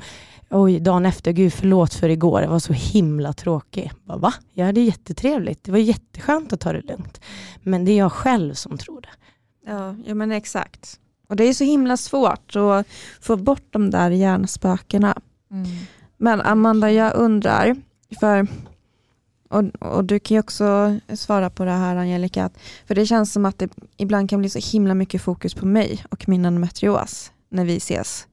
[0.50, 3.92] oj, dagen efter, gud förlåt för igår, det var så himla tråkig.
[4.04, 4.34] Bara, Va?
[4.54, 5.64] Ja, det är jättetrevligt.
[5.64, 7.22] Det var jätteskönt att ta det lugnt.
[7.64, 9.10] Men det är jag själv som tror det.
[9.72, 11.00] Ja, ja men exakt.
[11.30, 12.88] Och det är så himla svårt att
[13.22, 15.18] få bort de där hjärnspökena.
[15.52, 15.68] Mm.
[16.18, 17.76] Men Amanda, jag undrar,
[18.20, 18.48] för,
[19.50, 22.50] och, och, du kan ju också svara på det här Angelica,
[22.88, 26.04] för det känns som att det ibland kan bli så himla mycket fokus på mig
[26.10, 28.28] och min endometrios när vi ses.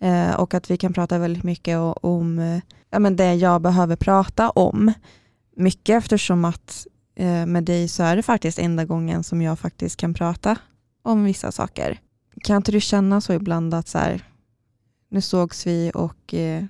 [0.00, 2.60] Eh, och att vi kan prata väldigt mycket om eh,
[2.90, 4.92] ja, men det jag behöver prata om.
[5.56, 6.86] Mycket eftersom att
[7.16, 10.56] eh, med dig så är det faktiskt enda gången som jag faktiskt kan prata
[11.02, 12.00] om vissa saker.
[12.40, 14.24] Kan inte du känna så ibland att så här,
[15.10, 16.64] nu sågs vi och eh,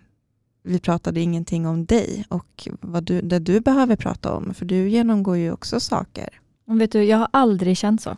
[0.64, 4.88] vi pratade ingenting om dig och vad du, det du behöver prata om, för du
[4.88, 6.28] genomgår ju också saker.
[6.64, 8.16] vet du, jag har aldrig känt så.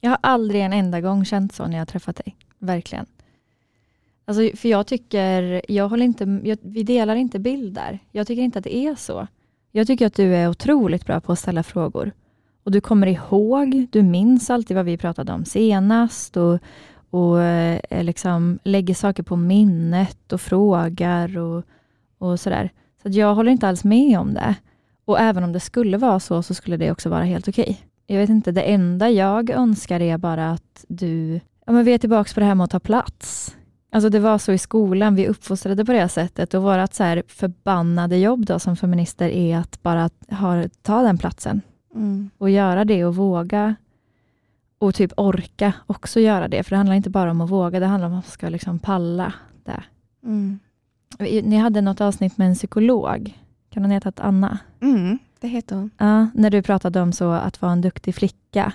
[0.00, 2.36] Jag har aldrig en enda gång känt så när jag har träffat dig.
[2.58, 3.06] Verkligen.
[4.24, 7.98] Alltså, för jag tycker, jag håller inte, jag, vi delar inte bilder.
[8.10, 9.26] Jag tycker inte att det är så.
[9.72, 12.12] Jag tycker att du är otroligt bra på att ställa frågor.
[12.62, 16.58] Och du kommer ihåg, du minns alltid vad vi pratade om senast och,
[17.10, 21.64] och eh, liksom lägger saker på minnet och frågar och,
[22.18, 22.70] och sådär.
[23.02, 24.54] Så jag håller inte alls med om det.
[25.04, 27.62] Och även om det skulle vara så, så skulle det också vara helt okej.
[27.62, 27.76] Okay.
[28.06, 31.98] Jag vet inte, det enda jag önskar är bara att du, ja men vi är
[31.98, 33.56] tillbaka på det här med att ta plats.
[33.92, 37.22] Alltså det var så i skolan, vi uppfostrade på det sättet och vårt så här
[37.28, 41.60] förbannade jobb då som feminister är att bara ha, ta den platsen.
[41.94, 42.30] Mm.
[42.38, 43.74] Och göra det och våga
[44.78, 46.62] och typ orka också göra det.
[46.62, 48.78] För det handlar inte bara om att våga, det handlar om att man ska liksom
[48.78, 49.32] palla
[49.64, 49.82] det.
[50.24, 50.58] Mm.
[51.18, 53.38] Ni hade något avsnitt med en psykolog.
[53.70, 54.58] Kan hon heta Anna?
[54.80, 55.90] Mm, det heter hon.
[55.98, 58.72] Ja, när du pratade om så att vara en duktig flicka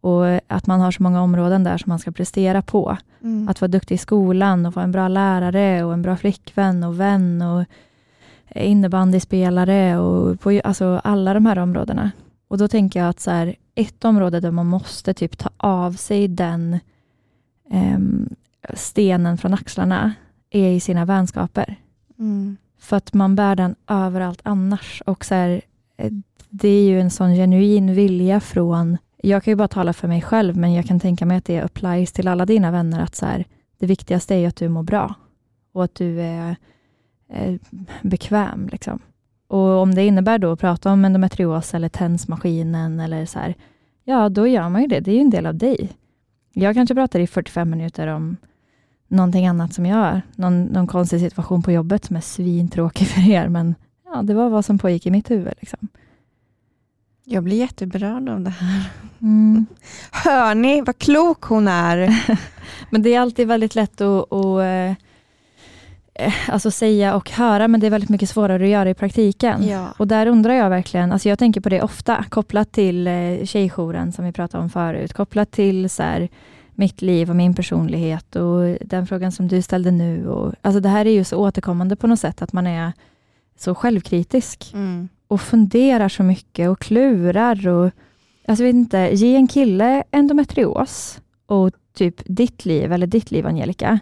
[0.00, 2.96] och att man har så många områden där som man ska prestera på.
[3.22, 3.48] Mm.
[3.48, 7.00] Att vara duktig i skolan och vara en bra lärare och en bra flickvän och
[7.00, 7.64] vän och
[8.54, 12.10] innebandyspelare och på alltså alla de här områdena.
[12.48, 15.92] Och då tänker jag att så här, ett område där man måste typ ta av
[15.92, 16.78] sig den
[17.70, 17.98] eh,
[18.74, 20.12] stenen från axlarna
[20.50, 21.76] är i sina vänskaper.
[22.18, 22.56] Mm.
[22.78, 25.02] För att man bär den överallt annars.
[25.06, 25.60] Och så här,
[25.96, 26.12] eh,
[26.48, 30.22] det är ju en sån genuin vilja från, jag kan ju bara tala för mig
[30.22, 33.26] själv, men jag kan tänka mig att det applies till alla dina vänner, att så
[33.26, 33.44] här,
[33.78, 35.14] det viktigaste är att du mår bra
[35.72, 36.56] och att du är,
[37.28, 37.58] är
[38.02, 38.68] bekväm.
[38.72, 39.00] Liksom.
[39.48, 43.54] Och om det innebär då att prata om endometrios eller tensmaskinen eller så här,
[44.04, 45.00] ja då gör man ju det.
[45.00, 45.90] Det är ju en del av dig.
[46.52, 48.36] Jag kanske pratar i 45 minuter om
[49.08, 50.22] någonting annat som jag är.
[50.36, 54.48] Någon, någon konstig situation på jobbet som är svintråkig för er, men ja, det var
[54.48, 55.54] vad som pågick i mitt huvud.
[55.60, 55.88] Liksom.
[57.24, 58.90] Jag blir jätteberörd av det här.
[59.20, 59.66] Mm.
[60.12, 62.24] Hör ni vad klok hon är?
[62.90, 65.07] men det är alltid väldigt lätt att, att eh,
[66.48, 69.68] alltså säga och höra, men det är väldigt mycket svårare att göra i praktiken.
[69.68, 69.94] Ja.
[69.98, 74.12] Och där undrar jag verkligen, alltså jag tänker på det ofta, kopplat till eh, tjejjouren
[74.12, 76.28] som vi pratade om förut, kopplat till så här,
[76.74, 80.28] mitt liv och min personlighet och den frågan som du ställde nu.
[80.28, 82.92] Och, alltså det här är ju så återkommande på något sätt, att man är
[83.58, 85.08] så självkritisk mm.
[85.28, 87.68] och funderar så mycket och klurar.
[87.68, 87.90] Och,
[88.48, 93.98] alltså vet inte, ge en kille endometrios och typ ditt liv, eller ditt liv Angelica,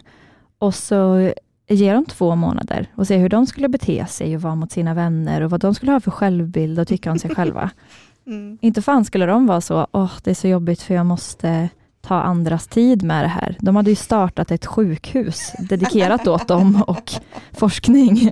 [0.57, 1.31] och så
[1.69, 4.93] ge dem två månader och se hur de skulle bete sig och vara mot sina
[4.93, 7.69] vänner och vad de skulle ha för självbild och tycka om sig själva.
[8.27, 8.57] Mm.
[8.61, 11.69] Inte fan skulle de vara så, åh det är så jobbigt för jag måste
[12.01, 13.55] ta andras tid med det här.
[13.59, 17.11] De hade ju startat ett sjukhus dedikerat åt dem och
[17.51, 18.27] forskning.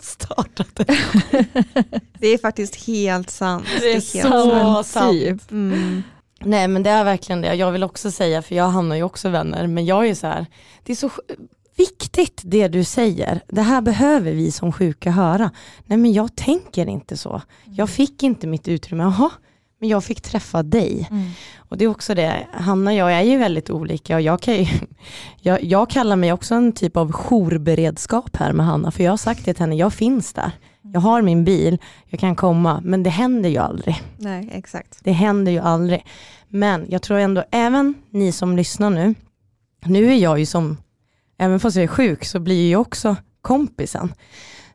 [0.00, 0.86] Startat det.
[2.18, 3.66] det är faktiskt helt sant.
[3.80, 5.50] Det är, det är så sant.
[5.50, 6.02] Mm.
[6.46, 7.54] Nej men det är verkligen det.
[7.54, 10.46] Jag vill också säga, för jag hamnar ju också vänner, men jag är så här,
[10.82, 11.10] det är så
[11.76, 13.40] viktigt det du säger.
[13.48, 15.50] Det här behöver vi som sjuka höra.
[15.86, 17.42] Nej men jag tänker inte så.
[17.64, 19.02] Jag fick inte mitt utrymme.
[19.02, 19.30] Jaha,
[19.80, 21.08] men jag fick träffa dig.
[21.10, 21.30] Mm.
[21.56, 24.54] Och det är också det, Hanna och jag är ju väldigt olika och jag, kan
[24.54, 24.66] ju,
[25.40, 29.16] jag, jag kallar mig också en typ av jourberedskap här med Hanna, för jag har
[29.16, 30.52] sagt det till henne, jag finns där.
[30.92, 34.02] Jag har min bil, jag kan komma, men det händer ju aldrig.
[34.16, 34.98] Nej, exakt.
[35.02, 36.04] Det händer ju aldrig.
[36.48, 39.14] Men jag tror ändå, även ni som lyssnar nu,
[39.84, 40.76] nu är jag ju som,
[41.38, 44.14] även fast jag är sjuk, så blir jag också kompisen.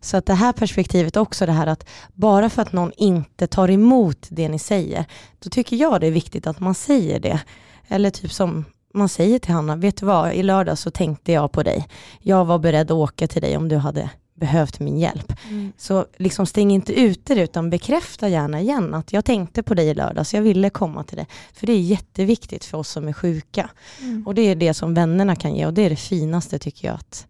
[0.01, 3.69] Så att det här perspektivet också, det här att bara för att någon inte tar
[3.69, 5.05] emot det ni säger,
[5.39, 7.39] då tycker jag det är viktigt att man säger det.
[7.87, 11.51] Eller typ som man säger till Hanna, vet du vad, i lördag så tänkte jag
[11.51, 11.87] på dig.
[12.19, 15.33] Jag var beredd att åka till dig om du hade behövt min hjälp.
[15.49, 15.71] Mm.
[15.77, 19.87] Så liksom stäng inte ute det utan bekräfta gärna igen att jag tänkte på dig
[19.87, 21.27] i lördags, jag ville komma till dig.
[21.53, 23.69] För det är jätteviktigt för oss som är sjuka.
[24.01, 24.27] Mm.
[24.27, 26.95] Och det är det som vännerna kan ge och det är det finaste tycker jag.
[26.95, 27.27] att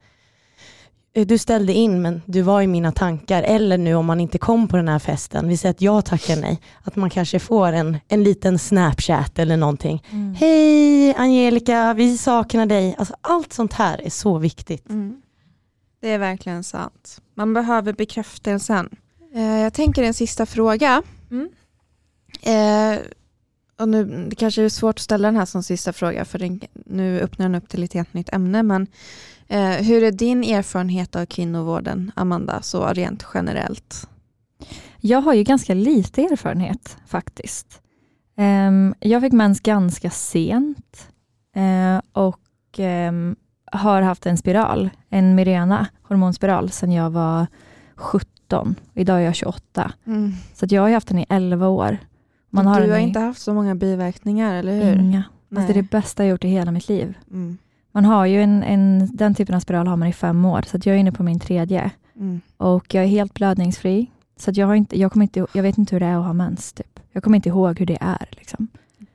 [1.13, 3.43] eh, du ställde in men du var i mina tankar.
[3.43, 6.35] Eller nu om man inte kom på den här festen, vi säger att jag tackar
[6.35, 6.61] nej.
[6.83, 10.03] Att man kanske får en, en liten snapchat eller någonting.
[10.11, 10.35] Mm.
[10.35, 12.95] Hej Angelica, vi saknar dig.
[12.97, 14.89] Alltså, allt sånt här är så viktigt.
[14.89, 15.21] Mm.
[15.99, 17.21] Det är verkligen sant.
[17.33, 18.89] Man behöver bekräftelsen.
[19.33, 21.03] Eh, jag tänker en sista fråga.
[21.31, 21.49] Mm.
[22.41, 22.99] Eh,
[23.79, 26.61] och nu, det kanske är svårt att ställa den här som sista fråga för den,
[26.73, 28.63] nu öppnar den upp till ett helt nytt ämne.
[28.63, 28.87] Men
[29.47, 34.07] eh, hur är din erfarenhet av kvinnovården, Amanda, så rent generellt?
[35.01, 37.81] Jag har ju ganska lite erfarenhet faktiskt.
[38.37, 41.07] Um, jag fick mens ganska sent
[41.57, 43.35] uh, och um,
[43.71, 47.47] har haft en spiral, en Mirena hormonspiral sedan jag var
[47.95, 48.75] 17.
[48.93, 49.91] Idag är jag 28.
[50.05, 50.33] Mm.
[50.53, 51.97] Så jag har haft den i 11 år.
[52.49, 53.01] Man har du har i...
[53.01, 54.99] inte haft så många biverkningar, eller hur?
[54.99, 55.23] Inga.
[55.55, 57.17] Alltså det är det bästa jag gjort i hela mitt liv.
[57.31, 57.57] Mm.
[57.91, 60.77] Man har ju en, en, den typen av spiral har man i fem år, så
[60.77, 61.91] jag är inne på min tredje.
[62.15, 62.41] Mm.
[62.57, 64.11] Och jag är helt blödningsfri.
[64.37, 66.33] Så jag, har inte, jag, kommer inte, jag vet inte hur det är att ha
[66.33, 66.73] mens.
[66.73, 66.99] Typ.
[67.11, 68.27] Jag kommer inte ihåg hur det är.
[68.31, 68.67] Liksom.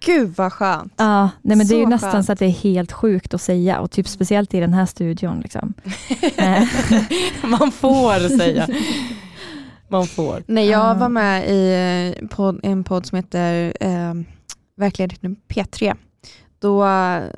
[0.05, 0.93] Gud vad skönt.
[0.97, 2.27] Ja, nej, men det är ju nästan skönt.
[2.27, 5.41] så att det är helt sjukt att säga och typ speciellt i den här studion.
[5.41, 5.75] Liksom.
[7.43, 8.69] Man får säga.
[9.89, 10.43] Man får.
[10.47, 14.15] Nej, jag var med i podd, en podd som heter eh,
[14.77, 15.97] Verkligheten P3.
[16.59, 16.87] Då,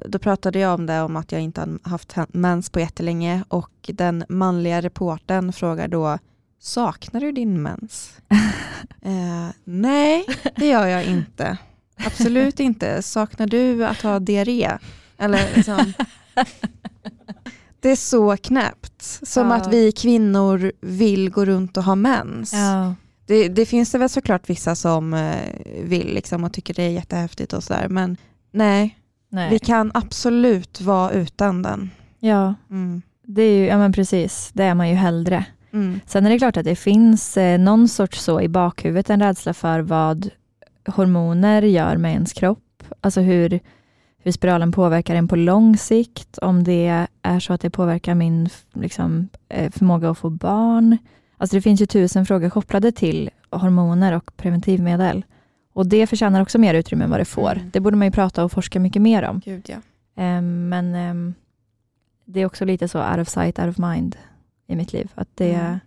[0.09, 4.24] då pratade jag om det, om att jag inte haft mens på jättelänge och den
[4.28, 6.18] manliga reporten frågar då
[6.59, 8.20] Saknar du din mens?
[9.02, 10.26] eh, nej,
[10.56, 11.59] det gör jag inte.
[11.97, 13.02] Absolut inte.
[13.02, 14.70] Saknar du att ha diarré?
[15.18, 15.93] Eller liksom.
[17.81, 19.02] Det är så knäppt.
[19.23, 19.56] Som ja.
[19.56, 22.52] att vi kvinnor vill gå runt och ha mens.
[22.52, 22.94] Ja.
[23.27, 25.36] Det, det, finns det väl såklart vissa som eh,
[25.82, 27.89] vill liksom och tycker det är jättehäftigt och sådär.
[27.89, 28.16] Men
[28.52, 28.98] nej,
[29.31, 31.90] nej, vi kan absolut vara utan den.
[32.20, 33.02] Ja, mm.
[33.23, 35.44] det är ju, ja men precis, det är man ju hellre.
[35.73, 36.01] Mm.
[36.06, 39.55] Sen är det klart att det finns eh, någon sorts så i bakhuvudet, en rädsla
[39.55, 40.31] för vad
[40.86, 42.82] hormoner gör med ens kropp.
[43.00, 43.60] Alltså hur,
[44.18, 46.38] hur spiralen påverkar en på lång sikt.
[46.38, 50.98] Om det är så att det påverkar min liksom, eh, förmåga att få barn.
[51.36, 55.24] Alltså det finns ju tusen frågor kopplade till hormoner och preventivmedel.
[55.72, 57.52] Och det förtjänar också mer utrymme än vad det får.
[57.52, 57.70] Mm.
[57.72, 59.40] Det borde man ju prata och forska mycket mer om.
[59.44, 59.76] Gud, ja.
[60.38, 61.34] um, men um,
[62.24, 64.16] det är också lite så out of sight, out of mind
[64.66, 65.12] i mitt liv.
[65.14, 65.78] Att det mm.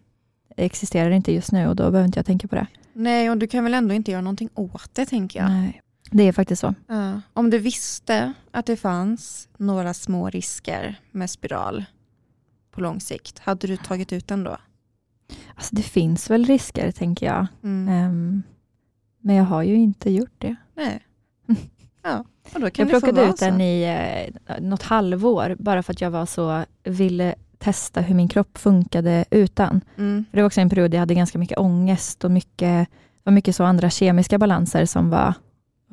[0.58, 2.68] existerar inte just nu och då behöver inte jag tänka på det.
[3.00, 5.50] Nej, och du kan väl ändå inte göra någonting åt det tänker jag.
[5.50, 5.82] Nej,
[6.12, 6.76] det är faktiskt så.
[6.88, 7.22] Ja.
[7.34, 11.86] Om du visste att det fanns några små risker med spiral
[12.72, 14.58] på lång sikt, hade du tagit ut den då?
[15.56, 17.48] Alltså det finns väl risker tänker jag.
[17.64, 18.10] Mm.
[18.10, 18.44] Um,
[19.20, 20.56] men jag har ju inte gjort det.
[20.76, 21.00] Nej.
[22.02, 23.84] Ja, och då kan jag plockade ut den i
[24.48, 29.26] eh, något halvår bara för att jag var så, ville testa hur min kropp funkade
[29.32, 29.82] utan.
[29.98, 30.26] Mm.
[30.32, 32.90] Det var också en period jag hade ganska mycket ångest och mycket,
[33.24, 35.34] var mycket så andra kemiska balanser som var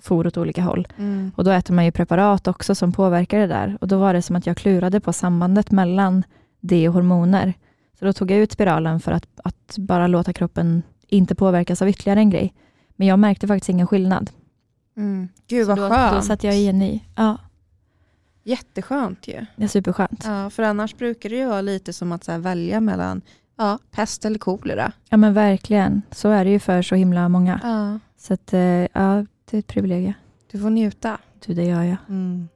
[0.02, 0.88] for åt olika håll.
[0.98, 1.32] Mm.
[1.36, 3.78] Och då äter man ju preparat också som påverkar det där.
[3.80, 6.24] Och då var det som att jag klurade på sambandet mellan
[6.60, 7.55] det och hormoner.
[7.98, 11.88] Så då tog jag ut spiralen för att, att bara låta kroppen inte påverkas av
[11.88, 12.55] ytterligare en grej.
[12.97, 14.30] Men jag märkte faktiskt ingen skillnad.
[14.97, 15.28] Mm.
[15.48, 16.14] Gud vad då, skönt.
[16.14, 17.01] Då satte jag i en ny.
[17.16, 17.38] Ja.
[18.47, 19.47] Jätteskönt ju.
[19.56, 20.24] Det är superskönt.
[20.24, 23.23] Ja, för annars brukar det ju vara lite som att så välja mellan
[23.56, 24.93] ja, pest eller kolera.
[25.09, 26.02] Ja men verkligen.
[26.10, 27.60] Så är det ju för så himla många.
[27.62, 27.98] Ja.
[28.18, 30.14] Så att, eh, ja, det är ett privilegium.
[30.52, 31.18] Du får njuta.
[31.47, 31.97] Du, det gör jag.
[32.09, 32.48] Mm.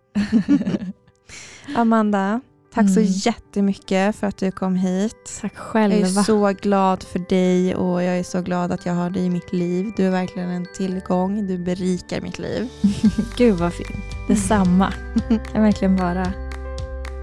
[1.77, 2.41] Amanda,
[2.75, 2.95] Tack mm.
[2.95, 5.39] så jättemycket för att du kom hit.
[5.41, 5.97] Tack själva.
[5.97, 9.25] Jag är så glad för dig och jag är så glad att jag har dig
[9.25, 9.93] i mitt liv.
[9.97, 11.47] Du är verkligen en tillgång.
[11.47, 12.69] Du berikar mitt liv.
[13.37, 14.29] Gud vad fint.
[14.29, 14.93] Detsamma.
[15.29, 16.33] jag kan verkligen bara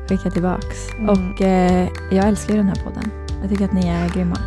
[0.10, 0.90] skicka tillbaks.
[0.98, 1.10] Mm.
[1.10, 3.12] Och eh, jag älskar ju den här podden.
[3.42, 4.38] Jag tycker att ni är grymma.